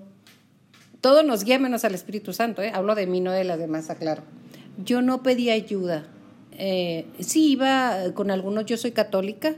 todo 1.01 1.23
nos 1.23 1.43
guía 1.43 1.59
menos 1.59 1.83
al 1.83 1.95
Espíritu 1.95 2.31
Santo. 2.31 2.61
¿eh? 2.61 2.71
Hablo 2.73 2.95
de 2.95 3.07
mí, 3.07 3.19
no 3.19 3.31
de 3.31 3.43
las 3.43 3.59
demás, 3.59 3.89
aclaro 3.89 4.23
yo 4.83 5.01
no 5.01 5.23
pedí 5.23 5.49
ayuda. 5.49 6.05
Eh, 6.57 7.05
sí 7.19 7.51
iba 7.51 7.97
con 8.13 8.31
algunos, 8.31 8.65
yo 8.65 8.77
soy 8.77 8.91
católica, 8.91 9.55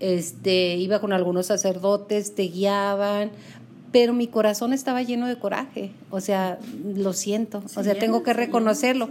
este, 0.00 0.76
iba 0.76 1.00
con 1.00 1.12
algunos 1.12 1.46
sacerdotes, 1.46 2.34
te 2.34 2.44
guiaban, 2.44 3.30
pero 3.92 4.12
mi 4.12 4.26
corazón 4.26 4.72
estaba 4.72 5.02
lleno 5.02 5.28
de 5.28 5.38
coraje, 5.38 5.92
o 6.10 6.20
sea, 6.20 6.58
lo 6.96 7.12
siento, 7.12 7.62
o 7.76 7.82
sea, 7.82 7.94
tengo 7.96 8.22
que 8.22 8.32
reconocerlo. 8.32 9.08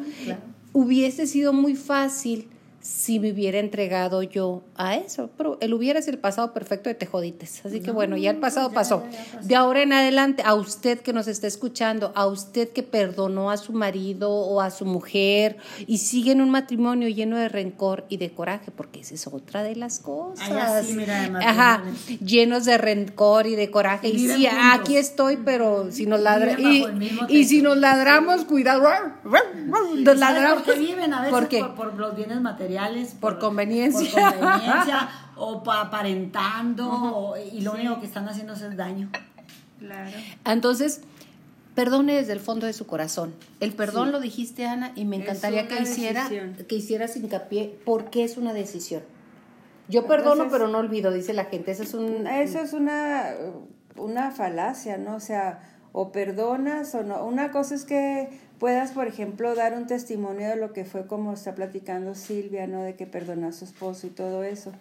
Hubiese 0.74 1.28
sido 1.28 1.54
muy 1.54 1.76
fácil 1.76 2.48
si 2.82 3.20
me 3.20 3.32
hubiera 3.32 3.60
entregado 3.60 4.24
yo 4.24 4.64
a 4.76 4.96
eso. 4.96 5.30
Pero 5.38 5.58
el 5.62 5.74
hubiera 5.74 6.00
es 6.00 6.08
el 6.08 6.18
pasado 6.18 6.52
perfecto 6.54 6.90
de 6.90 6.96
tejodites. 6.96 7.64
Así 7.66 7.80
que 7.80 7.92
bueno, 7.92 8.18
ya 8.18 8.32
el 8.32 8.38
pasado 8.38 8.72
pasó. 8.72 9.04
De 9.44 9.56
ahora 9.56 9.84
en 9.84 9.94
adelante, 9.94 10.42
a 10.44 10.56
usted 10.56 11.00
que 11.00 11.14
nos 11.14 11.28
está 11.28 11.48
escuchando, 11.48 12.12
a 12.16 12.26
usted 12.26 12.70
que 12.70 12.82
perdonó 12.82 13.52
a 13.52 13.58
su 13.58 13.74
marido 13.74 14.32
o 14.32 14.62
a 14.62 14.72
su 14.72 14.86
mujer 14.86 15.58
y 15.86 16.00
sigue 16.00 16.32
en 16.32 16.42
un 16.42 16.50
matrimonio 16.50 17.08
lleno 17.08 17.38
de 17.38 17.50
rencor 17.50 18.06
y 18.10 18.18
de 18.18 18.32
coraje, 18.32 18.72
porque 18.72 19.02
esa 19.02 19.14
es 19.14 19.28
otra 19.28 19.62
de 19.62 19.76
las 19.76 20.00
cosas. 20.00 20.88
Ajá, 21.36 21.84
llenos 22.24 22.66
de 22.66 22.78
rencor 22.78 23.46
y 23.46 23.56
de 23.56 23.70
coraje. 23.70 24.10
Y, 24.10 24.28
sí, 24.28 24.48
aquí 24.48 24.98
estoy, 24.98 25.38
pero 25.38 25.92
si 25.92 26.08
nos 26.08 26.20
ladra 26.20 26.58
y, 26.60 27.46
si 27.46 27.62
nos 27.62 27.78
ladramos, 27.78 28.46
cuidado. 28.46 28.90
Nos 29.98 30.18
ladramos. 30.18 30.64
Porque 30.64 30.80
viven 30.80 31.14
a 31.14 31.22
veces 31.22 31.64
por 31.76 31.94
los 31.94 32.16
bienes 32.16 32.42
materiales 32.42 32.71
por, 33.20 33.40
conveniencia, 33.40 34.12
por 34.12 34.40
conveniencia 34.40 35.10
o 35.36 35.64
aparentando 35.72 37.36
y 37.52 37.62
lo 37.62 37.74
único 37.74 38.00
que 38.00 38.06
están 38.06 38.28
haciendo 38.28 38.54
es 38.54 38.78
daño. 38.78 39.10
Claro. 39.80 40.12
Entonces, 40.46 41.02
perdone 41.76 42.14
desde 42.14 42.34
el 42.34 42.40
fondo 42.40 42.68
de 42.68 42.74
su 42.74 42.86
corazón. 42.86 43.34
El 43.60 43.74
perdón 43.74 44.12
lo 44.12 44.20
dijiste, 44.20 44.66
Ana, 44.66 44.92
y 44.96 45.06
me 45.06 45.16
encantaría 45.16 45.68
que 45.68 45.82
hiciera, 45.82 46.30
que 46.68 46.76
hicieras 46.76 47.16
hincapié 47.18 47.80
porque 47.86 48.24
es 48.24 48.38
una 48.38 48.54
decisión. 48.54 49.02
Yo 49.88 50.08
perdono, 50.08 50.48
pero 50.50 50.68
no 50.68 50.78
olvido, 50.78 51.12
dice 51.12 51.34
la 51.34 51.46
gente. 51.46 51.72
Eso 51.72 51.84
es 51.84 51.94
un 51.94 52.28
Eso 52.28 52.60
es 52.60 52.74
una 52.74 53.34
una 53.96 54.32
falacia, 54.32 54.98
¿no? 54.98 55.16
O 55.16 55.20
sea, 55.20 55.60
o 55.92 56.12
perdonas 56.12 56.96
o 56.96 57.04
no. 57.04 57.26
Una 57.26 57.52
cosa 57.52 57.76
es 57.76 57.86
que 57.86 58.30
puedas, 58.62 58.92
por 58.92 59.08
ejemplo, 59.08 59.56
dar 59.56 59.74
un 59.74 59.88
testimonio 59.88 60.48
de 60.48 60.56
lo 60.56 60.72
que 60.72 60.86
fue 60.86 61.08
como 61.08 61.34
está 61.34 61.56
platicando 61.56 62.14
Silvia, 62.14 62.68
¿no? 62.68 62.84
De 62.84 62.96
que 62.96 63.08
perdonó 63.08 63.48
a 63.48 63.54
su 63.54 63.66
esposo 63.66 64.06
y 64.06 64.12
todo 64.12 64.44
eso. 64.44 64.72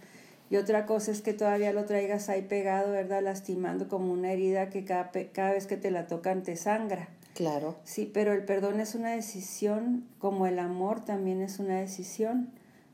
Y 0.50 0.56
otra 0.56 0.84
cosa 0.84 1.10
es 1.10 1.22
que 1.22 1.32
todavía 1.32 1.72
lo 1.72 1.86
traigas 1.86 2.28
ahí 2.28 2.42
pegado, 2.42 2.92
¿verdad? 2.92 3.22
Lastimando 3.22 3.88
como 3.88 4.12
una 4.12 4.32
herida 4.32 4.68
que 4.68 4.84
cada, 4.84 5.10
cada 5.32 5.52
vez 5.52 5.66
que 5.66 5.78
te 5.78 5.90
la 5.90 6.08
tocan 6.08 6.42
te 6.42 6.56
sangra. 6.56 7.08
Claro. 7.32 7.74
Sí, 7.84 8.10
pero 8.12 8.34
el 8.34 8.44
perdón 8.44 8.80
es 8.80 8.94
una 8.94 9.12
decisión, 9.12 10.04
como 10.18 10.46
el 10.46 10.58
amor 10.58 11.02
también 11.02 11.40
es 11.40 11.58
una 11.58 11.80
decisión. 11.80 12.50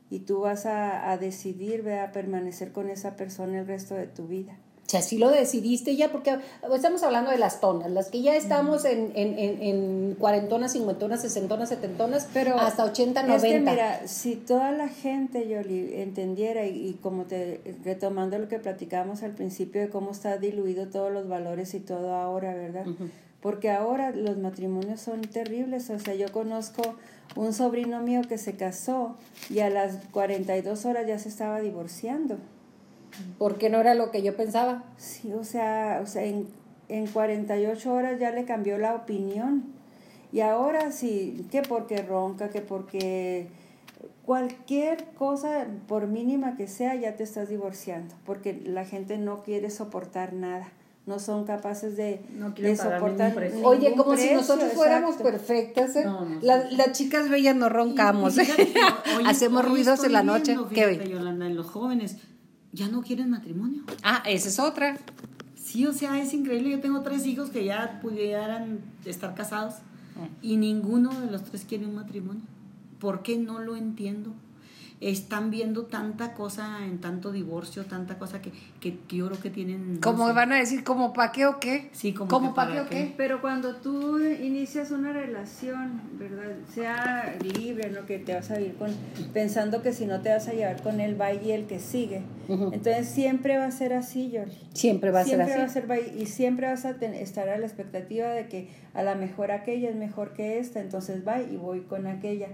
Y 0.09 0.19
tú 0.19 0.39
vas 0.39 0.65
a, 0.65 1.11
a 1.11 1.17
decidir, 1.17 1.81
¿verdad? 1.81 2.05
A 2.05 2.11
permanecer 2.13 2.71
con 2.71 2.89
esa 2.89 3.17
persona 3.17 3.59
el 3.59 3.67
resto 3.67 3.93
de 3.93 4.07
tu 4.07 4.27
vida. 4.27 4.55
Si 4.87 4.95
así 4.95 5.17
lo 5.17 5.29
decidiste 5.29 5.97
ya, 5.97 6.13
porque 6.13 6.39
estamos 6.73 7.03
hablando 7.03 7.29
de 7.29 7.37
las 7.37 7.59
tonas, 7.59 7.91
las 7.91 8.09
que 8.09 8.21
ya 8.21 8.37
estamos 8.37 8.85
en, 8.85 9.11
en, 9.15 9.37
en, 9.37 9.61
en 9.61 10.15
cuarentonas, 10.15 10.71
cincuentonas, 10.71 11.21
sesentonas, 11.21 11.67
setentonas, 11.67 12.29
pero 12.33 12.57
hasta 12.57 12.85
80, 12.85 13.23
90. 13.23 13.47
Es 13.47 13.61
mira, 13.61 14.07
si 14.07 14.37
toda 14.37 14.71
la 14.71 14.87
gente, 14.87 15.45
Yoli, 15.49 15.95
entendiera, 15.95 16.65
y, 16.65 16.97
como 17.01 17.25
te 17.25 17.59
retomando 17.83 18.39
lo 18.39 18.47
que 18.47 18.59
platicamos 18.59 19.23
al 19.23 19.31
principio 19.31 19.81
de 19.81 19.89
cómo 19.89 20.11
está 20.11 20.37
diluido 20.37 20.87
todos 20.87 21.11
los 21.11 21.27
valores 21.27 21.73
y 21.73 21.81
todo 21.81 22.13
ahora, 22.13 22.55
¿verdad? 22.55 22.85
Porque 23.41 23.71
ahora 23.71 24.11
los 24.11 24.37
matrimonios 24.37 25.01
son 25.01 25.19
terribles, 25.19 25.89
o 25.89 25.99
sea, 25.99 26.15
yo 26.15 26.31
conozco 26.31 26.95
un 27.35 27.51
sobrino 27.53 28.01
mío 28.01 28.21
que 28.27 28.37
se 28.37 28.55
casó 28.55 29.17
y 29.49 29.59
a 29.59 29.69
las 29.69 29.97
42 30.11 30.85
horas 30.85 31.05
ya 31.05 31.19
se 31.19 31.27
estaba 31.27 31.59
divorciando 31.59 32.37
porque 33.37 33.69
no 33.69 33.79
era 33.79 33.93
lo 33.93 34.11
que 34.11 34.21
yo 34.21 34.35
pensaba. 34.35 34.83
Sí, 34.97 35.33
o 35.33 35.43
sea, 35.43 35.99
o 36.03 36.07
sea 36.07 36.23
en, 36.23 36.47
en 36.89 37.07
48 37.07 37.93
horas 37.93 38.19
ya 38.19 38.31
le 38.31 38.45
cambió 38.45 38.77
la 38.77 38.95
opinión. 38.95 39.63
Y 40.31 40.41
ahora 40.41 40.91
sí, 40.91 41.45
que 41.51 41.61
porque 41.61 42.01
ronca, 42.01 42.49
que 42.49 42.61
porque 42.61 43.47
cualquier 44.25 45.05
cosa, 45.17 45.67
por 45.87 46.07
mínima 46.07 46.57
que 46.57 46.67
sea, 46.67 46.95
ya 46.95 47.15
te 47.15 47.23
estás 47.23 47.49
divorciando, 47.49 48.13
porque 48.25 48.61
la 48.65 48.85
gente 48.85 49.17
no 49.17 49.43
quiere 49.43 49.69
soportar 49.69 50.33
nada 50.33 50.67
no 51.07 51.19
son 51.19 51.45
capaces 51.45 51.95
de, 51.95 52.19
soportar. 52.75 53.33
Oye, 53.63 53.95
como 53.95 54.17
si 54.17 54.33
nosotros 54.33 54.73
fuéramos 54.73 55.15
perfectas. 55.15 55.95
¿eh? 55.95 56.05
las 56.41 56.91
chicas 56.91 57.29
bellas 57.29 57.55
no 57.55 57.69
roncamos. 57.69 58.35
Hacemos 59.25 59.65
ruidos 59.65 60.03
en 60.03 60.11
la 60.11 60.21
noche. 60.21 60.57
¿Qué 60.69 61.07
Yolanda, 61.09 61.47
en 61.47 61.55
los 61.55 61.67
jóvenes 61.67 62.17
ya 62.71 62.87
no 62.87 63.01
quieren 63.01 63.29
matrimonio. 63.29 63.83
Ah, 64.03 64.23
esa 64.25 64.49
es 64.49 64.59
otra. 64.59 64.97
Sí, 65.55 65.85
o 65.85 65.93
sea, 65.93 66.21
es 66.21 66.33
increíble. 66.33 66.71
Yo 66.71 66.79
tengo 66.79 67.01
tres 67.01 67.25
hijos 67.25 67.49
que 67.49 67.65
ya 67.65 67.99
pudieran 68.01 68.79
estar 69.05 69.35
casados 69.35 69.75
y 70.41 70.57
ninguno 70.57 71.19
de 71.19 71.29
los 71.29 71.43
tres 71.43 71.65
quiere 71.67 71.85
un 71.85 71.95
matrimonio. 71.95 72.43
¿Por 72.99 73.21
qué 73.21 73.37
no 73.37 73.59
lo 73.59 73.75
entiendo? 73.75 74.33
Están 74.99 75.51
viendo 75.51 75.85
tanta 75.85 76.33
cosa 76.33 76.83
en 76.83 76.99
tanto 76.99 77.31
divorcio, 77.31 77.85
tanta 77.85 78.17
cosa 78.17 78.41
que, 78.41 78.51
que, 78.79 78.97
yo 79.09 79.27
creo 79.27 79.39
que 79.39 79.49
tienen... 79.51 79.99
¿Cómo 80.01 80.33
van 80.33 80.51
a 80.51 80.55
decir? 80.55 80.83
¿Como 80.83 81.13
pa' 81.13 81.31
qué 81.31 81.45
o 81.45 81.59
qué? 81.59 81.89
Sí, 81.91 82.13
como 82.13 82.55
pa' 82.55 82.71
qué 82.71 82.79
o 82.81 82.89
qué? 82.89 83.13
Pero 83.15 83.39
cuando 83.39 83.75
tú 83.75 84.19
inicias 84.19 84.89
una 84.89 85.13
relación, 85.13 86.01
¿verdad? 86.17 86.55
Sea 86.73 87.37
libre, 87.41 87.91
¿no? 87.91 88.07
Que 88.07 88.17
te 88.17 88.33
vas 88.33 88.49
a 88.49 88.59
ir 88.59 88.75
con... 88.75 88.91
Pensando 89.33 89.83
que 89.83 89.93
si 89.93 90.07
no 90.07 90.21
te 90.21 90.29
vas 90.29 90.47
a 90.47 90.53
llevar 90.53 90.81
con 90.81 90.99
él, 90.99 91.19
va 91.19 91.31
y 91.31 91.51
el 91.51 91.67
que 91.67 91.79
sigue. 91.79 92.23
Entonces 92.49 93.07
siempre 93.07 93.57
va 93.57 93.65
a 93.65 93.71
ser 93.71 93.93
así, 93.93 94.31
Yoli. 94.31 94.57
Siempre 94.73 95.11
va 95.11 95.19
a 95.19 95.25
ser 95.25 95.41
así. 95.41 95.59
Va 95.59 95.63
a 95.63 95.69
ser, 95.69 95.85
y 96.17 96.25
siempre 96.25 96.67
vas 96.67 96.85
a 96.85 96.91
estar 96.91 97.49
a 97.49 97.57
la 97.59 97.65
expectativa 97.67 98.29
de 98.29 98.47
que 98.47 98.69
a 98.95 99.03
lo 99.03 99.15
mejor 99.15 99.51
aquella 99.51 99.89
es 99.89 99.95
mejor 99.95 100.33
que 100.33 100.57
esta, 100.57 100.79
entonces 100.79 101.27
va 101.27 101.39
y 101.41 101.55
voy 101.57 101.81
con 101.81 102.07
aquella 102.07 102.47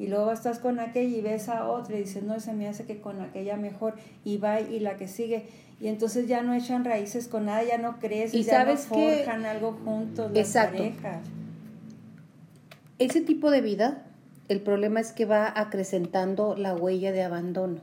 y 0.00 0.06
luego 0.06 0.32
estás 0.32 0.58
con 0.58 0.80
aquella 0.80 1.14
y 1.18 1.20
ves 1.20 1.50
a 1.50 1.68
otra 1.68 1.94
y 1.94 2.00
dices, 2.00 2.22
no, 2.22 2.40
se 2.40 2.54
me 2.54 2.66
hace 2.66 2.86
que 2.86 3.02
con 3.02 3.20
aquella 3.20 3.58
mejor, 3.58 3.96
y 4.24 4.38
va 4.38 4.58
y 4.58 4.80
la 4.80 4.96
que 4.96 5.06
sigue. 5.06 5.44
Y 5.78 5.88
entonces 5.88 6.26
ya 6.26 6.42
no 6.42 6.54
echan 6.54 6.86
raíces 6.86 7.28
con 7.28 7.44
nada, 7.44 7.62
ya 7.64 7.76
no 7.76 7.98
crees, 7.98 8.32
y 8.32 8.42
ya 8.42 8.52
sabes 8.52 8.88
no 8.90 8.96
forjan 8.96 9.44
algo 9.44 9.78
juntos, 9.84 10.32
las 10.32 10.52
parejas. 10.54 11.20
Ese 12.98 13.20
tipo 13.20 13.50
de 13.50 13.60
vida, 13.60 14.06
el 14.48 14.62
problema 14.62 15.00
es 15.00 15.12
que 15.12 15.26
va 15.26 15.52
acrecentando 15.54 16.56
la 16.56 16.74
huella 16.74 17.12
de 17.12 17.22
abandono. 17.22 17.82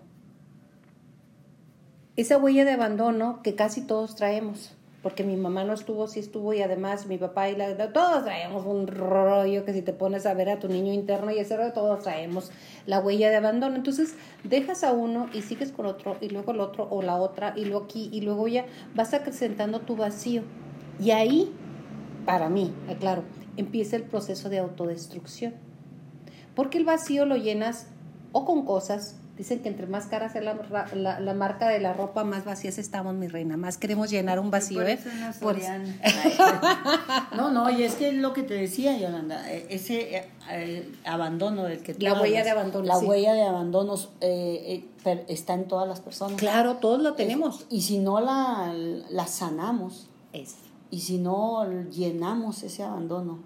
Esa 2.16 2.40
huella 2.40 2.66
de 2.66 2.72
abandono 2.72 3.44
que 3.44 3.54
casi 3.54 3.82
todos 3.82 4.16
traemos 4.16 4.76
porque 5.04 5.24
mi 5.24 5.38
mamá 5.38 5.64
no 5.64 5.74
estuvo, 5.74 6.08
sí 6.08 6.20
estuvo 6.20 6.54
y 6.54 6.62
además 6.62 7.06
mi 7.06 7.18
papá 7.18 7.50
y 7.50 7.56
la, 7.56 7.94
todos 7.94 8.24
traemos 8.24 8.66
un 8.66 8.88
rollo 8.88 9.64
que 9.64 9.74
si 9.74 9.82
te 9.82 9.94
pones 9.94 10.26
a 10.26 10.34
ver 10.34 10.50
a 10.50 10.60
tu 10.60 10.68
niño 10.68 10.92
interno 10.92 11.32
y 11.32 11.40
ese 11.40 11.56
rollo, 11.56 11.72
todos 11.72 12.04
traemos 12.04 12.52
la 12.86 13.00
huella 13.00 13.30
de 13.30 13.36
abandono. 13.36 13.76
Entonces 13.76 14.16
dejas 14.44 14.84
a 14.84 14.94
uno 14.94 15.30
y 15.34 15.44
sigues 15.44 15.72
con 15.72 15.86
otro 15.86 16.18
y 16.20 16.30
luego 16.30 16.52
el 16.52 16.60
otro 16.60 16.88
o 16.90 17.02
la 17.02 17.16
otra 17.18 17.54
y 17.56 17.66
luego 17.66 17.86
aquí 17.86 18.10
y 18.12 18.22
luego 18.22 18.48
ya 18.48 18.66
vas 18.96 19.14
acrecentando 19.14 19.82
tu 19.82 19.96
vacío. 19.96 20.42
Y 21.00 21.12
ahí, 21.12 21.54
para 22.26 22.50
mí, 22.50 22.74
claro, 23.00 23.24
empieza 23.56 23.96
el 23.96 24.04
proceso 24.04 24.50
de 24.50 24.58
autodestrucción. 24.58 25.54
Porque 26.56 26.80
el 26.80 26.86
vacío 26.86 27.26
lo 27.26 27.36
llenas 27.36 27.88
o 28.32 28.46
con 28.46 28.66
cosas 28.66 29.20
Dicen 29.38 29.60
que 29.62 29.70
entre 29.70 29.86
más 29.86 30.08
cara 30.08 30.30
sea 30.30 30.42
la, 30.42 30.56
la, 30.96 31.20
la, 31.20 31.34
marca 31.36 31.70
de 31.70 31.80
la 31.80 31.94
ropa, 31.94 32.24
más 32.24 32.44
vacías 32.44 32.80
estamos, 32.80 33.14
mi 33.14 33.28
reina. 33.28 33.56
Más 33.56 33.78
queremos 33.78 34.10
llenar 34.10 34.40
un 34.40 34.50
vacío, 34.50 34.80
por 34.80 34.90
¿eh? 34.90 34.94
eso 34.94 35.10
no, 35.14 35.32
Por- 35.40 35.58
No, 37.36 37.52
no, 37.52 37.70
y 37.70 37.84
es 37.84 37.96
que 37.96 38.12
lo 38.14 38.34
que 38.34 38.44
te 38.44 38.56
decía, 38.56 38.98
Yolanda, 38.98 39.52
eh, 39.52 39.68
ese 39.70 40.18
eh, 40.18 40.30
eh, 40.50 40.92
abandono 41.06 41.66
del 41.66 41.84
que 41.84 41.94
tú 41.94 42.02
La 42.04 42.14
huella 42.14 42.40
hablas, 42.40 42.46
de 42.46 42.52
abandono, 42.52 42.86
La 42.86 43.00
sí. 43.00 43.06
huella 43.06 43.34
de 43.34 43.44
abandono 43.44 43.96
eh, 44.22 44.84
eh, 45.06 45.26
está 45.28 45.54
en 45.54 45.68
todas 45.68 45.88
las 45.88 46.00
personas. 46.02 46.38
Claro, 46.38 46.78
todos 46.78 47.02
lo 47.02 47.14
tenemos. 47.14 47.66
Y 47.70 47.82
si 47.84 48.00
no 48.00 48.20
la, 48.20 48.74
la 49.10 49.28
sanamos, 49.28 50.08
Es 50.34 50.56
y 50.90 51.02
si 51.02 51.18
no 51.18 51.64
llenamos 51.92 52.64
ese 52.64 52.82
abandono, 52.84 53.40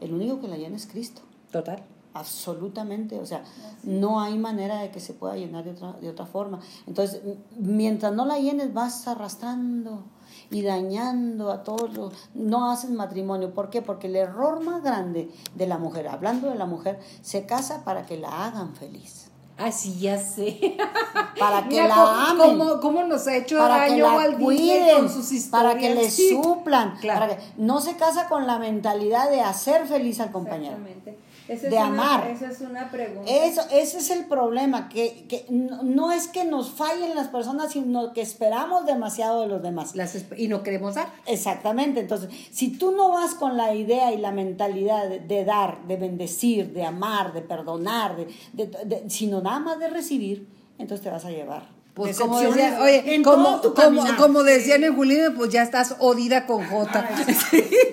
el 0.00 0.12
único 0.14 0.40
que 0.40 0.48
la 0.48 0.56
llena 0.56 0.76
es 0.76 0.86
Cristo. 0.86 1.22
total. 1.52 1.82
Absolutamente, 2.14 3.18
o 3.18 3.26
sea, 3.26 3.44
no 3.84 4.20
hay 4.20 4.36
manera 4.38 4.80
de 4.80 4.90
que 4.90 4.98
se 5.00 5.12
pueda 5.14 5.36
llenar 5.36 5.64
de 5.64 5.70
otra, 5.72 5.92
de 5.92 6.08
otra 6.08 6.26
forma. 6.26 6.60
Entonces, 6.86 7.20
mientras 7.56 8.12
no 8.12 8.24
la 8.26 8.38
llenes, 8.38 8.72
vas 8.74 9.06
arrastrando 9.06 10.04
y 10.50 10.62
dañando 10.62 11.50
a 11.52 11.62
todos 11.62 11.92
los... 11.94 12.12
No 12.34 12.70
haces 12.70 12.90
matrimonio. 12.90 13.52
¿Por 13.54 13.70
qué? 13.70 13.82
Porque 13.82 14.06
el 14.08 14.16
error 14.16 14.62
más 14.64 14.82
grande 14.82 15.30
de 15.54 15.66
la 15.66 15.78
mujer, 15.78 16.08
hablando 16.08 16.48
de 16.48 16.54
la 16.56 16.66
mujer, 16.66 16.98
se 17.22 17.46
casa 17.46 17.84
para 17.84 18.06
que 18.06 18.16
la 18.16 18.46
hagan 18.46 18.74
feliz. 18.74 19.26
Así 19.58 19.98
ya 19.98 20.16
sé. 20.18 20.76
Para 21.38 21.64
que 21.64 21.70
Mira 21.82 21.88
la 21.88 21.94
cómo- 21.96 22.06
amen. 22.06 22.58
Cómo, 22.58 22.80
cómo 22.80 23.04
nos 23.04 23.26
ha 23.26 23.36
hecho 23.36 23.58
para 23.58 23.86
que 23.86 23.90
daño 23.92 24.04
la 24.06 24.14
Walt 24.16 24.36
Disney 24.38 24.56
cuiden, 24.56 24.96
con 24.98 25.08
sus 25.08 25.32
historias. 25.32 25.50
para 25.50 25.80
que 25.80 25.94
le 25.96 26.10
Sí. 26.10 26.30
suplan, 26.30 26.96
Claro. 27.00 27.20
para 27.20 27.36
que 27.36 27.42
no 27.56 27.80
se 27.80 27.96
casa 27.96 28.28
con 28.28 28.46
la 28.46 28.60
mentalidad 28.60 29.28
de 29.30 29.40
hacer 29.40 29.86
feliz 29.88 30.20
al 30.20 30.30
compañero. 30.30 30.76
Exactamente. 30.76 31.18
Esa 31.48 31.68
De 31.68 31.76
es 31.76 31.82
una- 31.82 31.86
amar. 31.86 32.26
Esa 32.28 32.50
es 32.50 32.60
una 32.60 32.90
pregunta. 32.90 33.30
Eso, 33.30 33.62
ese 33.72 33.98
es 33.98 34.10
el 34.10 34.26
problema, 34.26 34.88
que, 34.90 35.24
que 35.28 35.46
no, 35.48 35.82
no 35.82 36.12
es 36.12 36.28
que 36.28 36.44
nos 36.44 36.70
fallen 36.70 37.14
las 37.14 37.28
personas, 37.28 37.72
sino 37.72 38.12
que 38.12 38.20
esperamos 38.20 38.84
demasiado 38.84 39.40
de 39.40 39.46
los 39.48 39.62
demás. 39.62 39.96
Las 39.96 40.14
y 40.36 40.48
no 40.48 40.62
queremos 40.62 40.96
dar. 40.96 41.08
Exactamente, 41.26 42.00
entonces, 42.00 42.28
si 42.52 42.68
tú 42.76 42.92
no 42.92 43.10
vas 43.10 43.34
con 43.34 43.56
la 43.56 43.74
idea 43.74 44.12
y 44.12 44.18
la 44.18 44.30
mentalidad 44.30 45.08
de, 45.08 45.20
de 45.20 45.44
dar, 45.46 45.78
de 45.86 45.96
bendecir, 45.96 46.72
de 46.74 46.84
amar, 46.84 47.32
de 47.32 47.40
perdonar, 47.40 48.16
de, 48.16 48.26
de- 48.52 48.66
de- 48.84 49.08
sino 49.10 49.40
nada 49.40 49.58
más 49.60 49.78
de 49.78 49.88
recibir, 49.88 50.46
entonces 50.78 51.02
te 51.02 51.10
vas 51.10 51.24
a 51.24 51.30
llevar. 51.30 51.76
Pues 51.94 52.16
como 52.20 52.38
decepciones 52.38 52.70
decía, 52.78 52.84
oye, 52.84 53.14
en 53.16 53.22
como, 53.24 53.44
todo 53.60 53.72
tu 53.72 53.74
como, 53.74 54.02
como 54.18 54.42
decían 54.44 54.84
en 54.84 54.94
Julio, 54.94 55.34
pues 55.34 55.50
ya 55.50 55.62
estás 55.62 55.96
odida 55.98 56.46
con 56.46 56.64
J. 56.64 57.08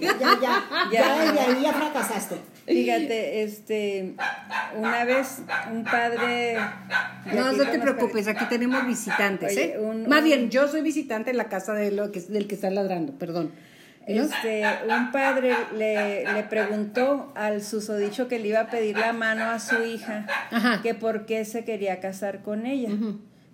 Ya, 0.02 0.40
ya, 0.42 0.64
ya 0.92 1.24
desde 1.26 1.40
ahí 1.40 1.62
ya 1.64 1.74
fracasaste. 1.74 2.36
Fíjate, 2.66 3.44
este, 3.44 4.16
una 4.78 5.06
vez 5.06 5.42
un 5.72 5.84
padre... 5.84 6.58
No, 7.34 7.52
no 7.52 7.64
te 7.70 7.80
preocupes, 7.80 8.28
aquí 8.28 8.46
tenemos 8.46 8.86
visitantes, 8.88 9.52
Oye, 9.52 9.74
¿eh? 9.76 9.80
un- 9.80 10.08
Más 10.08 10.20
un- 10.20 10.26
bien, 10.26 10.50
yo 10.50 10.68
soy 10.68 10.82
visitante 10.82 11.32
en 11.32 11.38
la 11.38 11.48
casa 11.50 11.74
de 11.74 11.92
lo 11.92 12.12
que, 12.12 12.22
del 12.22 12.48
que 12.48 12.56
está 12.56 12.70
ladrando, 12.70 13.14
perdón. 13.14 13.52
¿No? 14.08 14.24
Este, 14.24 14.64
un 14.88 15.12
padre 15.12 15.56
le, 15.76 16.32
le 16.32 16.44
preguntó 16.44 17.32
al 17.36 17.64
susodicho 17.64 18.28
que 18.28 18.38
le 18.38 18.50
iba 18.50 18.60
a 18.62 18.68
pedir 18.70 18.98
la 18.98 19.14
mano 19.14 19.46
a 19.46 19.60
su 19.60 19.82
hija 19.84 20.28
Ajá. 20.52 20.82
que 20.84 20.94
por 20.94 21.26
qué 21.26 21.44
se 21.44 21.64
quería 21.66 22.00
casar 22.00 22.44
con 22.44 22.68
ella. 22.68 22.90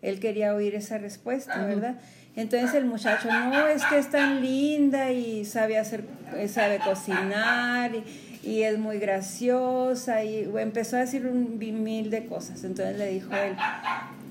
Él 0.02 0.20
quería 0.20 0.54
oír 0.54 0.76
esa 0.76 0.98
respuesta, 0.98 1.66
¿verdad? 1.66 1.96
Entonces 2.36 2.74
el 2.74 2.84
muchacho, 2.86 3.30
no, 3.32 3.68
es 3.68 3.84
que 3.86 3.98
es 3.98 4.10
tan 4.10 4.42
linda 4.42 5.12
y 5.12 5.46
sabe 5.46 5.78
hacer, 5.78 6.04
eh, 6.36 6.48
sabe 6.50 6.80
cocinar 6.80 7.94
y, 7.96 8.31
y 8.44 8.64
es 8.64 8.78
muy 8.80 8.98
graciosa 9.00 10.24
y 10.24 10.50
empezó 10.58 10.98
a 10.98 11.00
decir 11.02 11.28
un 11.28 11.58
mil 11.60 12.10
de 12.10 12.26
cosas. 12.26 12.64
Entonces 12.64 12.98
le 12.98 13.08
dijo 13.08 13.30
él, 13.36 13.56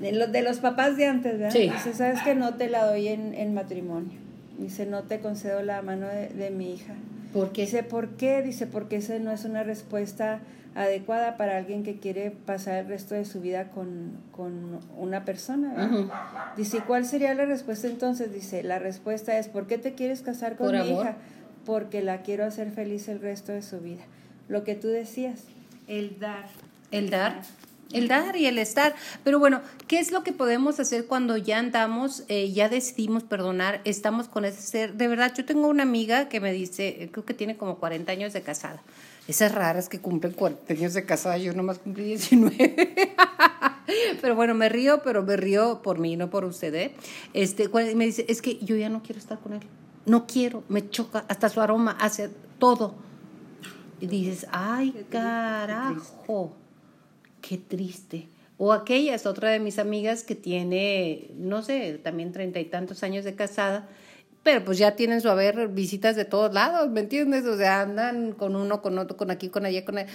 de 0.01 0.13
los, 0.13 0.33
de 0.33 0.43
los 0.43 0.59
papás 0.59 0.97
de 0.97 1.07
antes, 1.07 1.35
¿verdad? 1.39 1.51
Sí. 1.53 1.71
Dice, 1.71 1.95
sabes 1.95 2.21
que 2.23 2.35
no 2.35 2.55
te 2.55 2.69
la 2.69 2.85
doy 2.87 3.09
en, 3.09 3.35
en 3.35 3.55
matrimonio. 3.55 4.19
Dice, 4.59 4.85
no 4.87 5.03
te 5.05 5.21
concedo 5.21 5.63
la 5.63 5.81
mano 5.83 6.07
de, 6.09 6.29
de 6.29 6.51
mi 6.51 6.75
hija. 6.75 6.95
¿Por 7.33 7.53
qué? 7.53 7.63
Dice, 7.63 7.83
¿por 7.83 8.09
qué? 8.17 8.43
Dice, 8.43 8.67
porque 8.67 8.97
esa 8.97 9.19
no 9.19 9.31
es 9.31 9.45
una 9.45 9.63
respuesta 9.63 10.41
adecuada 10.75 11.37
para 11.37 11.57
alguien 11.57 11.83
que 11.83 11.99
quiere 11.99 12.31
pasar 12.31 12.75
el 12.79 12.87
resto 12.89 13.15
de 13.15 13.25
su 13.25 13.41
vida 13.41 13.71
con, 13.71 14.13
con 14.33 14.79
una 14.99 15.25
persona. 15.25 15.73
¿verdad? 15.75 16.11
Dice, 16.57 16.79
¿y 16.79 16.81
cuál 16.81 17.05
sería 17.07 17.35
la 17.35 17.45
respuesta 17.45 17.87
entonces? 17.89 18.33
Dice, 18.33 18.63
la 18.63 18.79
respuesta 18.79 19.39
es, 19.39 19.49
¿por 19.49 19.67
qué 19.67 19.79
te 19.79 19.95
quieres 19.95 20.23
casar 20.23 20.57
con 20.57 20.67
Por 20.69 20.75
mi 20.77 20.81
amor. 20.91 21.05
hija? 21.07 21.17
Porque 21.65 22.03
la 22.03 22.23
quiero 22.23 22.45
hacer 22.45 22.71
feliz 22.71 23.09
el 23.09 23.21
resto 23.21 23.53
de 23.53 23.63
su 23.63 23.81
vida. 23.81 24.03
Lo 24.49 24.65
que 24.65 24.75
tú 24.75 24.89
decías, 24.89 25.45
el 25.87 26.19
dar. 26.19 26.47
El 26.91 27.11
dar, 27.11 27.43
el 27.93 28.09
dar 28.09 28.37
y 28.37 28.47
el 28.47 28.59
estar. 28.59 28.95
Pero 29.25 29.39
bueno, 29.39 29.61
¿qué 29.87 29.99
es 29.99 30.13
lo 30.13 30.23
que 30.23 30.33
podemos 30.33 30.81
hacer 30.81 31.07
cuando 31.07 31.37
ya 31.37 31.59
andamos, 31.59 32.25
eh, 32.29 32.53
ya 32.53 32.69
decidimos 32.69 33.25
perdonar, 33.25 33.81
estamos 33.85 34.29
con 34.29 34.45
ese 34.45 34.63
ser? 34.63 34.95
De 34.95 35.09
verdad, 35.09 35.33
yo 35.37 35.45
tengo 35.45 35.69
una 35.69 35.83
amiga 35.83 36.29
que 36.29 36.41
me 36.41 36.53
dice, 36.53 37.03
eh, 37.03 37.11
creo 37.11 37.25
que 37.25 37.35
tiene 37.35 37.57
como 37.57 37.79
40 37.79 38.11
años 38.13 38.33
de 38.33 38.43
casada. 38.43 38.83
Esas 39.29 39.53
raras 39.53 39.89
que 39.89 40.01
cumplen 40.01 40.33
40 40.33 40.73
años 40.73 40.95
de 40.95 41.05
casada, 41.05 41.39
yo 41.39 41.53
nomás 41.53 41.79
cumplí 41.79 42.05
19. 42.05 43.15
pero 44.21 44.35
bueno, 44.35 44.55
me 44.55 44.69
río, 44.69 45.03
pero 45.03 45.23
me 45.23 45.37
río 45.37 45.83
por 45.83 45.99
mí, 45.99 46.17
no 46.17 46.31
por 46.31 46.45
usted, 46.45 46.75
¿eh? 46.75 46.95
Este, 47.33 47.69
me 47.69 48.07
dice, 48.07 48.25
es 48.29 48.43
que 48.43 48.59
yo 48.59 48.77
ya 48.77 48.89
no 48.89 49.03
quiero 49.03 49.21
estar 49.21 49.39
con 49.39 49.53
él. 49.53 49.61
No 50.11 50.27
quiero, 50.27 50.65
me 50.69 50.91
choca, 50.91 51.25
hasta 51.29 51.49
su 51.49 51.61
aroma 51.61 51.97
hace 52.01 52.31
todo. 52.59 52.97
Y 54.01 54.09
dices, 54.09 54.47
ay, 54.51 55.07
carajo, 55.09 56.53
qué 57.41 57.59
triste. 57.59 58.27
O 58.59 58.73
aquella 58.73 59.15
es 59.15 59.25
otra 59.25 59.51
de 59.51 59.61
mis 59.61 59.79
amigas 59.79 60.25
que 60.25 60.35
tiene, 60.35 61.31
no 61.37 61.63
sé, 61.63 62.01
también 62.03 62.33
treinta 62.33 62.59
y 62.59 62.65
tantos 62.65 63.05
años 63.05 63.25
de 63.25 63.37
casada, 63.37 63.89
pero 64.43 64.65
pues 64.65 64.79
ya 64.79 64.97
tienen 64.97 65.21
su 65.21 65.29
haber 65.29 65.69
visitas 65.69 66.17
de 66.17 66.25
todos 66.25 66.53
lados, 66.53 66.91
¿me 66.91 67.01
entiendes? 67.01 67.45
O 67.47 67.57
sea, 67.57 67.83
andan 67.83 68.33
con 68.33 68.57
uno, 68.57 68.83
con 68.83 68.99
otro, 68.99 69.17
con 69.17 69.31
aquí, 69.31 69.49
con 69.49 69.65
allá, 69.65 69.85
con 69.85 69.99
allá. 69.99 70.09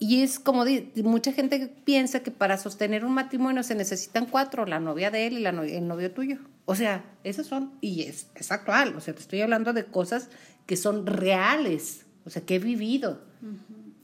Y 0.00 0.22
es 0.22 0.40
como 0.40 0.64
mucha 1.04 1.32
gente 1.32 1.70
piensa 1.84 2.20
que 2.24 2.32
para 2.32 2.58
sostener 2.58 3.04
un 3.04 3.12
matrimonio 3.14 3.62
se 3.62 3.76
necesitan 3.76 4.26
cuatro, 4.26 4.66
la 4.66 4.80
novia 4.80 5.10
de 5.12 5.28
él 5.28 5.38
y 5.38 5.40
la 5.40 5.52
no- 5.52 5.62
el 5.62 5.86
novio 5.86 6.10
tuyo. 6.10 6.38
O 6.66 6.74
sea, 6.74 7.04
esos 7.24 7.46
son, 7.46 7.72
y 7.80 8.02
es, 8.02 8.28
es 8.34 8.50
actual, 8.50 8.94
o 8.96 9.00
sea, 9.00 9.14
te 9.14 9.20
estoy 9.20 9.40
hablando 9.42 9.72
de 9.72 9.84
cosas 9.84 10.28
que 10.66 10.76
son 10.76 11.06
reales, 11.06 12.06
o 12.24 12.30
sea, 12.30 12.42
que 12.44 12.54
he 12.56 12.58
vivido 12.58 13.20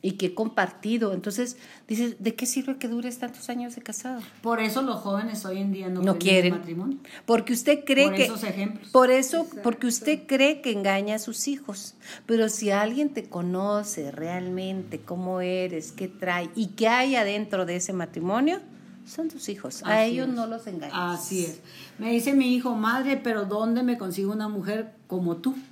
y 0.03 0.13
que 0.13 0.27
he 0.27 0.35
compartido. 0.35 1.15
Entonces, 1.15 1.57
dices, 1.89 2.17
¿de 2.19 2.35
qué 2.35 2.45
sirve 2.47 2.77
que 2.77 2.89
dures 2.89 3.19
tantos 3.19 3.49
años 3.49 3.75
de 3.77 3.83
casado? 3.83 4.21
Por 4.43 4.61
eso 4.61 4.83
los 4.83 5.01
jóvenes 5.01 5.45
hoy 5.47 5.59
en 5.59 5.73
día 5.73 5.89
no, 5.89 6.03
No 6.03 6.19
quieren. 6.19 6.53
matrimonio. 6.55 6.99
Porque 7.27 7.53
usted 7.55 7.85
cree 7.85 8.07
Por 8.09 8.15
que... 8.17 8.25
esos 8.25 8.45
ejemplos. 8.45 8.91
Por 8.91 9.11
eso, 9.11 9.47
porque 9.63 9.87
usted 9.87 10.27
cree 10.27 10.61
que 10.61 10.73
engaña 10.73 11.17
a 11.17 11.19
sus 11.19 11.49
hijos. 11.49 11.95
Pero 12.27 12.49
si 12.51 12.71
alguien 12.71 13.11
te 13.11 13.25
conoce 13.25 14.11
realmente 14.11 15.01
cómo 15.01 15.41
eres, 15.41 15.93
qué 15.93 16.09
trae 16.09 16.51
y 16.55 16.69
qué 16.69 16.89
hay 16.89 17.17
adentro 17.17 17.65
de 17.65 17.77
ese 17.77 17.93
matrimonio, 17.95 18.61
son 19.07 19.29
tus 19.29 19.49
hijos. 19.49 19.83
a 19.83 20.01
Así 20.03 20.13
ellos 20.13 20.29
es. 20.29 20.35
no 20.35 20.47
los 20.47 20.67
engañas. 20.67 20.95
Así 20.97 21.45
es. 21.45 21.61
Me 21.99 22.13
dice 22.13 22.35
mi 22.35 22.55
hijo, 22.55 22.75
madre, 22.75 23.17
pero 23.17 23.45
¿dónde 23.45 23.83
me 23.83 23.99
consigo 23.99 24.33
una 24.33 24.49
mujer 24.49 24.95
como 25.07 25.37
tú? 25.39 25.55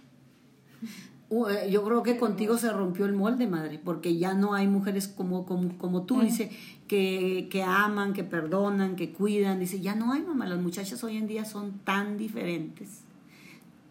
Uh, 1.30 1.46
eh, 1.48 1.70
Yo 1.70 1.84
creo 1.84 2.02
que 2.02 2.16
contigo 2.16 2.56
se 2.56 2.72
rompió 2.72 3.04
el 3.04 3.12
molde, 3.12 3.46
madre, 3.46 3.78
porque 3.78 4.16
ya 4.16 4.32
no 4.32 4.54
hay 4.54 4.66
mujeres 4.66 5.08
como, 5.08 5.44
como, 5.44 5.76
como 5.76 6.04
tú, 6.04 6.22
dice, 6.22 6.50
que, 6.86 7.48
que 7.50 7.62
aman, 7.62 8.14
que 8.14 8.24
perdonan, 8.24 8.96
que 8.96 9.12
cuidan. 9.12 9.60
Dice, 9.60 9.80
ya 9.80 9.94
no 9.94 10.12
hay, 10.14 10.22
mamá, 10.22 10.46
las 10.46 10.58
muchachas 10.58 11.04
hoy 11.04 11.18
en 11.18 11.26
día 11.26 11.44
son 11.44 11.80
tan 11.80 12.16
diferentes, 12.16 13.00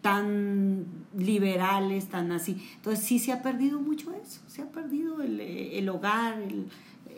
tan 0.02 0.84
liberales, 1.16 2.08
tan 2.08 2.32
así. 2.32 2.60
Entonces 2.74 3.04
sí 3.04 3.20
se 3.20 3.30
ha 3.30 3.40
perdido 3.40 3.78
mucho 3.78 4.12
eso, 4.14 4.40
se 4.48 4.62
ha 4.62 4.66
perdido 4.72 5.22
el, 5.22 5.38
eh, 5.40 5.78
el 5.78 5.88
hogar, 5.90 6.40
el, 6.42 6.66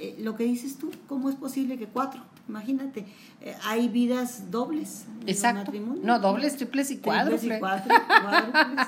eh, 0.00 0.16
lo 0.18 0.34
que 0.36 0.44
dices 0.44 0.78
tú, 0.78 0.90
¿cómo 1.06 1.28
es 1.30 1.36
posible 1.36 1.76
que 1.78 1.86
cuatro? 1.86 2.22
Imagínate, 2.48 3.04
eh, 3.42 3.54
hay 3.64 3.88
vidas 3.88 4.50
dobles. 4.50 5.04
Exacto. 5.26 5.70
No, 6.02 6.18
dobles, 6.18 6.56
triples 6.56 6.90
y 6.90 6.96
Triples 6.96 7.44
y 7.44 7.48
cuádruples. 7.48 7.58
cuatro- 7.60 7.94
cuádruples. 8.22 8.86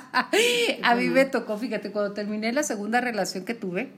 A 0.82 0.94
mí 0.96 1.08
me 1.08 1.24
tocó, 1.26 1.58
fíjate, 1.58 1.92
cuando 1.92 2.12
terminé 2.12 2.52
la 2.52 2.62
segunda 2.62 3.00
relación 3.00 3.44
que 3.44 3.54
tuve, 3.54 3.92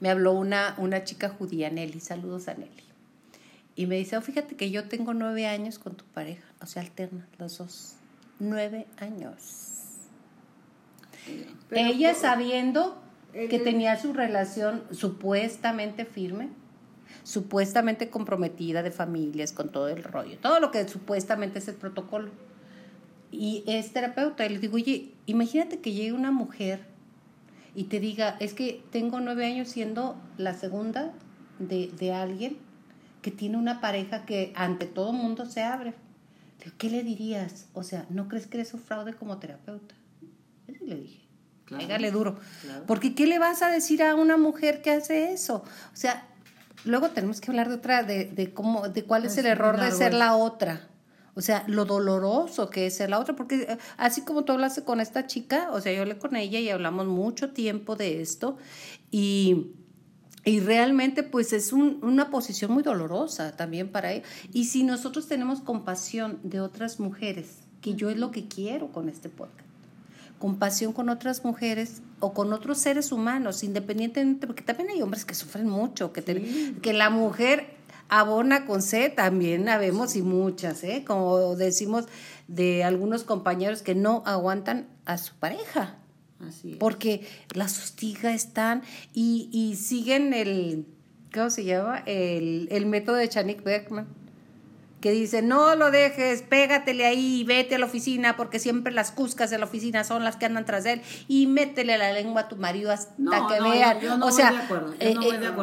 me 0.00 0.10
habló 0.10 0.32
una, 0.32 0.74
una 0.78 1.02
chica 1.04 1.28
judía, 1.28 1.70
Nelly, 1.70 2.00
saludos 2.00 2.48
a 2.48 2.54
Nelly. 2.54 2.70
Y 3.76 3.86
me 3.86 3.96
dice, 3.96 4.16
oh, 4.16 4.20
fíjate 4.22 4.56
que 4.56 4.70
yo 4.70 4.88
tengo 4.88 5.14
nueve 5.14 5.46
años 5.46 5.78
con 5.78 5.94
tu 5.96 6.04
pareja, 6.04 6.44
o 6.60 6.66
sea, 6.66 6.82
alterna 6.82 7.26
los 7.38 7.58
dos. 7.58 7.94
Nueve 8.38 8.86
años. 8.98 9.78
Pero 11.68 11.88
Ella 11.88 12.14
sabiendo 12.14 13.00
que 13.32 13.58
tenía 13.58 13.96
su 13.98 14.12
relación 14.12 14.82
supuestamente 14.90 16.04
firme, 16.04 16.48
supuestamente 17.22 18.10
comprometida 18.10 18.82
de 18.82 18.90
familias, 18.90 19.52
con 19.52 19.70
todo 19.70 19.88
el 19.88 20.02
rollo, 20.02 20.38
todo 20.38 20.60
lo 20.60 20.70
que 20.70 20.86
supuestamente 20.88 21.58
es 21.58 21.68
el 21.68 21.76
protocolo. 21.76 22.30
Y 23.32 23.62
es 23.66 23.92
terapeuta, 23.92 24.44
y 24.44 24.48
le 24.48 24.58
digo, 24.58 24.74
oye, 24.74 25.12
imagínate 25.26 25.78
que 25.78 25.92
llegue 25.92 26.12
una 26.12 26.32
mujer 26.32 26.80
y 27.74 27.84
te 27.84 28.00
diga, 28.00 28.36
es 28.40 28.54
que 28.54 28.82
tengo 28.90 29.20
nueve 29.20 29.46
años 29.46 29.68
siendo 29.68 30.16
la 30.36 30.54
segunda 30.54 31.12
de, 31.60 31.88
de 31.96 32.12
alguien 32.12 32.56
que 33.22 33.30
tiene 33.30 33.56
una 33.56 33.80
pareja 33.80 34.24
que 34.24 34.52
ante 34.56 34.86
todo 34.86 35.12
mundo 35.12 35.46
se 35.46 35.62
abre. 35.62 35.94
¿Qué 36.78 36.90
le 36.90 37.02
dirías? 37.02 37.68
O 37.72 37.82
sea, 37.82 38.06
¿no 38.10 38.28
crees 38.28 38.46
que 38.46 38.58
eres 38.58 38.74
un 38.74 38.80
fraude 38.80 39.14
como 39.14 39.38
terapeuta? 39.38 39.94
Eso 40.66 40.84
le 40.84 40.96
dije. 40.96 41.19
Claro, 41.78 42.10
duro. 42.10 42.36
Porque 42.86 43.14
¿qué 43.14 43.26
le 43.26 43.38
vas 43.38 43.62
a 43.62 43.70
decir 43.70 44.02
a 44.02 44.14
una 44.14 44.36
mujer 44.36 44.82
que 44.82 44.90
hace 44.90 45.32
eso? 45.32 45.62
O 45.92 45.96
sea, 45.96 46.26
luego 46.84 47.10
tenemos 47.10 47.40
que 47.40 47.50
hablar 47.50 47.68
de 47.68 47.76
otra, 47.76 48.02
de, 48.02 48.24
de 48.24 48.52
cómo, 48.52 48.88
de 48.88 49.04
cuál 49.04 49.24
es, 49.24 49.38
el 49.38 49.46
error 49.46 49.78
de 49.80 49.90
ser 49.92 50.14
la 50.14 50.34
otra. 50.34 50.88
O 51.34 51.42
sea, 51.42 51.64
lo 51.68 51.84
doloroso 51.84 52.70
que 52.70 52.86
es 52.86 52.96
ser 52.96 53.10
la 53.10 53.20
otra, 53.20 53.36
porque 53.36 53.62
eh, 53.62 53.78
así 53.96 54.22
como 54.22 54.44
tú 54.44 54.52
hablaste 54.52 54.82
con 54.82 55.00
esta 55.00 55.26
chica, 55.26 55.68
o 55.72 55.80
sea, 55.80 55.92
yo 55.92 56.02
hablé 56.02 56.18
con 56.18 56.34
ella 56.34 56.58
y 56.58 56.68
hablamos 56.68 57.06
mucho 57.06 57.52
tiempo 57.52 57.94
de 57.94 58.20
esto 58.20 58.58
y, 59.12 59.68
y 60.44 60.60
realmente 60.60 61.22
pues 61.22 61.52
es 61.52 61.72
un, 61.72 62.00
una 62.02 62.30
posición 62.30 62.72
muy 62.72 62.82
dolorosa 62.82 63.56
también 63.56 63.90
para 63.90 64.12
ella. 64.12 64.26
Y 64.52 64.64
si 64.64 64.82
nosotros 64.82 65.28
tenemos 65.28 65.60
compasión 65.60 66.40
de 66.42 66.60
otras 66.60 66.98
mujeres, 66.98 67.60
que 67.80 67.94
yo 67.94 68.10
es 68.10 68.18
lo 68.18 68.32
que 68.32 68.48
quiero 68.48 68.92
con 68.92 69.08
este 69.08 69.28
podcast, 69.28 69.69
compasión 70.40 70.94
con 70.94 71.10
otras 71.10 71.44
mujeres 71.44 72.00
o 72.18 72.32
con 72.32 72.52
otros 72.54 72.78
seres 72.78 73.12
humanos, 73.12 73.62
independientemente, 73.62 74.46
porque 74.46 74.62
también 74.62 74.88
hay 74.88 75.02
hombres 75.02 75.26
que 75.26 75.34
sufren 75.34 75.68
mucho, 75.68 76.14
que, 76.14 76.22
que 76.82 76.92
la 76.94 77.10
mujer 77.10 77.76
abona 78.08 78.64
con 78.64 78.80
C, 78.80 79.10
también 79.10 79.68
habemos 79.68 80.16
y 80.16 80.22
muchas, 80.22 80.82
¿eh? 80.82 81.04
como 81.06 81.54
decimos 81.56 82.06
de 82.48 82.82
algunos 82.84 83.22
compañeros 83.22 83.82
que 83.82 83.94
no 83.94 84.22
aguantan 84.24 84.88
a 85.04 85.18
su 85.18 85.34
pareja. 85.34 85.98
Así 86.40 86.76
Porque 86.80 87.26
las 87.54 87.78
hostiga 87.78 88.32
están 88.32 88.82
y, 89.12 89.50
y 89.52 89.76
siguen 89.76 90.32
el, 90.32 90.86
¿cómo 91.34 91.50
se 91.50 91.64
llama? 91.64 92.02
El, 92.06 92.66
el 92.70 92.86
método 92.86 93.16
de 93.16 93.28
Chanik 93.28 93.62
Beckman 93.62 94.08
que 95.00 95.12
dice, 95.12 95.42
no 95.42 95.74
lo 95.76 95.90
dejes, 95.90 96.42
pégatele 96.42 97.06
ahí 97.06 97.40
y 97.40 97.44
vete 97.44 97.76
a 97.76 97.78
la 97.78 97.86
oficina, 97.86 98.36
porque 98.36 98.58
siempre 98.58 98.92
las 98.92 99.10
cuscas 99.10 99.50
de 99.50 99.58
la 99.58 99.64
oficina 99.64 100.04
son 100.04 100.24
las 100.24 100.36
que 100.36 100.46
andan 100.46 100.64
tras 100.64 100.84
él, 100.86 101.00
y 101.26 101.46
métele 101.46 101.96
la 101.96 102.12
lengua 102.12 102.42
a 102.42 102.48
tu 102.48 102.56
marido 102.56 102.90
hasta 102.92 103.14
que 103.48 103.62
vean. 103.62 104.22
o 104.22 104.30
sea, 104.30 104.68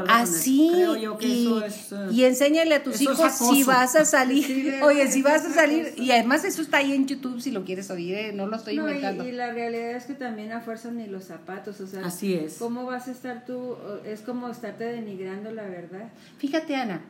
así, 0.10 0.72
y, 1.20 2.24
enséñale 2.24 2.76
a 2.76 2.84
tus 2.84 3.02
hijos 3.02 3.32
si 3.32 3.64
vas 3.64 3.96
a 3.96 4.06
salir, 4.06 4.80
oye, 4.84 5.08
si 5.12 5.22
vas 5.22 5.46
a 5.46 5.54
salir, 5.54 5.94
y 5.98 6.12
además 6.12 6.44
eso 6.44 6.62
está 6.62 6.78
ahí 6.78 6.94
en 6.94 7.08
YouTube 7.08 7.42
si 7.42 7.52
lo 7.52 7.64
quieres 7.64 7.90
oír, 7.92 8.16
¿eh? 8.16 8.32
no 8.34 8.48
lo 8.48 8.56
estoy 8.56 8.76
inventando. 8.76 9.28
Y, 9.28 9.32
la 9.32 9.52
realidad 9.52 9.92
es 9.92 10.06
que 10.06 10.14
también 10.14 10.52
a 10.52 10.62
fuerza 10.62 10.90
ni 10.90 11.06
los 11.06 11.26
zapatos, 11.26 11.80
o 11.80 11.88
sea, 11.88 12.06
así 12.06 12.34
es. 12.34 12.56
¿cómo 12.58 12.86
vas 12.86 13.08
a 13.08 13.12
estar 13.12 13.46
tú? 13.46 13.78
Es 14.04 14.22
como 14.22 14.50
estarte 14.50 14.86
denigrando 14.86 15.52
la 15.52 15.64
verdad. 15.64 16.10
Fíjate, 16.38 16.76
Ana, 16.76 17.02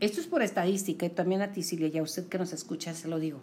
esto 0.00 0.20
es 0.20 0.26
por 0.26 0.42
estadística 0.42 1.06
y 1.06 1.10
también 1.10 1.42
a 1.42 1.52
ti, 1.52 1.62
Silvia, 1.62 1.88
y 1.88 1.98
a 1.98 2.02
usted 2.02 2.28
que 2.28 2.38
nos 2.38 2.52
escucha, 2.52 2.94
se 2.94 3.08
lo 3.08 3.18
digo. 3.18 3.40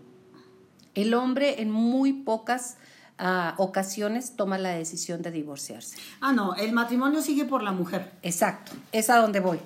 El 0.94 1.14
hombre 1.14 1.62
en 1.62 1.72
muy 1.72 2.14
pocas 2.14 2.78
ah, 3.18 3.56
ocasiones 3.58 4.36
toma 4.36 4.58
la 4.58 4.70
decisión 4.70 5.22
de 5.22 5.32
divorciarse. 5.32 5.98
Ah, 6.20 6.34
no, 6.34 6.56
el 6.56 6.74
matrimonio 6.74 7.22
sigue 7.22 7.46
por 7.46 7.64
la 7.64 7.72
mujer. 7.72 8.12
Exacto, 8.22 8.74
es 8.92 9.10
a 9.10 9.18
donde 9.18 9.40
voy. 9.40 9.60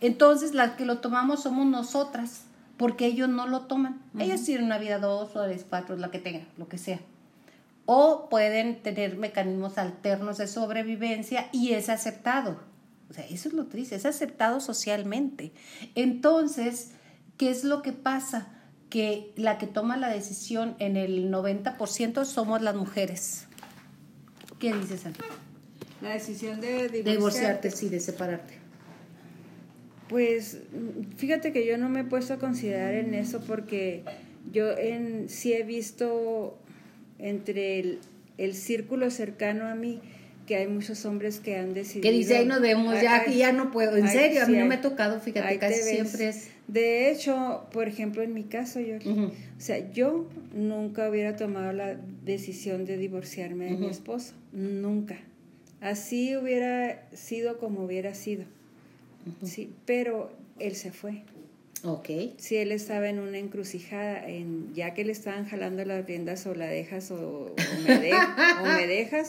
Entonces, 0.00 0.54
las 0.54 0.72
que 0.72 0.84
lo 0.84 0.98
tomamos 0.98 1.44
somos 1.44 1.66
nosotras, 1.66 2.42
porque 2.76 3.06
ellos 3.06 3.28
no 3.28 3.46
lo 3.46 3.62
toman. 3.62 4.02
Ellos 4.18 4.42
tienen 4.42 4.66
una 4.66 4.78
vida 4.78 4.98
dos 4.98 5.36
o 5.36 5.46
cuatro, 5.68 5.96
lo 5.96 6.10
que 6.10 6.18
tengan, 6.18 6.48
lo 6.56 6.68
que 6.68 6.78
sea. 6.78 7.00
O 7.86 8.28
pueden 8.28 8.82
tener 8.82 9.16
mecanismos 9.16 9.78
alternos 9.78 10.38
de 10.38 10.48
sobrevivencia 10.48 11.48
y 11.52 11.72
es 11.72 11.88
aceptado. 11.88 12.60
O 13.14 13.16
sea, 13.16 13.26
eso 13.28 13.48
es 13.48 13.54
lo 13.54 13.66
triste, 13.66 13.94
es 13.94 14.06
aceptado 14.06 14.58
socialmente. 14.58 15.52
Entonces, 15.94 16.90
¿qué 17.36 17.48
es 17.48 17.62
lo 17.62 17.80
que 17.80 17.92
pasa? 17.92 18.48
Que 18.90 19.32
la 19.36 19.56
que 19.56 19.68
toma 19.68 19.96
la 19.96 20.08
decisión 20.08 20.74
en 20.80 20.96
el 20.96 21.30
90% 21.30 22.24
somos 22.24 22.60
las 22.60 22.74
mujeres. 22.74 23.46
¿Qué 24.58 24.72
dices, 24.74 25.06
Ana? 25.06 25.14
La 26.02 26.14
decisión 26.14 26.60
de 26.60 26.88
divorciarte. 26.88 27.10
divorciarte, 27.12 27.70
sí, 27.70 27.88
de 27.88 28.00
separarte. 28.00 28.54
Pues 30.08 30.58
fíjate 31.16 31.52
que 31.52 31.64
yo 31.64 31.78
no 31.78 31.88
me 31.88 32.00
he 32.00 32.04
puesto 32.04 32.34
a 32.34 32.38
considerar 32.38 32.94
en 32.94 33.14
eso 33.14 33.42
porque 33.46 34.02
yo 34.50 34.72
en, 34.76 35.28
sí 35.28 35.52
he 35.52 35.62
visto 35.62 36.58
entre 37.20 37.78
el, 37.78 38.00
el 38.38 38.54
círculo 38.54 39.08
cercano 39.12 39.66
a 39.66 39.76
mí, 39.76 40.00
que 40.46 40.56
hay 40.56 40.66
muchos 40.66 41.04
hombres 41.06 41.40
que 41.40 41.56
han 41.56 41.74
decidido... 41.74 42.02
Que 42.02 42.12
dice, 42.12 42.38
ahí 42.38 42.46
nos 42.46 42.60
vemos, 42.60 43.00
ya 43.00 43.16
aquí 43.16 43.36
ya 43.36 43.52
no 43.52 43.70
puedo. 43.70 43.96
En 43.96 44.08
serio, 44.08 44.42
a 44.42 44.46
mí 44.46 44.56
no 44.56 44.66
me 44.66 44.76
ha 44.76 44.80
tocado, 44.80 45.20
fíjate, 45.20 45.58
casi 45.58 45.82
siempre 45.82 46.28
es... 46.28 46.48
De 46.66 47.10
hecho, 47.10 47.66
por 47.72 47.88
ejemplo, 47.88 48.22
en 48.22 48.32
mi 48.32 48.44
caso, 48.44 48.80
yo, 48.80 48.96
o 48.96 49.30
sea, 49.58 49.90
yo 49.92 50.26
nunca 50.54 51.10
hubiera 51.10 51.36
tomado 51.36 51.72
la 51.72 51.96
decisión 52.24 52.86
de 52.86 52.96
divorciarme 52.96 53.66
de 53.66 53.72
mi 53.72 53.88
esposo, 53.88 54.32
nunca. 54.52 55.18
Así 55.82 56.34
hubiera 56.36 57.02
sido 57.12 57.58
como 57.58 57.84
hubiera 57.84 58.14
sido. 58.14 58.44
Sí, 59.42 59.70
pero 59.84 60.32
él 60.58 60.74
se 60.74 60.90
fue. 60.90 61.22
Ok. 61.84 62.08
Si 62.38 62.56
él 62.56 62.72
estaba 62.72 63.10
en 63.10 63.18
una 63.18 63.36
encrucijada, 63.36 64.26
en, 64.26 64.72
ya 64.74 64.94
que 64.94 65.04
le 65.04 65.12
estaban 65.12 65.44
jalando 65.44 65.84
las 65.84 66.06
riendas 66.06 66.46
o 66.46 66.54
la 66.54 66.66
dejas 66.66 67.10
o, 67.10 67.54
me, 67.86 68.12
o 68.14 68.64
me 68.64 68.86
dejas, 68.86 69.28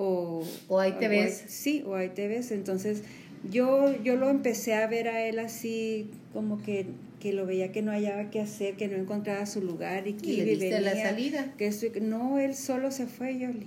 o, 0.00 0.44
o 0.68 0.78
ahí 0.78 0.92
te 0.92 1.08
ves. 1.08 1.42
sí, 1.48 1.82
o 1.84 1.96
ahí 1.96 2.10
te 2.10 2.28
ves. 2.28 2.52
Entonces, 2.52 3.02
yo, 3.50 3.92
yo 4.04 4.14
lo 4.14 4.30
empecé 4.30 4.74
a 4.74 4.86
ver 4.86 5.08
a 5.08 5.26
él 5.26 5.40
así, 5.40 6.08
como 6.32 6.62
que, 6.62 6.86
que 7.18 7.32
lo 7.32 7.46
veía 7.46 7.72
que 7.72 7.82
no 7.82 7.90
hallaba 7.90 8.30
qué 8.30 8.40
hacer, 8.40 8.76
que 8.76 8.86
no 8.86 8.96
encontraba 8.96 9.44
su 9.46 9.60
lugar 9.60 10.06
y 10.06 10.12
que 10.12 10.30
¿Y 10.30 10.54
le 10.54 10.80
la 10.80 10.94
salida. 10.94 11.52
Que 11.58 11.72
no, 12.00 12.38
él 12.38 12.54
solo 12.54 12.92
se 12.92 13.06
fue, 13.06 13.40
Yoli. 13.40 13.66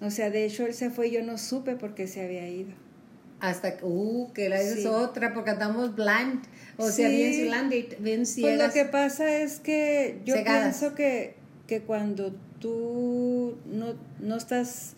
O 0.00 0.10
sea, 0.10 0.30
de 0.30 0.46
hecho, 0.46 0.64
él 0.64 0.72
se 0.72 0.88
fue 0.88 1.08
y 1.08 1.10
yo 1.10 1.22
no 1.22 1.36
supe 1.36 1.76
por 1.76 1.94
qué 1.94 2.06
se 2.06 2.24
había 2.24 2.48
ido. 2.48 2.70
Hasta 3.40 3.76
que, 3.76 3.84
uh, 3.84 4.32
que 4.32 4.48
la 4.48 4.58
es 4.58 4.86
otra, 4.86 5.34
porque 5.34 5.50
andamos 5.50 5.94
blind, 5.94 6.42
o 6.78 6.88
sea, 6.88 7.10
bien, 7.10 7.50
bien 7.98 8.24
ciegas. 8.24 8.56
Pues 8.56 8.66
lo 8.68 8.72
que 8.72 8.90
pasa 8.90 9.36
es 9.36 9.60
que 9.60 10.20
yo 10.24 10.42
pienso 10.42 10.94
que, 10.94 11.34
que 11.66 11.82
cuando 11.82 12.34
tú 12.60 13.58
no, 13.66 13.94
no 14.20 14.36
estás 14.36 14.94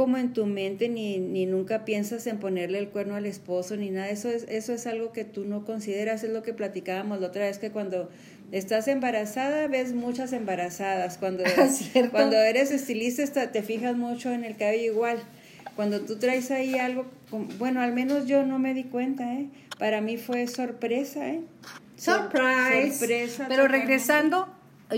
como 0.00 0.16
en 0.16 0.32
tu 0.32 0.46
mente 0.46 0.88
ni, 0.88 1.18
ni 1.18 1.44
nunca 1.44 1.84
piensas 1.84 2.26
en 2.26 2.38
ponerle 2.38 2.78
el 2.78 2.88
cuerno 2.88 3.16
al 3.16 3.26
esposo 3.26 3.76
ni 3.76 3.90
nada. 3.90 4.08
Eso 4.08 4.30
es, 4.30 4.46
eso 4.48 4.72
es 4.72 4.86
algo 4.86 5.12
que 5.12 5.26
tú 5.26 5.44
no 5.44 5.66
consideras, 5.66 6.24
es 6.24 6.30
lo 6.30 6.42
que 6.42 6.54
platicábamos 6.54 7.20
la 7.20 7.26
otra 7.26 7.42
vez, 7.42 7.58
que 7.58 7.70
cuando 7.70 8.08
estás 8.50 8.88
embarazada 8.88 9.66
ves 9.66 9.92
muchas 9.92 10.32
embarazadas. 10.32 11.18
Cuando, 11.18 11.44
ah, 11.58 11.68
cuando 12.10 12.36
eres 12.36 12.70
estilista 12.70 13.52
te 13.52 13.62
fijas 13.62 13.94
mucho 13.94 14.32
en 14.32 14.44
el 14.44 14.56
cabello 14.56 14.90
igual. 14.90 15.18
Cuando 15.76 16.00
tú 16.00 16.16
traes 16.16 16.50
ahí 16.50 16.78
algo, 16.78 17.04
bueno, 17.58 17.82
al 17.82 17.92
menos 17.92 18.26
yo 18.26 18.46
no 18.46 18.58
me 18.58 18.72
di 18.72 18.84
cuenta, 18.84 19.34
¿eh? 19.34 19.48
Para 19.78 20.00
mí 20.00 20.16
fue 20.16 20.46
sorpresa, 20.46 21.28
¿eh? 21.28 21.42
Surprise. 21.98 22.94
Sorpresa. 22.94 23.44
Pero 23.50 23.68
regresando, 23.68 24.48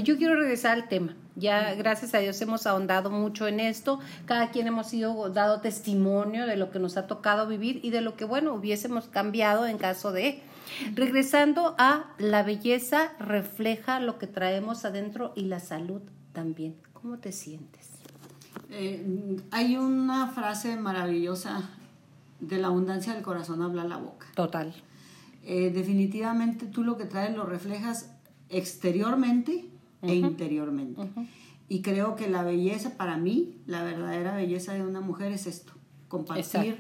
yo 0.05 0.17
quiero 0.17 0.37
regresar 0.37 0.75
al 0.75 0.89
tema. 0.89 1.17
Ya, 1.35 1.75
gracias 1.75 2.15
a 2.15 2.19
Dios, 2.19 2.41
hemos 2.43 2.67
ahondado 2.67 3.11
mucho 3.11 3.49
en 3.49 3.59
esto. 3.59 4.01
Cada 4.27 4.51
quien 4.51 4.67
hemos 4.67 4.89
sido 4.89 5.31
dado 5.31 5.61
testimonio 5.61 6.47
de 6.47 6.57
lo 6.57 6.71
que 6.71 6.79
nos 6.79 6.97
ha 6.97 7.07
tocado 7.07 7.47
vivir 7.47 7.81
y 7.83 7.91
de 7.91 8.03
lo 8.03 8.17
que, 8.17 8.25
bueno, 8.25 8.55
hubiésemos 8.55 9.07
cambiado 9.07 9.67
en 9.67 9.79
caso 9.79 10.13
de. 10.13 10.43
Regresando 10.95 11.75
a 11.79 12.15
la 12.19 12.43
belleza 12.43 13.13
refleja 13.19 14.01
lo 14.01 14.19
que 14.19 14.27
traemos 14.27 14.85
adentro 14.85 15.33
y 15.35 15.43
la 15.43 15.61
salud 15.61 16.03
también. 16.33 16.77
¿Cómo 16.93 17.19
te 17.19 17.33
sientes? 17.33 17.89
Eh, 18.71 19.39
hay 19.51 19.77
una 19.77 20.29
frase 20.29 20.77
maravillosa 20.77 21.71
de 22.41 22.59
la 22.59 22.69
abundancia 22.69 23.15
del 23.15 23.23
corazón 23.23 23.63
habla 23.63 23.85
la 23.85 23.97
boca. 23.97 24.27
Total. 24.35 24.75
Eh, 25.45 25.71
definitivamente 25.75 26.67
tú 26.67 26.85
lo 26.85 26.97
que 26.97 27.05
traes 27.05 27.35
lo 27.35 27.45
reflejas 27.45 28.11
exteriormente 28.49 29.73
e 30.03 30.15
interiormente. 30.15 31.01
Y 31.69 31.81
creo 31.81 32.17
que 32.17 32.29
la 32.29 32.43
belleza 32.43 32.97
para 32.97 33.17
mí, 33.17 33.57
la 33.67 33.83
verdadera 33.83 34.37
belleza 34.37 34.75
de 34.75 34.83
una 34.83 35.01
mujer 35.01 35.33
es 35.33 35.47
esto, 35.47 35.73
compartir 36.09 36.77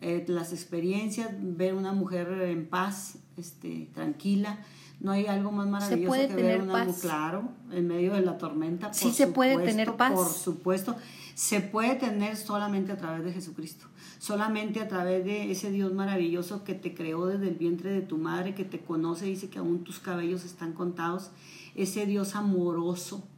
eh, 0.00 0.24
las 0.28 0.52
experiencias, 0.52 1.30
ver 1.38 1.74
una 1.74 1.92
mujer 1.92 2.28
en 2.42 2.66
paz, 2.66 3.18
este, 3.36 3.90
tranquila. 3.92 4.60
No 5.00 5.12
hay 5.12 5.26
algo 5.26 5.52
más 5.52 5.66
maravilloso 5.66 6.28
que 6.28 6.42
ver 6.42 6.62
una 6.62 6.84
mujer, 6.84 7.00
claro, 7.00 7.48
en 7.72 7.86
medio 7.88 8.14
de 8.14 8.22
la 8.22 8.38
tormenta. 8.38 8.88
Por 8.88 8.94
sí 8.94 9.12
se 9.12 9.26
puede 9.26 9.58
tener 9.58 9.94
paz. 9.96 10.12
Por 10.12 10.28
supuesto, 10.28 10.96
se 11.34 11.60
puede 11.60 11.96
tener 11.96 12.36
solamente 12.36 12.92
a 12.92 12.96
través 12.96 13.24
de 13.24 13.32
Jesucristo, 13.32 13.86
solamente 14.18 14.80
a 14.80 14.88
través 14.88 15.24
de 15.24 15.50
ese 15.50 15.70
Dios 15.70 15.92
maravilloso 15.92 16.64
que 16.64 16.74
te 16.74 16.94
creó 16.94 17.26
desde 17.26 17.48
el 17.48 17.56
vientre 17.56 17.90
de 17.90 18.02
tu 18.02 18.18
madre, 18.18 18.54
que 18.54 18.64
te 18.64 18.80
conoce, 18.80 19.26
dice 19.26 19.50
que 19.50 19.58
aún 19.58 19.84
tus 19.84 19.98
cabellos 19.98 20.44
están 20.44 20.72
contados 20.72 21.30
ese 21.74 22.06
Dios 22.06 22.34
amoroso 22.34 23.28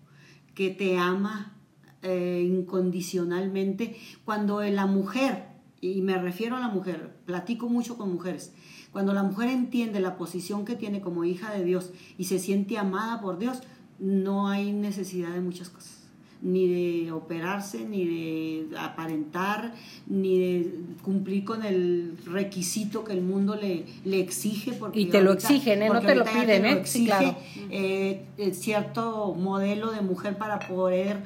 que 0.54 0.70
te 0.70 0.98
ama 0.98 1.56
eh, 2.02 2.44
incondicionalmente. 2.46 3.96
Cuando 4.24 4.62
la 4.62 4.86
mujer, 4.86 5.48
y 5.80 6.02
me 6.02 6.18
refiero 6.18 6.56
a 6.56 6.60
la 6.60 6.68
mujer, 6.68 7.16
platico 7.26 7.68
mucho 7.68 7.96
con 7.96 8.12
mujeres, 8.12 8.52
Cuando 8.92 9.12
la 9.12 9.22
mujer 9.22 9.50
entiende 9.50 10.00
la 10.00 10.16
posición 10.16 10.64
que 10.64 10.74
tiene 10.74 11.02
como 11.02 11.24
hija 11.24 11.52
de 11.52 11.64
Dios 11.64 11.90
y 12.16 12.24
se 12.24 12.38
siente 12.38 12.78
amada 12.78 13.20
por 13.20 13.38
Dios, 13.38 13.60
no 13.98 14.48
hay 14.48 14.72
necesidad 14.72 15.32
de 15.32 15.40
muchas 15.40 15.68
cosas 15.68 15.95
ni 16.42 16.68
de 17.04 17.12
operarse, 17.12 17.84
ni 17.84 18.04
de 18.04 18.78
aparentar, 18.78 19.74
ni 20.06 20.38
de 20.38 20.80
cumplir 21.02 21.44
con 21.44 21.64
el 21.64 22.16
requisito 22.24 23.04
que 23.04 23.12
el 23.12 23.22
mundo 23.22 23.56
le, 23.56 23.86
le 24.04 24.20
exige. 24.20 24.72
Porque 24.72 25.00
y 25.00 25.06
te 25.06 25.22
lo 25.22 25.32
exigen, 25.32 25.82
¿eh? 25.82 25.88
no 25.88 26.00
te 26.00 26.14
lo 26.14 26.24
piden, 26.24 26.66
¿eh? 26.66 26.82
sí, 26.84 27.06
claro. 27.06 27.36
Eh, 27.70 28.26
cierto 28.52 29.34
modelo 29.34 29.90
de 29.90 30.02
mujer 30.02 30.36
para 30.36 30.58
poder 30.58 31.22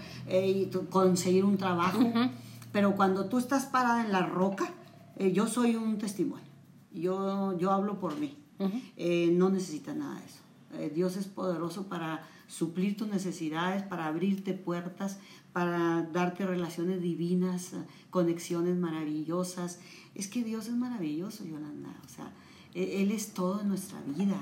conseguir 0.90 1.44
un 1.44 1.56
trabajo. 1.56 2.00
Pero 2.72 2.94
cuando 2.94 3.26
tú 3.26 3.38
estás 3.38 3.66
parada 3.66 4.04
en 4.04 4.12
la 4.12 4.24
roca, 4.26 4.72
yo 5.18 5.46
soy 5.46 5.74
un 5.74 5.98
testimonio. 5.98 6.46
Yo, 6.92 7.58
yo 7.58 7.72
hablo 7.72 7.98
por 7.98 8.16
mí. 8.16 8.36
no 9.32 9.50
necesitas 9.50 9.96
nada 9.96 10.20
de 10.20 10.26
eso. 10.26 10.94
Dios 10.94 11.16
es 11.16 11.26
poderoso 11.26 11.88
para 11.88 12.22
suplir 12.50 12.96
tus 12.96 13.08
necesidades, 13.08 13.82
para 13.84 14.06
abrirte 14.06 14.54
puertas, 14.54 15.18
para 15.52 16.02
darte 16.12 16.44
relaciones 16.46 17.00
divinas, 17.00 17.72
conexiones 18.10 18.76
maravillosas. 18.76 19.78
Es 20.14 20.26
que 20.26 20.42
Dios 20.42 20.66
es 20.66 20.74
maravilloso, 20.74 21.44
Yolanda. 21.44 21.94
O 22.04 22.08
sea, 22.08 22.32
e-, 22.74 23.02
Él 23.02 23.12
es 23.12 23.32
todo 23.32 23.60
en 23.60 23.68
nuestra 23.68 24.00
vida. 24.02 24.36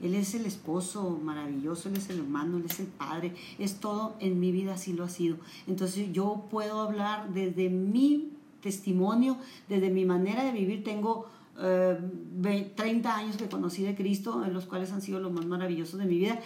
Él 0.00 0.14
es 0.14 0.34
el 0.34 0.46
esposo 0.46 1.20
maravilloso, 1.22 1.90
Él 1.90 1.96
es 1.96 2.08
el 2.08 2.20
hermano, 2.20 2.56
Él 2.56 2.64
es 2.64 2.80
el 2.80 2.86
padre, 2.86 3.34
es 3.58 3.80
todo 3.80 4.16
en 4.20 4.40
mi 4.40 4.50
vida, 4.52 4.74
así 4.74 4.94
lo 4.94 5.04
ha 5.04 5.10
sido. 5.10 5.36
Entonces 5.66 6.10
yo 6.12 6.46
puedo 6.50 6.80
hablar 6.80 7.34
desde 7.34 7.68
mi 7.68 8.30
testimonio, 8.62 9.36
desde 9.68 9.90
mi 9.90 10.06
manera 10.06 10.44
de 10.44 10.52
vivir. 10.52 10.82
Tengo 10.82 11.28
30 11.54 11.60
eh, 11.60 13.12
años 13.12 13.36
que 13.36 13.50
conocí 13.50 13.82
de 13.82 13.94
Cristo, 13.94 14.42
en 14.46 14.54
los 14.54 14.64
cuales 14.64 14.92
han 14.92 15.02
sido 15.02 15.20
los 15.20 15.30
más 15.30 15.44
maravillosos 15.44 16.00
de 16.00 16.06
mi 16.06 16.16
vida 16.16 16.40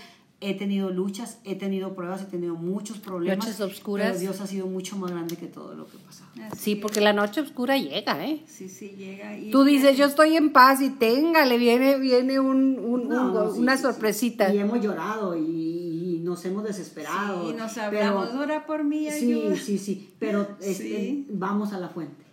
he 0.45 0.55
tenido 0.55 0.90
luchas, 0.90 1.38
he 1.45 1.55
tenido 1.55 1.95
pruebas, 1.95 2.22
he 2.22 2.26
tenido 2.26 2.55
muchos 2.55 2.99
problemas. 2.99 3.47
Noches 3.47 3.61
oscuras. 3.61 4.09
Pero 4.09 4.20
Dios 4.20 4.40
ha 4.40 4.47
sido 4.47 4.66
mucho 4.66 4.97
más 4.97 5.11
grande 5.11 5.36
que 5.36 5.47
todo 5.47 5.74
lo 5.74 5.86
que 5.86 5.99
pasa. 5.99 6.24
Sí, 6.57 6.76
porque 6.76 7.01
la 7.01 7.12
noche 7.12 7.40
oscura 7.40 7.78
llega, 7.78 8.24
¿eh? 8.26 8.42
Sí, 8.47 8.68
sí, 8.68 8.95
llega. 8.97 9.36
Y 9.36 9.51
Tú 9.51 9.64
dices, 9.64 9.97
yo 9.97 10.05
estoy 10.05 10.36
en 10.36 10.53
paz 10.53 10.82
y 10.82 10.90
tenga, 10.90 11.47
le 11.47 11.57
viene, 11.57 11.99
viene 11.99 12.38
un, 12.40 12.78
una 12.78 13.78
sorpresita. 13.78 14.53
Y 14.53 14.59
hemos 14.59 14.80
llorado 14.82 15.36
y, 15.36 16.20
nos 16.22 16.45
hemos 16.47 16.64
desesperado. 16.64 17.49
Sí, 17.51 17.57
nos 17.57 17.76
hablamos, 17.76 18.30
pero, 18.38 18.66
por 18.66 18.82
mí, 18.82 19.09
ayuda. 19.09 19.57
Sí, 19.57 19.62
sí, 19.62 19.78
sí, 19.84 20.14
pero 20.18 20.57
este, 20.61 21.24
vamos 21.28 21.72
a 21.72 21.78
la 21.78 21.88
fuente. 21.88 22.23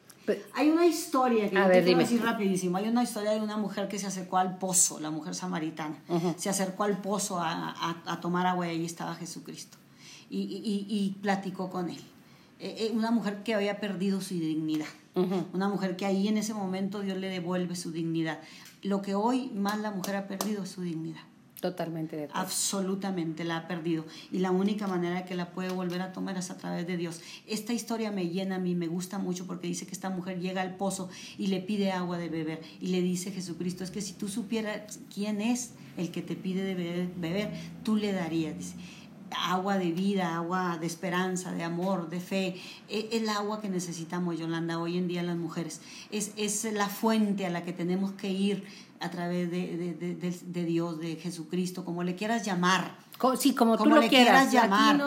Hay 0.53 0.69
una 0.69 0.85
historia 0.85 1.49
que 1.49 1.57
a 1.57 1.67
ver, 1.67 1.83
quiero 1.83 1.99
decir 1.99 2.21
rapidísimo. 2.21 2.77
Hay 2.77 2.87
una 2.87 3.03
historia 3.03 3.31
de 3.31 3.41
una 3.41 3.57
mujer 3.57 3.87
que 3.87 3.97
se 3.99 4.07
acercó 4.07 4.37
al 4.37 4.57
pozo, 4.57 4.99
la 4.99 5.11
mujer 5.11 5.35
samaritana. 5.35 5.97
Se 6.37 6.49
acercó 6.49 6.83
al 6.83 7.01
pozo 7.01 7.39
a, 7.39 7.75
a, 8.05 8.21
tomar 8.21 8.45
agua 8.45 8.67
y 8.67 8.71
ahí 8.71 8.85
estaba 8.85 9.15
Jesucristo. 9.15 9.77
Y, 10.29 10.39
y, 10.39 10.85
y 10.87 11.09
platicó 11.21 11.69
con 11.69 11.89
él. 11.89 12.01
Eh, 12.61 12.75
eh, 12.77 12.91
una 12.93 13.09
mujer 13.09 13.41
que 13.43 13.55
había 13.55 13.79
perdido 13.79 14.21
su 14.21 14.35
dignidad. 14.35 14.85
Una 15.51 15.67
mujer 15.67 15.97
que 15.97 16.05
ahí 16.05 16.27
en 16.27 16.37
ese 16.37 16.53
momento 16.53 17.01
Dios 17.01 17.17
le 17.17 17.27
devuelve 17.27 17.75
su 17.75 17.91
dignidad. 17.91 18.39
Lo 18.81 19.01
que 19.01 19.15
hoy 19.15 19.49
más 19.53 19.79
la 19.79 19.91
mujer 19.91 20.15
ha 20.15 20.27
perdido 20.27 20.63
es 20.63 20.69
su 20.69 20.81
dignidad. 20.81 21.21
Totalmente 21.61 22.17
de 22.17 22.27
Absolutamente 22.33 23.43
la 23.43 23.57
ha 23.57 23.67
perdido. 23.67 24.03
Y 24.31 24.39
la 24.39 24.49
única 24.49 24.87
manera 24.87 25.25
que 25.25 25.35
la 25.35 25.51
puede 25.51 25.69
volver 25.69 26.01
a 26.01 26.11
tomar 26.11 26.35
es 26.35 26.49
a 26.49 26.57
través 26.57 26.87
de 26.87 26.97
Dios. 26.97 27.21
Esta 27.45 27.71
historia 27.71 28.11
me 28.11 28.29
llena 28.29 28.55
a 28.55 28.59
mí, 28.59 28.73
me 28.73 28.87
gusta 28.87 29.19
mucho 29.19 29.45
porque 29.45 29.67
dice 29.67 29.85
que 29.85 29.91
esta 29.91 30.09
mujer 30.09 30.39
llega 30.39 30.63
al 30.63 30.75
pozo 30.75 31.09
y 31.37 31.47
le 31.47 31.59
pide 31.59 31.91
agua 31.91 32.17
de 32.17 32.29
beber. 32.29 32.63
Y 32.79 32.87
le 32.87 33.03
dice 33.03 33.31
Jesucristo, 33.31 33.83
es 33.83 33.91
que 33.91 34.01
si 34.01 34.13
tú 34.13 34.27
supieras 34.27 34.99
quién 35.13 35.39
es 35.39 35.73
el 35.97 36.09
que 36.09 36.23
te 36.23 36.35
pide 36.35 36.63
de 36.63 37.07
beber, 37.15 37.51
tú 37.83 37.95
le 37.95 38.11
darías. 38.11 38.57
Dice 38.57 38.75
agua 39.31 39.77
de 39.77 39.91
vida, 39.91 40.35
agua 40.35 40.77
de 40.79 40.87
esperanza, 40.87 41.51
de 41.51 41.63
amor, 41.63 42.09
de 42.09 42.19
fe. 42.19 42.55
El 42.89 43.29
agua 43.29 43.61
que 43.61 43.69
necesitamos, 43.69 44.39
Yolanda, 44.39 44.79
hoy 44.79 44.97
en 44.97 45.07
día 45.07 45.23
las 45.23 45.37
mujeres. 45.37 45.81
Es, 46.11 46.33
es 46.37 46.63
la 46.73 46.87
fuente 46.87 47.45
a 47.45 47.49
la 47.49 47.63
que 47.63 47.71
tenemos 47.71 48.11
que 48.13 48.29
ir 48.29 48.63
a 49.01 49.09
través 49.09 49.49
de, 49.51 49.77
de, 49.77 50.15
de, 50.15 50.31
de, 50.45 50.65
Dios, 50.65 50.99
de 50.99 51.15
Jesucristo, 51.15 51.83
como 51.83 52.03
le 52.03 52.15
quieras 52.15 52.45
llamar. 52.45 52.97
Sí, 53.37 53.53
como, 53.53 53.77
tú 53.77 53.85
lo 53.85 53.99
le 53.99 54.09
quieras, 54.09 54.51
llamar. 54.51 54.99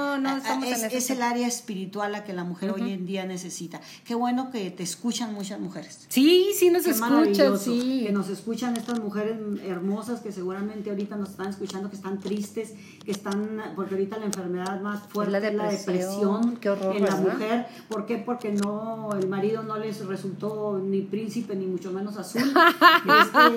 es, 0.64 1.10
el 1.10 1.22
área 1.22 1.46
espiritual 1.46 2.12
la 2.12 2.24
que 2.24 2.32
la 2.32 2.44
mujer 2.44 2.70
hoy 2.70 2.92
en 2.92 3.06
día 3.06 3.24
necesita. 3.26 3.80
Qué 4.04 4.14
bueno 4.14 4.50
que 4.50 4.70
te 4.70 4.82
escuchan 4.82 5.34
muchas 5.34 5.58
mujeres. 5.58 6.06
Sí, 6.08 6.50
sí 6.56 6.70
nos 6.70 6.86
escuchan, 6.86 7.58
sí. 7.58 8.04
Que 8.06 8.12
nos 8.12 8.28
escuchan 8.28 8.76
estas 8.76 9.00
mujeres 9.00 9.36
hermosas 9.64 10.20
que 10.20 10.32
seguramente 10.32 10.90
ahorita 10.90 11.16
nos 11.16 11.30
están 11.30 11.48
escuchando, 11.48 11.90
que 11.90 11.96
están 11.96 12.20
tristes, 12.20 12.74
que 13.04 13.10
están, 13.10 13.60
porque 13.74 13.94
ahorita 13.94 14.18
la 14.18 14.26
enfermedad 14.26 14.80
más 14.80 15.02
fuerte 15.08 15.48
es 15.48 15.54
la 15.54 15.70
depresión, 15.70 16.56
Qué 16.56 16.70
horror, 16.70 16.96
en 16.96 17.04
la 17.04 17.16
mujer. 17.16 17.66
¿Por 17.88 18.06
qué? 18.06 18.18
Porque 18.18 18.52
no, 18.52 19.10
el 19.18 19.28
marido 19.28 19.62
no 19.62 19.76
les 19.76 20.04
resultó 20.06 20.78
ni 20.78 21.02
príncipe, 21.02 21.56
ni 21.56 21.66
mucho 21.66 21.90
menos 21.90 22.16
azul. 22.16 22.42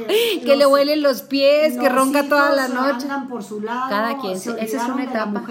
Este, 0.08 0.46
que 0.46 0.56
le 0.56 0.66
huelen 0.66 1.02
los 1.02 1.22
pies, 1.22 1.78
que 1.78 1.90
ronca 1.90 2.28
toda 2.28 2.54
la 2.54 2.68
noche. 2.68 3.08
por 3.30 3.44
su 3.44 3.62
lado. 3.62 3.90
Cada 3.90 4.18
quien 4.18 4.40
esa 4.56 4.78
es 4.78 4.90
una 4.90 5.04
etapa. 5.04 5.44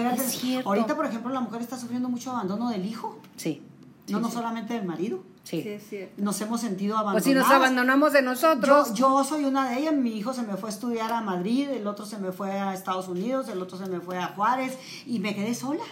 Ahorita, 0.65 0.95
por 0.95 1.05
ejemplo, 1.05 1.31
la 1.31 1.41
mujer 1.41 1.61
está 1.61 1.77
sufriendo 1.77 2.09
mucho 2.09 2.31
abandono 2.31 2.69
del 2.69 2.85
hijo. 2.85 3.19
Sí. 3.35 3.61
No, 4.09 4.19
no 4.19 4.31
solamente 4.31 4.73
del 4.73 4.85
marido. 4.85 5.23
Sí. 5.43 5.79
Nos 6.17 6.41
hemos 6.41 6.59
sentido 6.59 6.95
abandonados. 6.95 7.23
Pues 7.23 7.33
si 7.35 7.39
nos 7.39 7.49
abandonamos 7.49 8.11
de 8.13 8.21
nosotros. 8.21 8.93
Yo, 8.93 9.23
soy 9.23 9.45
una 9.45 9.69
de 9.69 9.79
ellas. 9.79 9.93
Mi 9.93 10.17
hijo 10.17 10.33
se 10.33 10.41
me 10.41 10.57
fue 10.57 10.69
a 10.69 10.73
estudiar 10.73 11.11
a 11.13 11.21
Madrid, 11.21 11.69
el 11.69 11.87
otro 11.87 12.05
se 12.05 12.17
me 12.17 12.31
fue 12.31 12.51
a 12.51 12.73
Estados 12.73 13.07
Unidos, 13.07 13.47
el 13.47 13.61
otro 13.61 13.77
se 13.77 13.85
me 13.87 14.01
fue 14.01 14.17
a 14.17 14.27
Juárez 14.27 14.77
y 15.05 15.19
me 15.19 15.35
quedé 15.35 15.55
sola. 15.55 15.83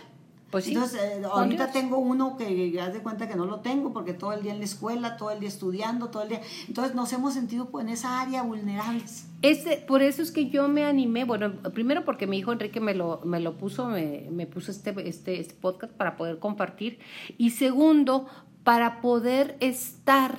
Pues 0.55 0.69
Entonces, 0.69 1.01
eh, 1.01 1.21
ahorita 1.29 1.73
tengo 1.73 1.97
uno 1.97 2.37
que 2.37 2.71
ya 2.71 2.89
de 2.89 2.99
cuenta 2.99 3.27
que 3.27 3.35
no 3.35 3.45
lo 3.45 3.59
tengo 3.59 3.91
porque 3.91 4.13
todo 4.13 4.31
el 4.31 4.41
día 4.41 4.53
en 4.53 4.59
la 4.59 4.63
escuela, 4.63 5.17
todo 5.17 5.31
el 5.31 5.41
día 5.41 5.49
estudiando, 5.49 6.07
todo 6.07 6.23
el 6.23 6.29
día. 6.29 6.41
Entonces, 6.69 6.95
nos 6.95 7.11
hemos 7.11 7.33
sentido 7.33 7.65
pues, 7.65 7.83
en 7.83 7.91
esa 7.91 8.21
área 8.21 8.41
vulnerables. 8.41 9.25
Este, 9.41 9.83
por 9.85 10.01
eso 10.01 10.21
es 10.21 10.31
que 10.31 10.49
yo 10.49 10.69
me 10.69 10.85
animé, 10.85 11.25
bueno, 11.25 11.51
primero 11.73 12.05
porque 12.05 12.25
mi 12.25 12.37
hijo 12.37 12.53
Enrique 12.53 12.79
me 12.79 12.95
lo, 12.95 13.19
me 13.25 13.41
lo 13.41 13.57
puso, 13.57 13.87
me, 13.87 14.29
me 14.31 14.47
puso 14.47 14.71
este, 14.71 14.95
este, 15.05 15.41
este 15.41 15.55
podcast 15.55 15.91
para 15.91 16.15
poder 16.15 16.39
compartir. 16.39 16.99
Y 17.37 17.49
segundo, 17.49 18.25
para 18.63 19.01
poder 19.01 19.57
estar 19.59 20.37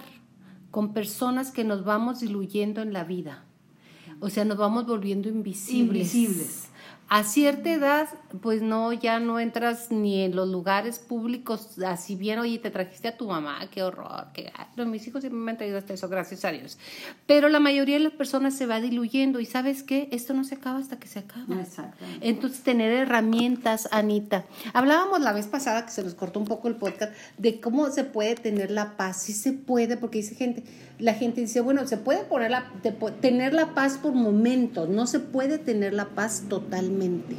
con 0.70 0.94
personas 0.94 1.50
que 1.50 1.62
nos 1.62 1.84
vamos 1.84 2.20
diluyendo 2.20 2.80
en 2.80 2.94
la 2.94 3.04
vida. 3.04 3.44
O 4.20 4.30
sea, 4.30 4.46
nos 4.46 4.56
vamos 4.56 4.86
volviendo 4.86 5.28
invisibles. 5.28 6.14
Invisibles. 6.14 6.68
A 7.08 7.22
cierta 7.22 7.70
edad, 7.70 8.08
pues 8.42 8.62
no, 8.62 8.92
ya 8.92 9.20
no 9.20 9.38
entras 9.38 9.92
ni 9.92 10.22
en 10.22 10.34
los 10.34 10.48
lugares 10.48 10.98
públicos, 10.98 11.78
así 11.86 12.16
bien, 12.16 12.40
oye, 12.40 12.58
te 12.58 12.70
trajiste 12.70 13.06
a 13.06 13.16
tu 13.16 13.28
mamá, 13.28 13.60
qué 13.70 13.84
horror, 13.84 14.26
qué 14.34 14.50
gato. 14.56 14.84
Mis 14.86 15.06
hijos 15.06 15.20
siempre 15.20 15.38
me 15.38 15.52
han 15.52 15.56
traído 15.56 15.78
hasta 15.78 15.94
eso, 15.94 16.08
gracias 16.08 16.44
a 16.44 16.50
Dios. 16.50 16.78
Pero 17.26 17.48
la 17.48 17.60
mayoría 17.60 17.94
de 17.94 18.02
las 18.02 18.12
personas 18.12 18.56
se 18.56 18.66
va 18.66 18.80
diluyendo 18.80 19.38
y 19.38 19.46
¿sabes 19.46 19.84
qué? 19.84 20.08
Esto 20.10 20.34
no 20.34 20.42
se 20.42 20.56
acaba 20.56 20.80
hasta 20.80 20.98
que 20.98 21.06
se 21.06 21.20
acaba. 21.20 21.60
Exactamente. 21.60 22.28
Entonces, 22.28 22.62
tener 22.62 22.90
herramientas, 22.92 23.88
Anita. 23.92 24.44
Hablábamos 24.72 25.20
la 25.20 25.32
vez 25.32 25.46
pasada, 25.46 25.86
que 25.86 25.92
se 25.92 26.02
nos 26.02 26.14
cortó 26.14 26.40
un 26.40 26.46
poco 26.46 26.66
el 26.66 26.74
podcast, 26.74 27.12
de 27.38 27.60
cómo 27.60 27.88
se 27.90 28.02
puede 28.02 28.34
tener 28.34 28.72
la 28.72 28.96
paz. 28.96 29.22
Sí 29.22 29.32
se 29.32 29.52
puede, 29.52 29.96
porque 29.96 30.18
dice 30.18 30.34
gente, 30.34 30.64
la 30.98 31.14
gente 31.14 31.42
dice, 31.42 31.60
bueno, 31.60 31.86
se 31.86 31.98
puede 31.98 32.24
poner 32.24 32.50
la, 32.50 32.72
tener 33.20 33.52
la 33.52 33.74
paz 33.74 33.98
por 33.98 34.14
momentos, 34.14 34.88
no 34.88 35.06
se 35.06 35.20
puede 35.20 35.58
tener 35.58 35.92
la 35.92 36.06
paz 36.06 36.44
totalmente. 36.48 37.34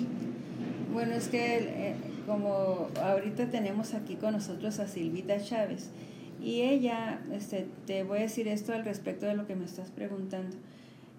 Bueno, 0.94 1.14
es 1.14 1.28
que 1.28 1.58
eh, 1.58 1.96
como 2.26 2.90
ahorita 3.02 3.50
tenemos 3.50 3.94
aquí 3.94 4.16
con 4.16 4.34
nosotros 4.34 4.80
a 4.80 4.88
Silvita 4.88 5.42
Chávez 5.42 5.90
y 6.42 6.62
ella, 6.62 7.20
este, 7.34 7.68
te 7.86 8.04
voy 8.04 8.20
a 8.20 8.22
decir 8.22 8.48
esto 8.48 8.74
al 8.74 8.86
respecto 8.86 9.26
de 9.26 9.34
lo 9.34 9.48
que 9.48 9.56
me 9.56 9.66
estás 9.66 9.90
preguntando. 9.90 10.56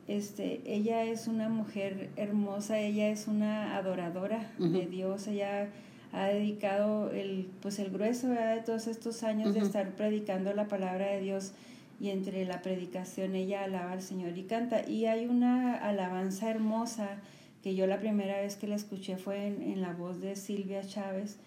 Este, 0.06 0.62
ella 0.64 1.04
es 1.04 1.28
una 1.28 1.48
mujer 1.48 2.08
hermosa, 2.16 2.78
ella 2.78 3.10
es 3.10 3.26
una 3.28 3.76
adoradora 3.76 4.50
de 4.58 4.86
Dios, 4.86 5.26
ella 5.26 5.68
ha 6.12 6.26
dedicado 6.28 7.10
el, 7.10 7.48
pues 7.60 7.78
el 7.78 7.90
grueso 7.90 8.28
de 8.28 8.62
todos 8.64 8.86
estos 8.86 9.22
años 9.22 9.52
de 9.52 9.60
estar 9.60 9.90
predicando 9.90 10.54
la 10.54 10.66
palabra 10.66 11.08
de 11.08 11.20
Dios 11.20 11.52
y 12.00 12.10
entre 12.10 12.44
la 12.44 12.62
predicación 12.62 13.34
ella 13.34 13.64
alaba 13.64 13.92
al 13.92 14.02
Señor 14.02 14.36
y 14.38 14.44
canta. 14.44 14.88
Y 14.88 15.06
hay 15.06 15.26
una 15.26 15.76
alabanza 15.76 16.50
hermosa 16.50 17.18
que 17.62 17.74
yo 17.74 17.86
la 17.86 17.98
primera 17.98 18.40
vez 18.40 18.56
que 18.56 18.68
la 18.68 18.76
escuché 18.76 19.16
fue 19.16 19.48
en, 19.48 19.80
la 19.80 19.92
voz 19.92 20.20
de 20.20 20.36
Silvia 20.36 20.86
Chávez, 20.86 21.38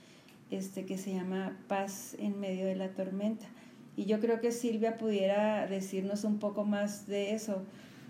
este, 0.50 0.86
que 0.86 0.98
se 0.98 1.14
llama 1.14 1.58
Paz 1.68 2.16
en 2.20 2.40
medio 2.40 2.66
de 2.66 2.76
la 2.76 2.90
tormenta. 2.90 3.46
Y 3.96 4.06
yo 4.06 4.20
creo 4.20 4.42
que 4.42 4.52
Silvia 4.52 4.98
pudiera 4.98 5.68
decirnos 5.68 6.24
un 6.24 6.40
poco 6.40 6.66
más 6.66 7.08
de 7.08 7.34
eso, 7.34 7.64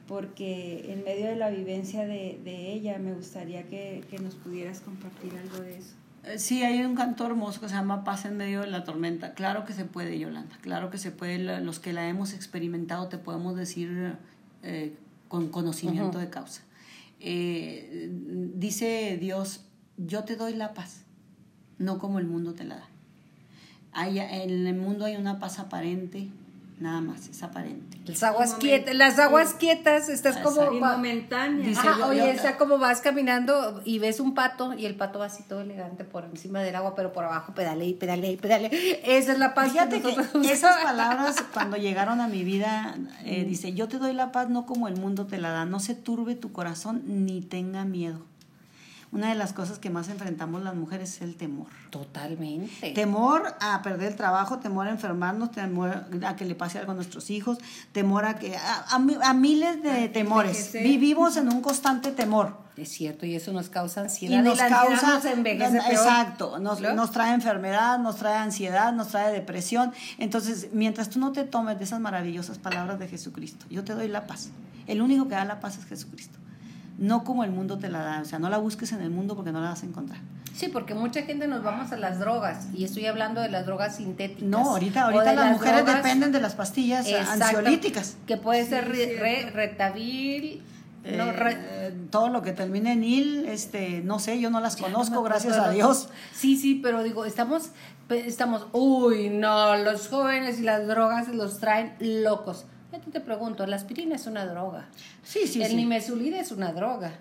porque 0.07 0.91
en 0.91 1.03
medio 1.03 1.27
de 1.27 1.35
la 1.35 1.49
vivencia 1.49 2.05
de, 2.05 2.39
ella 2.73 2.97
me 2.97 3.13
gustaría 3.13 3.63
que, 3.63 4.03
que 4.09 4.17
nos 4.19 4.35
pudieras 4.35 4.81
compartir 4.81 5.31
algo 5.37 5.61
de 5.61 5.77
eso. 5.77 6.00
Eh, 6.23 6.37
sí, 6.37 6.63
hay 6.63 6.81
un 6.83 6.95
canto 6.95 7.25
hermoso 7.25 7.61
que 7.61 7.69
se 7.69 7.75
llama 7.75 8.03
Paz 8.03 8.25
en 8.25 8.37
medio 8.37 8.61
de 8.61 8.67
la 8.67 8.83
tormenta. 8.83 9.33
Claro 9.33 9.65
que 9.65 9.73
se 9.73 9.85
puede, 9.85 10.19
Yolanda. 10.19 10.57
Claro 10.61 10.89
que 10.89 10.97
se 10.97 11.11
puede. 11.11 11.61
Los 11.61 11.79
que 11.79 11.93
la 11.93 12.07
hemos 12.07 12.33
experimentado 12.33 13.07
te 13.07 13.17
podemos 13.17 13.55
decir 13.55 14.15
eh, 14.63 14.95
con 15.27 15.49
conocimiento 15.49 16.19
de 16.19 16.29
causa. 16.29 16.61
Eh, 17.19 18.09
dice 18.55 19.17
Dios, 19.19 19.63
yo 19.97 20.23
te 20.23 20.35
doy 20.35 20.53
la 20.53 20.73
paz, 20.73 21.03
no 21.77 21.99
como 21.99 22.19
el 22.19 22.25
mundo 22.25 22.53
te 22.53 22.63
la 22.63 22.75
da. 22.77 22.87
Hay, 23.93 24.19
en 24.19 24.67
el 24.67 24.75
mundo 24.75 25.05
hay 25.05 25.15
una 25.17 25.39
paz 25.39 25.59
aparente, 25.59 26.29
nada 26.81 26.99
más, 26.99 27.29
es 27.29 27.43
aparente. 27.43 27.99
Las 28.05 28.23
aguas 28.23 28.55
quietas, 28.55 28.95
las 28.95 29.19
aguas 29.19 29.53
quietas, 29.53 30.09
estás 30.09 30.37
como 30.37 30.71
momentánea. 30.71 31.67
Dice, 31.67 31.87
oye, 32.03 32.31
está 32.31 32.57
como 32.57 32.79
vas 32.79 33.01
caminando 33.01 33.81
y 33.85 33.99
ves 33.99 34.19
un 34.19 34.33
pato 34.33 34.73
y 34.73 34.85
el 34.85 34.95
pato 34.95 35.19
va 35.19 35.27
así 35.27 35.43
todo 35.43 35.61
elegante 35.61 36.03
por 36.03 36.25
encima 36.25 36.61
del 36.61 36.75
agua, 36.75 36.95
pero 36.95 37.13
por 37.13 37.23
abajo 37.23 37.53
pedale 37.53 37.85
y 37.85 37.93
pedale 37.93 38.31
y 38.31 38.37
pedale. 38.37 38.69
Esa 39.03 39.33
es 39.33 39.39
la 39.39 39.53
paz. 39.53 39.71
Fíjate 39.71 40.01
que, 40.01 40.15
esas 40.51 40.83
palabras 40.83 41.43
cuando 41.53 41.77
llegaron 41.77 42.19
a 42.19 42.27
mi 42.27 42.43
vida, 42.43 42.95
eh, 43.23 43.45
dice, 43.45 43.73
yo 43.73 43.87
te 43.87 43.99
doy 43.99 44.13
la 44.13 44.31
paz 44.31 44.49
no 44.49 44.65
como 44.65 44.87
el 44.87 44.97
mundo 44.97 45.27
te 45.27 45.37
la 45.37 45.51
da, 45.51 45.65
no 45.65 45.79
se 45.79 45.93
turbe 45.93 46.35
tu 46.35 46.51
corazón 46.51 47.03
ni 47.05 47.41
tenga 47.41 47.85
miedo 47.85 48.30
una 49.11 49.27
de 49.27 49.35
las 49.35 49.51
cosas 49.51 49.77
que 49.77 49.89
más 49.89 50.07
enfrentamos 50.07 50.63
las 50.63 50.73
mujeres 50.73 51.15
es 51.15 51.21
el 51.21 51.35
temor. 51.35 51.67
Totalmente. 51.89 52.91
Temor 52.91 53.55
a 53.59 53.81
perder 53.81 54.13
el 54.13 54.15
trabajo, 54.15 54.59
temor 54.59 54.87
a 54.87 54.91
enfermarnos, 54.91 55.51
temor 55.51 56.05
a 56.25 56.35
que 56.37 56.45
le 56.45 56.55
pase 56.55 56.79
algo 56.79 56.93
a 56.93 56.95
nuestros 56.95 57.29
hijos, 57.29 57.57
temor 57.91 58.23
a 58.23 58.39
que 58.39 58.55
a, 58.55 59.33
miles 59.33 59.83
de 59.83 60.07
temores. 60.07 60.71
Vivimos 60.73 61.35
en 61.35 61.49
un 61.49 61.61
constante 61.61 62.11
temor. 62.11 62.61
Es 62.77 62.89
cierto, 62.89 63.25
y 63.25 63.35
eso 63.35 63.51
nos 63.51 63.67
causa 63.67 63.99
ansiedad. 63.99 64.39
Y 64.39 64.41
nos 64.41 64.57
causa, 64.57 65.21
exacto, 65.89 66.57
nos, 66.57 66.79
nos, 66.79 67.11
trae 67.11 67.33
enfermedad, 67.33 67.99
nos 67.99 68.15
trae 68.15 68.37
ansiedad, 68.37 68.93
nos 68.93 69.09
trae 69.09 69.33
depresión. 69.33 69.91
Entonces, 70.19 70.69
mientras 70.71 71.09
tú 71.09 71.19
no 71.19 71.33
te 71.33 71.43
tomes 71.43 71.77
de 71.77 71.83
esas 71.83 71.99
maravillosas 71.99 72.59
palabras 72.59 72.97
de 72.97 73.09
Jesucristo, 73.09 73.65
yo 73.69 73.83
te 73.83 73.93
doy 73.93 74.07
la 74.07 74.25
paz. 74.25 74.51
El 74.87 75.01
único 75.01 75.27
que 75.27 75.35
da 75.35 75.43
la 75.43 75.59
paz 75.59 75.77
es 75.77 75.85
Jesucristo 75.85 76.39
no 76.97 77.23
como 77.23 77.43
el 77.43 77.51
mundo 77.51 77.77
te 77.77 77.89
la 77.89 77.99
da, 77.99 78.21
o 78.21 78.25
sea, 78.25 78.39
no 78.39 78.49
la 78.49 78.57
busques 78.57 78.91
en 78.91 79.01
el 79.01 79.09
mundo 79.09 79.35
porque 79.35 79.51
no 79.51 79.61
la 79.61 79.69
vas 79.69 79.83
a 79.83 79.85
encontrar. 79.85 80.19
Sí, 80.53 80.67
porque 80.67 80.93
mucha 80.93 81.23
gente 81.23 81.47
nos 81.47 81.63
vamos 81.63 81.91
a 81.91 81.97
las 81.97 82.19
drogas 82.19 82.67
y 82.73 82.83
estoy 82.83 83.05
hablando 83.05 83.41
de 83.41 83.49
las 83.49 83.65
drogas 83.65 83.95
sintéticas. 83.95 84.43
No, 84.43 84.71
ahorita, 84.71 85.05
ahorita 85.05 85.33
las, 85.33 85.51
mujeres 85.53 85.85
dependen 85.85 86.31
de 86.31 86.41
las 86.41 86.55
pastillas 86.55 87.07
ansiolíticas. 87.11 88.17
Que 88.27 88.37
puede 88.37 88.65
ser 88.65 88.89
retabil, 89.53 90.61
eh, 91.03 91.93
todo 92.11 92.29
lo 92.29 92.43
que 92.43 92.51
termine 92.51 92.91
en 92.91 93.03
il, 93.03 93.45
este, 93.47 94.01
no 94.03 94.19
sé, 94.19 94.39
yo 94.39 94.51
no 94.51 94.59
las 94.59 94.75
conozco, 94.75 95.23
gracias 95.23 95.57
a 95.57 95.71
Dios. 95.71 96.09
Sí, 96.31 96.57
sí, 96.57 96.79
pero 96.81 97.01
digo, 97.01 97.25
estamos, 97.25 97.71
estamos, 98.09 98.67
uy, 98.71 99.29
no, 99.29 99.77
los 99.77 100.09
jóvenes 100.09 100.59
y 100.59 100.63
las 100.63 100.85
drogas 100.85 101.29
los 101.29 101.59
traen 101.59 101.93
locos. 101.99 102.65
Yo 102.91 103.11
te 103.11 103.21
pregunto, 103.21 103.65
la 103.65 103.77
aspirina 103.77 104.15
es 104.15 104.27
una 104.27 104.45
droga. 104.45 104.89
Sí, 105.23 105.47
sí, 105.47 105.63
El 105.63 105.77
nimesulida 105.77 106.39
es 106.39 106.51
una 106.51 106.73
droga. 106.73 107.19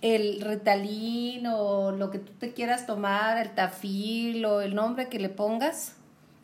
El 0.00 0.40
retalín 0.40 1.46
o 1.46 1.92
lo 1.92 2.10
que 2.10 2.18
tú 2.18 2.32
te 2.38 2.52
quieras 2.52 2.86
tomar, 2.86 3.38
el 3.38 3.54
tafil 3.54 4.44
o 4.46 4.62
el 4.62 4.74
nombre 4.74 5.08
que 5.08 5.18
le 5.18 5.28
pongas, 5.28 5.94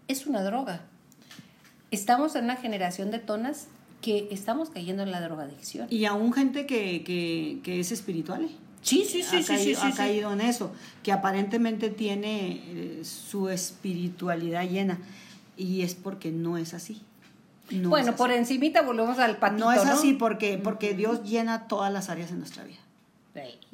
es 0.09 0.27
una 0.27 0.43
droga. 0.43 0.83
Estamos 1.91 2.37
en 2.37 2.45
una 2.45 2.57
generación 2.57 3.11
de 3.11 3.18
tonas 3.18 3.68
que 4.03 4.29
estamos 4.31 4.68
cayendo 4.68 5.03
en 5.03 5.11
la 5.11 5.20
drogadicción. 5.22 5.87
Y 5.91 6.05
aún 6.05 6.33
gente 6.35 6.66
que, 6.66 7.03
que, 7.03 7.61
que 7.62 7.81
es 7.81 7.93
espiritual. 7.93 8.45
¿eh? 8.45 8.51
Sí, 8.83 9.05
sí, 9.07 9.22
sí, 9.22 9.37
ha 9.37 9.45
caído, 9.45 9.83
ha 9.83 9.93
caído 9.93 10.33
en 10.33 10.43
eso, 10.43 10.70
que 11.03 11.12
aparentemente 11.12 11.89
tiene 11.89 12.62
eh, 12.66 13.03
su 13.05 13.49
espiritualidad 13.49 14.68
llena 14.68 14.99
y 15.57 15.81
es 15.81 15.95
porque 15.95 16.31
no 16.31 16.59
es 16.59 16.74
así 16.74 17.03
bueno, 17.70 18.14
por 18.16 18.30
encimita 18.30 18.82
volvemos 18.82 19.18
al 19.18 19.38
patito, 19.38 19.64
No 19.64 19.72
es 19.72 19.84
así 19.84 20.12
porque, 20.12 20.58
porque 20.58 20.94
Dios 20.94 21.22
llena 21.24 21.68
todas 21.68 21.92
las 21.92 22.08
áreas 22.08 22.30
de 22.30 22.36
nuestra 22.36 22.64
vida. 22.64 22.78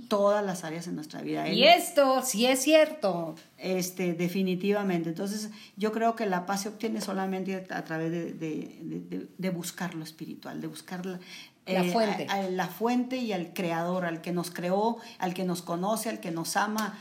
Todas 0.08 0.44
las 0.44 0.64
áreas 0.64 0.86
de 0.86 0.92
nuestra 0.92 1.22
vida. 1.22 1.48
y 1.48 1.64
esto 1.64 2.22
sí 2.22 2.46
es 2.46 2.60
cierto. 2.60 3.36
Este, 3.58 4.12
definitivamente. 4.12 5.10
Entonces, 5.10 5.50
yo 5.76 5.92
creo 5.92 6.16
que 6.16 6.26
la 6.26 6.46
paz 6.46 6.62
se 6.62 6.68
obtiene 6.68 7.00
solamente 7.00 7.66
a 7.70 7.84
través 7.84 8.10
de, 8.10 9.50
buscar 9.50 9.94
lo 9.94 10.04
espiritual, 10.04 10.60
de 10.60 10.66
buscar 10.66 11.06
la, 11.06 11.20
eh, 11.66 11.92
fuente. 11.92 12.26
la 12.50 12.66
fuente 12.66 13.16
y 13.18 13.32
al 13.32 13.52
creador, 13.52 14.04
al 14.04 14.20
que 14.20 14.32
nos 14.32 14.50
creó, 14.50 14.98
al 15.18 15.32
que 15.32 15.44
nos 15.44 15.62
conoce, 15.62 16.08
al 16.08 16.20
que 16.20 16.32
nos 16.32 16.56
ama, 16.56 16.98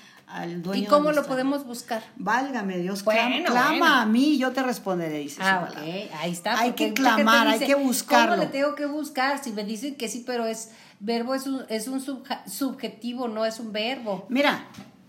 ¿Y 0.74 0.86
cómo 0.86 1.12
lo 1.12 1.26
podemos 1.26 1.66
buscar? 1.66 2.04
Válgame 2.16 2.78
Dios, 2.78 3.04
clama, 3.04 4.02
a 4.02 4.06
mí, 4.06 4.38
yo 4.38 4.52
te 4.52 4.64
responderé, 4.64 5.20
dice 5.20 5.42
ah, 5.42 5.70
ahí 6.20 6.32
está. 6.32 6.60
Hay 6.60 6.74
que 6.74 6.94
clamar, 6.94 7.48
hay 7.48 7.60
que 7.60 7.76
buscarlo. 7.76 8.36
¿Cómo 8.36 8.44
le 8.44 8.50
tengo 8.50 8.76
que 8.76 8.86
buscar? 8.86 9.44
Si 9.44 9.52
me 9.52 9.64
dicen 9.64 9.96
que 9.96 10.08
sí, 10.08 10.24
pero 10.26 10.46
es 10.46 10.70
verbo 11.00 11.36
es 11.36 11.48
un, 11.48 11.64
es 11.68 11.88
un 11.88 12.02
subjetivo, 12.48 13.28
no 13.28 13.46
es 13.46 13.60
un 13.60 13.74
verbo. 13.74 14.26
Mira, 14.30 14.68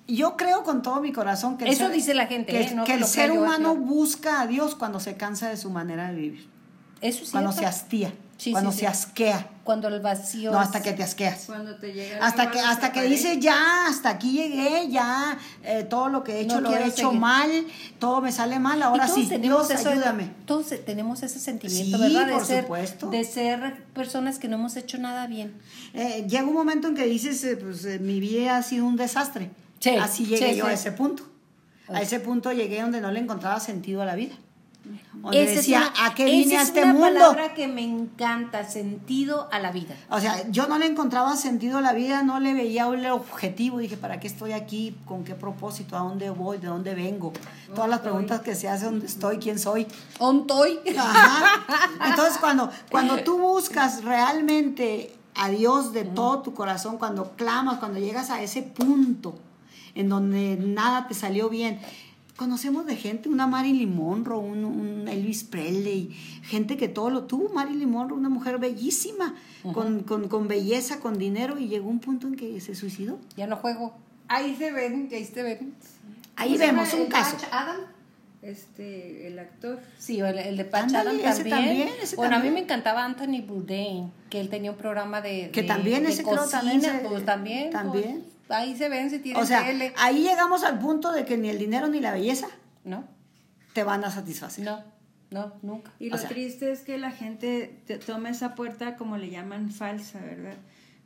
yo 0.09 0.37
creo 0.37 0.65
con 0.65 0.83
todo 0.83 1.01
mi 1.01 1.13
corazón 1.13 1.57
que 1.57 1.69
eso 1.69 1.89
dice 1.89 2.15
la 2.15 2.27
gente, 2.27 2.53
que, 2.53 2.63
¿eh? 2.63 2.77
que 2.85 2.95
el 2.95 3.05
ser 3.05 3.31
humano 3.31 3.77
busca 3.77 4.41
a 4.41 4.47
Dios 4.47 4.75
cuando 4.75 5.01
se 5.01 5.17
cansa 5.17 5.49
de 5.49 5.57
su 5.57 5.71
manera 5.71 6.09
de 6.09 6.17
vivir. 6.17 6.51
Eso 7.01 7.25
Cuando 7.33 7.51
se 7.53 7.67
hastía 7.67 8.13
cuando 8.51 8.73
se 8.73 8.87
asquea. 8.87 9.49
Cuando 9.65 9.89
el 9.89 10.01
vacío. 10.01 10.51
No, 10.51 10.59
hasta 10.59 10.83
que 10.83 10.93
te 10.93 11.03
asqueas. 11.03 11.45
Cuando 11.47 11.77
te 11.77 11.93
llega 11.93 12.25
hasta 12.25 12.51
que 12.51 12.59
hasta 12.59 12.93
que 12.93 13.03
dices 13.03 13.39
ya, 13.39 13.87
hasta 13.87 14.11
aquí 14.11 14.33
llegué, 14.33 14.89
ya 14.91 15.39
eh, 15.63 15.85
todo 15.89 16.09
lo 16.09 16.25
que 16.25 16.33
he 16.33 16.41
hecho 16.41 16.61
lo 16.61 16.75
he 16.75 16.87
hecho 16.87 17.13
mal, 17.13 17.67
todo 18.01 18.21
me 18.21 18.33
sale 18.33 18.59
mal, 18.59 18.83
ahora 18.83 19.07
sí, 19.07 19.31
Dios 19.41 19.71
ayúdame. 19.71 20.31
Todos 20.47 20.67
tenemos 20.85 21.23
ese 21.23 21.39
sentimiento, 21.39 21.99
¿verdad? 21.99 22.27
De 22.27 22.33
por 22.33 22.45
ser, 22.45 22.63
supuesto. 22.63 23.11
De 23.11 23.25
ser 23.25 23.85
personas 23.95 24.39
que 24.39 24.49
no 24.49 24.57
hemos 24.57 24.77
hecho 24.77 24.99
nada 24.99 25.27
bien. 25.27 25.55
Eh, 25.95 26.27
llega 26.29 26.45
un 26.45 26.55
momento 26.55 26.89
en 26.89 26.97
que 26.97 27.07
dices, 27.07 27.45
eh, 27.45 27.57
pues 27.57 28.01
mi 28.01 28.19
vida 28.19 28.57
ha 28.57 28.63
sido 28.63 28.85
un 28.85 28.97
desastre. 28.97 29.51
Así 30.01 30.27
llegué 30.27 30.57
yo 30.57 30.67
a 30.67 30.73
ese 30.73 30.93
punto. 30.93 31.25
A 31.89 32.01
ese 32.01 32.21
punto 32.21 32.53
llegué 32.53 32.81
donde 32.81 33.01
no 33.01 33.11
le 33.11 33.21
encontraba 33.21 33.61
sentido 33.61 34.03
a 34.03 34.07
la 34.07 34.15
vida. 34.15 34.35
Donde 35.15 35.47
decía, 35.47 35.93
¿a 36.01 36.15
qué 36.15 36.25
vine 36.25 36.57
a 36.57 36.63
este 36.63 36.85
mundo? 36.85 37.07
Es 37.07 37.13
una 37.13 37.21
palabra 37.21 37.55
que 37.55 37.69
me 37.69 37.83
encanta, 37.83 38.69
sentido 38.69 39.49
a 39.53 39.61
la 39.61 39.71
vida. 39.71 39.95
O 40.11 40.19
sea, 40.19 40.51
yo 40.51 40.67
no 40.67 40.79
le 40.79 40.87
encontraba 40.87 41.37
sentido 41.37 41.79
a 41.79 41.81
la 41.81 41.93
vida, 41.93 42.23
no 42.23 42.41
le 42.41 42.55
veía 42.55 42.89
un 42.89 43.05
objetivo. 43.07 43.79
Dije, 43.79 43.97
¿para 43.97 44.19
qué 44.19 44.27
estoy 44.27 44.53
aquí? 44.53 44.97
¿Con 45.05 45.23
qué 45.23 45.35
propósito? 45.35 45.97
¿A 45.97 46.01
dónde 46.01 46.31
voy? 46.31 46.59
¿De 46.59 46.67
dónde 46.67 46.95
vengo? 46.95 47.33
Todas 47.75 47.89
las 47.89 48.01
preguntas 48.01 48.41
que 48.41 48.55
se 48.55 48.69
hacen, 48.69 48.91
¿dónde 48.91 49.07
estoy? 49.07 49.39
¿Quién 49.39 49.59
soy? 49.59 49.87
¿Dónde 50.19 50.43
estoy? 50.43 50.81
Entonces, 52.05 52.39
cuando, 52.39 52.71
cuando 52.91 53.23
tú 53.23 53.39
buscas 53.39 54.03
realmente 54.03 55.15
a 55.35 55.49
Dios 55.49 55.93
de 55.93 56.05
todo 56.05 56.43
tu 56.43 56.55
corazón, 56.55 56.99
cuando 56.99 57.33
clamas, 57.33 57.79
cuando 57.79 58.01
llegas 58.01 58.31
a 58.31 58.43
ese 58.43 58.63
punto 58.63 59.35
en 59.95 60.09
donde 60.09 60.57
nada 60.57 61.07
te 61.07 61.15
salió 61.15 61.49
bien, 61.49 61.81
conocemos 62.43 62.87
de 62.87 62.97
gente, 62.97 63.29
una 63.29 63.47
Marilyn 63.47 63.95
Monroe, 63.95 64.41
un, 64.41 65.07
Elvis 65.07 65.45
Presley, 65.45 66.11
gente 66.43 66.77
que 66.77 66.89
todo 66.89 67.09
lo 67.09 67.23
tuvo. 67.25 67.51
Marilyn 67.51 67.89
Monroe, 67.89 68.19
una 68.19 68.29
mujer 68.29 68.59
bellísima, 68.59 69.37
con, 69.73 70.49
belleza, 70.49 70.99
con 70.99 71.19
dinero, 71.19 71.57
y 71.57 71.69
llegó 71.69 71.89
un 71.89 72.01
punto 72.01 72.27
en 72.27 72.35
que 72.35 72.61
se 72.61 72.75
suicidó. 72.75 73.21
Ya 73.37 73.47
no 73.47 73.55
juego. 73.55 73.95
Ahí 74.27 74.57
se 74.57 74.73
ven, 74.73 75.09
ahí 75.13 75.25
se 75.25 75.43
ven. 75.45 75.75
Ahí 76.35 76.59
vemos 76.59 76.93
un 76.95 77.07
caso. 77.07 77.37
Adam? 77.53 77.83
Este, 78.43 79.29
el 79.29 79.39
actor. 79.39 79.79
Sí, 79.99 80.19
el, 80.19 80.57
de 80.57 80.65
Patch 80.65 80.95
Adam 80.95 81.17
también. 81.23 81.91
bueno, 82.17 82.35
a 82.35 82.39
mí 82.41 82.51
me 82.51 82.59
encantaba 82.59 83.05
Anthony 83.05 83.41
Bourdain, 83.47 84.11
que 84.31 84.41
él 84.41 84.49
tenía 84.49 84.73
un 84.73 84.77
programa 84.77 85.21
de, 85.21 85.51
que 85.53 85.63
también 85.63 86.05
ese 86.07 86.25
cocina, 86.25 86.61
también, 86.61 87.01
pues, 87.09 87.25
también, 87.25 87.71
también. 87.71 88.21
Pues, 88.23 88.32
ahí 88.49 88.77
se 88.77 88.89
ven 88.89 89.11
si 89.11 89.19
tienen 89.19 89.43
O 89.43 89.47
sea, 89.47 89.65
ahí 89.97 90.23
llegamos 90.23 90.65
al 90.65 90.79
punto 90.79 91.13
de 91.13 91.25
que 91.25 91.37
ni 91.37 91.49
el 91.49 91.59
dinero 91.59 91.89
ni 91.89 92.01
la 92.01 92.13
belleza 92.13 92.49
no 92.85 93.05
te 93.73 93.85
van 93.85 94.05
a 94.05 94.11
satisfacer. 94.11 94.65
No, 94.65 94.83
no, 95.31 95.53
nunca. 95.63 95.93
Y 95.99 96.11
lo 96.11 96.19
triste 96.19 96.73
es 96.73 96.81
que 96.81 96.99
la 96.99 97.11
gente 97.11 97.83
te 97.87 97.99
toma 97.99 98.31
esa 98.31 98.55
puerta 98.55 98.97
como 98.97 99.17
le 99.17 99.31
llaman 99.31 99.71
falsa, 99.71 100.21
¿verdad? 100.21 100.57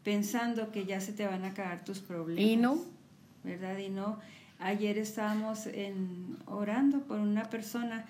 Pensando 0.03 0.71
que 0.73 0.85
ya 0.85 1.01
se 1.01 1.13
te 1.13 1.27
van 1.27 1.45
a 1.45 1.49
acabar 1.49 1.85
tus 1.85 2.01
problemas. 2.01 2.45
Y 2.45 2.57
no. 2.57 2.81
¿Verdad? 3.45 3.79
Y 3.79 3.89
no. 3.89 4.19
Ayer 4.59 4.99
estábamos 4.99 5.67
en, 5.67 6.39
orando 6.47 7.01
por 7.01 7.19
una 7.19 7.51
persona 7.51 8.07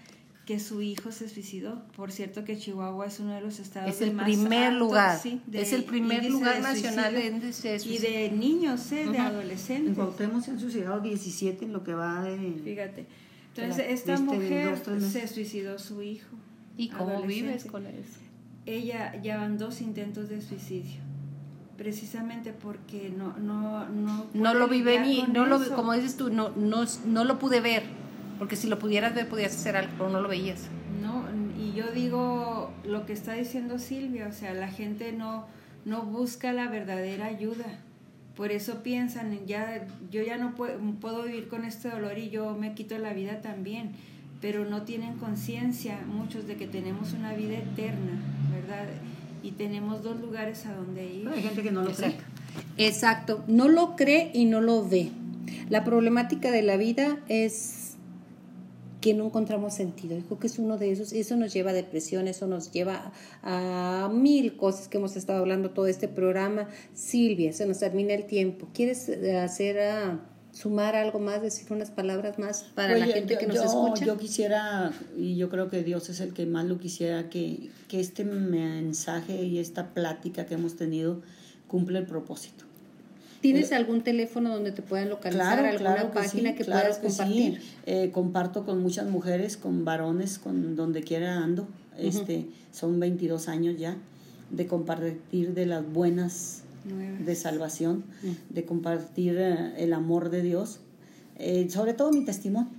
que 0.46 0.60
su 0.60 0.80
hijo 0.80 1.10
se 1.10 1.28
suicidó. 1.28 1.82
Por 1.96 2.12
cierto 2.12 2.44
que 2.44 2.56
Chihuahua 2.56 3.06
es 3.06 3.18
uno 3.18 3.34
de 3.34 3.40
los 3.40 3.58
estados 3.58 3.90
es 3.90 4.00
el 4.00 4.14
más 4.14 4.26
primer 4.26 4.72
lugar, 4.72 5.18
sí, 5.18 5.42
es 5.52 5.72
el 5.72 5.82
primer 5.82 6.24
lugar 6.30 6.62
nacional 6.62 7.12
de 7.12 7.26
índice 7.26 7.76
Y 7.84 7.98
de 7.98 8.30
niños, 8.30 8.92
¿eh? 8.92 9.06
de 9.10 9.18
adolescentes. 9.18 9.88
En 9.88 9.94
Cuauhtémoc 9.96 10.42
se 10.42 10.52
han 10.52 10.60
suicidado 10.60 11.00
17 11.00 11.64
en 11.64 11.72
lo 11.72 11.82
que 11.82 11.94
va 11.94 12.22
de... 12.22 12.60
Fíjate. 12.64 13.06
Entonces, 13.56 13.86
esta 13.88 14.14
este, 14.14 14.24
mujer 14.24 14.80
se 15.00 15.26
suicidó 15.26 15.78
su 15.78 16.02
hijo. 16.02 16.36
¿Y 16.76 16.90
cómo 16.90 17.22
vives 17.22 17.64
con 17.64 17.86
eso? 17.86 18.20
Ella 18.66 19.20
ya 19.22 19.38
van 19.38 19.58
dos 19.58 19.80
intentos 19.80 20.28
de 20.28 20.40
suicidio 20.40 21.00
precisamente 21.76 22.54
porque 22.54 23.12
no 23.14 23.36
no 23.36 23.86
no 23.90 24.26
no 24.32 24.54
lo 24.54 24.66
vive 24.66 24.98
ni 25.00 25.24
no 25.24 25.44
lo 25.44 25.62
como 25.74 25.92
dices 25.92 26.16
tú 26.16 26.30
no 26.30 26.48
no 26.56 26.84
no 27.04 27.24
lo 27.24 27.38
pude 27.38 27.60
ver 27.60 27.82
porque 28.38 28.56
si 28.56 28.68
lo 28.68 28.78
pudieras 28.78 29.14
ver, 29.14 29.28
podías 29.28 29.54
hacer 29.54 29.76
algo, 29.76 29.92
pero 29.96 30.10
no 30.10 30.20
lo 30.20 30.28
veías. 30.28 30.64
No, 31.02 31.24
y 31.58 31.72
yo 31.72 31.90
digo 31.92 32.72
lo 32.84 33.06
que 33.06 33.12
está 33.12 33.34
diciendo 33.34 33.78
Silvia, 33.78 34.28
o 34.28 34.32
sea, 34.32 34.54
la 34.54 34.68
gente 34.68 35.12
no, 35.12 35.46
no 35.84 36.02
busca 36.02 36.52
la 36.52 36.68
verdadera 36.68 37.26
ayuda. 37.26 37.66
Por 38.36 38.52
eso 38.52 38.82
piensan, 38.82 39.46
ya, 39.46 39.86
yo 40.10 40.22
ya 40.22 40.36
no 40.36 40.54
puedo, 40.54 40.78
puedo 41.00 41.22
vivir 41.22 41.48
con 41.48 41.64
este 41.64 41.88
dolor 41.88 42.18
y 42.18 42.28
yo 42.28 42.54
me 42.54 42.74
quito 42.74 42.98
la 42.98 43.14
vida 43.14 43.40
también, 43.40 43.92
pero 44.42 44.66
no 44.66 44.82
tienen 44.82 45.14
conciencia 45.14 45.98
muchos 46.06 46.46
de 46.46 46.56
que 46.56 46.66
tenemos 46.66 47.14
una 47.14 47.32
vida 47.32 47.56
eterna, 47.56 48.20
¿verdad? 48.52 48.86
Y 49.42 49.52
tenemos 49.52 50.02
dos 50.02 50.20
lugares 50.20 50.66
a 50.66 50.74
donde 50.74 51.06
ir. 51.06 51.28
hay 51.28 51.42
gente 51.42 51.62
que 51.62 51.70
no 51.70 51.82
lo 51.82 51.92
cree. 51.92 52.16
Exacto, 52.76 53.44
no 53.48 53.68
lo 53.68 53.96
cree 53.96 54.30
y 54.34 54.44
no 54.44 54.60
lo 54.60 54.86
ve. 54.86 55.10
La 55.70 55.84
problemática 55.84 56.50
de 56.50 56.62
la 56.62 56.76
vida 56.76 57.18
es 57.28 57.85
que 59.06 59.14
no 59.14 59.26
encontramos 59.26 59.72
sentido. 59.72 60.16
Dijo 60.16 60.40
que 60.40 60.48
es 60.48 60.58
uno 60.58 60.78
de 60.78 60.90
esos, 60.90 61.12
eso 61.12 61.36
nos 61.36 61.52
lleva 61.52 61.70
a 61.70 61.74
depresión, 61.74 62.26
eso 62.26 62.48
nos 62.48 62.72
lleva 62.72 63.12
a, 63.40 64.10
mil 64.12 64.56
cosas 64.56 64.88
que 64.88 64.98
hemos 64.98 65.14
estado 65.14 65.38
hablando 65.38 65.70
todo 65.70 65.86
este 65.86 66.08
programa. 66.08 66.68
Silvia, 66.92 67.52
se 67.52 67.66
nos 67.66 67.78
termina 67.78 68.14
el 68.14 68.26
tiempo. 68.26 68.66
¿Quieres 68.74 69.08
eh, 69.08 69.38
hacer 69.38 69.78
a 69.78 70.26
sumar 70.50 70.96
algo 70.96 71.20
más, 71.20 71.40
decir 71.40 71.72
unas 71.72 71.92
palabras 71.92 72.40
más 72.40 72.64
para 72.74 72.98
la 72.98 73.06
gente 73.06 73.38
que 73.38 73.46
nos 73.46 73.64
escucha? 73.64 74.04
Yo 74.04 74.16
quisiera, 74.16 74.90
y 75.16 75.36
yo 75.36 75.50
creo 75.50 75.70
que 75.70 75.84
Dios 75.84 76.08
es 76.08 76.18
el 76.18 76.32
que 76.32 76.44
más 76.44 76.64
lo 76.64 76.80
quisiera, 76.80 77.30
que, 77.30 77.70
que 77.86 78.00
este 78.00 78.24
mensaje 78.24 79.40
y 79.44 79.60
esta 79.60 79.94
plática 79.94 80.46
que 80.46 80.54
hemos 80.54 80.74
tenido 80.74 81.22
cumple 81.68 82.00
el 82.00 82.06
propósito. 82.06 82.65
¿Tienes 83.40 83.70
eh, 83.70 83.74
algún 83.74 84.02
teléfono 84.02 84.52
donde 84.52 84.72
te 84.72 84.82
puedan 84.82 85.08
localizar? 85.08 85.64
¿Alguna 85.64 86.10
página 86.12 86.54
que 86.54 86.64
puedas 86.64 86.98
compartir? 86.98 87.60
Eh, 87.86 88.10
comparto 88.12 88.64
con 88.64 88.82
muchas 88.82 89.08
mujeres, 89.08 89.56
con 89.56 89.84
varones, 89.84 90.38
con 90.38 90.76
donde 90.76 91.02
quiera 91.02 91.42
ando. 91.42 91.68
este, 91.98 92.46
son 92.72 93.00
22 93.00 93.48
años 93.48 93.76
ya 93.78 93.96
de 94.50 94.66
compartir 94.66 95.54
de 95.54 95.66
las 95.66 95.84
buenas 95.90 96.62
de 96.84 97.34
salvación, 97.34 98.04
de 98.48 98.64
compartir 98.64 99.36
eh, 99.38 99.72
el 99.78 99.92
amor 99.92 100.30
de 100.30 100.42
Dios, 100.42 100.78
sobre 101.68 101.94
todo 101.94 102.12
mi 102.12 102.24
testimonio. 102.24 102.70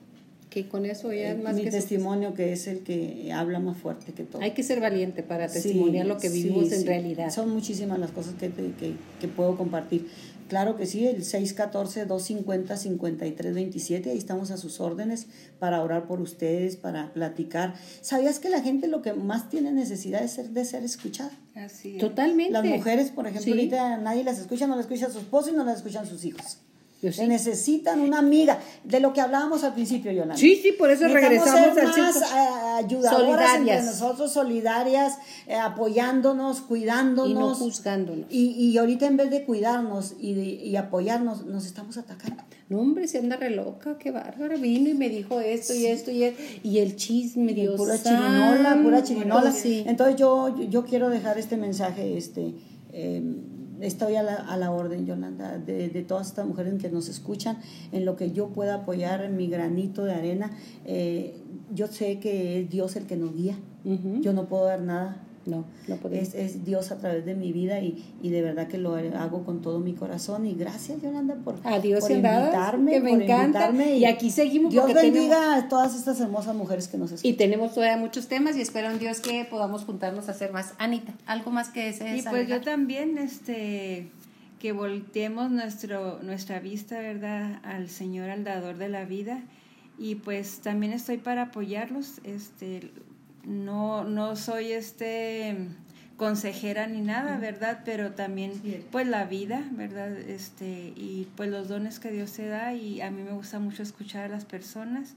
Que 0.49 0.69
con 0.69 0.85
eso 0.85 1.11
ya 1.11 1.33
es 1.33 1.43
más 1.43 1.55
mi 1.55 1.69
testimonio 1.69 2.33
que 2.33 2.53
es 2.53 2.67
el 2.67 2.79
que 2.79 3.31
habla 3.33 3.59
más 3.59 3.77
fuerte 3.77 4.13
que 4.13 4.23
todo. 4.23 4.41
Hay 4.41 4.51
que 4.51 4.63
ser 4.63 4.79
valiente 4.79 5.21
para 5.21 5.47
testimoniar 5.47 6.07
lo 6.07 6.17
que 6.17 6.29
vivimos 6.29 6.71
en 6.71 6.85
realidad. 6.85 7.31
Son 7.31 7.49
muchísimas 7.49 7.99
las 7.99 8.11
cosas 8.11 8.35
que, 8.35 8.49
que, 8.49 8.93
que 9.19 9.27
puedo 9.27 9.57
compartir. 9.57 10.07
Claro 10.47 10.77
que 10.77 10.85
sí, 10.85 11.07
el 11.07 11.23
614-250-5327, 11.23 14.07
ahí 14.07 14.17
estamos 14.17 14.51
a 14.51 14.57
sus 14.57 14.79
órdenes 14.79 15.27
para 15.59 15.83
orar 15.83 16.07
por 16.07 16.21
ustedes, 16.21 16.77
para 16.77 17.11
platicar. 17.13 17.73
¿Sabías 18.01 18.39
que 18.39 18.49
la 18.49 18.61
gente 18.61 18.87
lo 18.87 19.01
que 19.01 19.13
más 19.13 19.49
tiene 19.49 19.71
necesidad 19.71 20.23
es 20.23 20.31
ser, 20.31 20.51
de 20.51 20.63
ser 20.65 20.83
escuchada? 20.83 21.31
Así 21.55 21.97
Totalmente. 21.97 22.53
Las 22.53 22.65
mujeres, 22.65 23.09
por 23.11 23.25
ejemplo, 23.27 23.51
ahorita 23.51 23.97
nadie 23.97 24.23
las 24.23 24.39
escucha, 24.39 24.67
no 24.67 24.75
las 24.75 24.85
escucha 24.85 25.07
a 25.07 25.11
su 25.11 25.19
esposo 25.19 25.49
y 25.49 25.53
no 25.53 25.65
las 25.65 25.77
escuchan 25.77 26.05
sus 26.05 26.23
hijos. 26.23 26.59
Necesitan 27.01 28.01
una 28.01 28.17
amiga, 28.17 28.59
de 28.83 28.99
lo 28.99 29.13
que 29.13 29.21
hablábamos 29.21 29.63
al 29.63 29.73
principio, 29.73 30.11
Yolanda. 30.11 30.35
Sí, 30.37 30.55
sí, 30.55 30.71
por 30.71 30.89
eso 30.89 31.07
regresamos 31.07 31.75
ser 31.75 31.83
más 31.85 32.15
eh, 32.17 32.25
ayudadoras 32.83 33.51
solidarias. 33.51 33.85
nosotros, 33.85 34.33
solidarias, 34.33 35.17
eh, 35.45 35.55
apoyándonos, 35.55 36.61
cuidándonos. 36.61 37.29
Y 37.29 37.33
no 37.35 37.53
juzgándonos. 37.53 38.25
Y, 38.29 38.49
y 38.53 38.77
ahorita 38.77 39.05
en 39.05 39.17
vez 39.17 39.29
de 39.29 39.45
cuidarnos 39.45 40.15
y, 40.19 40.31
y 40.31 40.75
apoyarnos, 40.75 41.45
nos 41.45 41.67
estamos 41.67 41.97
atacando. 41.97 42.43
No, 42.69 42.79
hombre, 42.79 43.07
se 43.07 43.19
anda 43.19 43.37
re 43.37 43.51
loca, 43.51 43.97
qué 43.99 44.09
bárbara. 44.09 44.55
Vino 44.57 44.89
y 44.89 44.95
me 44.95 45.09
dijo 45.09 45.39
esto 45.39 45.75
y 45.75 45.85
esto 45.85 46.09
y, 46.09 46.33
y 46.63 46.79
el 46.79 46.95
chisme, 46.95 47.53
Dios 47.53 47.77
Pura 47.77 48.01
chirinola, 48.01 48.79
pura 48.81 49.03
chirinola. 49.03 49.51
Sí. 49.51 49.83
Entonces 49.85 50.15
yo, 50.15 50.59
yo 50.63 50.83
quiero 50.83 51.09
dejar 51.09 51.37
este 51.37 51.57
mensaje, 51.57 52.17
este... 52.17 52.55
Eh, 52.91 53.21
estoy 53.81 54.15
a 54.15 54.23
la, 54.23 54.35
a 54.35 54.57
la 54.57 54.71
orden, 54.71 55.05
Yolanda, 55.05 55.57
de, 55.57 55.89
de, 55.89 56.01
todas 56.03 56.27
estas 56.27 56.45
mujeres 56.45 56.75
que 56.81 56.89
nos 56.89 57.09
escuchan, 57.09 57.59
en 57.91 58.05
lo 58.05 58.15
que 58.15 58.31
yo 58.31 58.49
pueda 58.49 58.75
apoyar 58.75 59.23
en 59.23 59.37
mi 59.37 59.47
granito 59.47 60.03
de 60.03 60.13
arena. 60.13 60.51
Eh, 60.85 61.35
yo 61.73 61.87
sé 61.87 62.19
que 62.19 62.61
es 62.61 62.69
Dios 62.69 62.95
el 62.95 63.05
que 63.05 63.17
nos 63.17 63.33
guía. 63.35 63.57
Yo 64.19 64.33
no 64.33 64.47
puedo 64.49 64.65
dar 64.65 64.81
nada 64.81 65.26
no, 65.47 65.65
no 65.87 65.97
es, 66.11 66.35
es, 66.35 66.65
Dios 66.65 66.91
a 66.91 66.97
través 66.97 67.25
de 67.25 67.33
mi 67.33 67.51
vida 67.51 67.79
y, 67.79 68.05
y, 68.21 68.29
de 68.29 68.41
verdad 68.41 68.67
que 68.67 68.77
lo 68.77 68.95
hago 68.95 69.43
con 69.43 69.61
todo 69.61 69.79
mi 69.79 69.93
corazón. 69.93 70.45
Y 70.45 70.53
gracias, 70.55 71.01
Yolanda, 71.01 71.35
por, 71.35 71.55
Adiós, 71.63 72.09
invitarme. 72.09 72.91
Que 72.91 72.99
me 72.99 73.11
encanta. 73.11 73.71
y, 73.71 74.05
aquí 74.05 74.29
seguimos. 74.29 74.71
Dios 74.71 74.93
bendiga 74.93 75.55
a 75.55 75.67
todas 75.69 75.95
estas 75.95 76.19
hermosas 76.19 76.55
mujeres 76.55 76.87
que 76.87 76.97
nos 76.97 77.11
escuchan. 77.11 77.33
Y 77.33 77.35
tenemos 77.35 77.73
todavía 77.73 77.97
muchos 77.97 78.27
temas 78.27 78.57
y 78.57 78.61
espero 78.61 78.91
en 78.91 78.99
Dios 78.99 79.19
que 79.19 79.45
podamos 79.45 79.85
juntarnos 79.85 80.27
a 80.27 80.31
hacer 80.31 80.51
más. 80.51 80.73
Anita, 80.77 81.13
¿algo 81.25 81.51
más 81.51 81.69
que 81.69 81.85
desees? 81.85 82.25
Y 82.25 82.29
pues 82.29 82.47
yo 82.47 82.61
también, 82.61 83.17
este 83.17 84.11
que 84.59 84.71
volteemos 84.71 85.51
nuestro, 85.51 86.19
nuestra 86.23 86.59
vista, 86.59 86.99
¿verdad?, 86.99 87.59
al 87.63 87.89
Señor, 87.89 88.29
al 88.29 88.43
dador 88.43 88.77
de 88.77 88.89
la 88.89 89.05
vida. 89.05 89.43
Y 89.99 90.15
pues 90.15 90.59
también 90.59 90.93
estoy 90.93 91.17
para 91.17 91.43
apoyarlos. 91.43 92.19
Este, 92.23 92.91
no, 93.47 94.03
no 94.03 94.35
soy 94.35 94.73
este 94.73 95.55
consejera 96.17 96.87
ni 96.87 97.01
nada, 97.01 97.37
¿verdad? 97.37 97.81
Pero 97.85 98.11
también 98.11 98.51
pues 98.91 99.07
la 99.07 99.25
vida, 99.25 99.63
¿verdad? 99.71 100.17
Este, 100.17 100.93
y 100.95 101.27
pues 101.35 101.49
los 101.49 101.67
dones 101.67 101.99
que 101.99 102.11
Dios 102.11 102.33
te 102.33 102.47
da 102.47 102.73
y 102.73 103.01
a 103.01 103.11
mí 103.11 103.21
me 103.21 103.31
gusta 103.31 103.59
mucho 103.59 103.83
escuchar 103.83 104.25
a 104.25 104.27
las 104.27 104.43
personas 104.43 105.15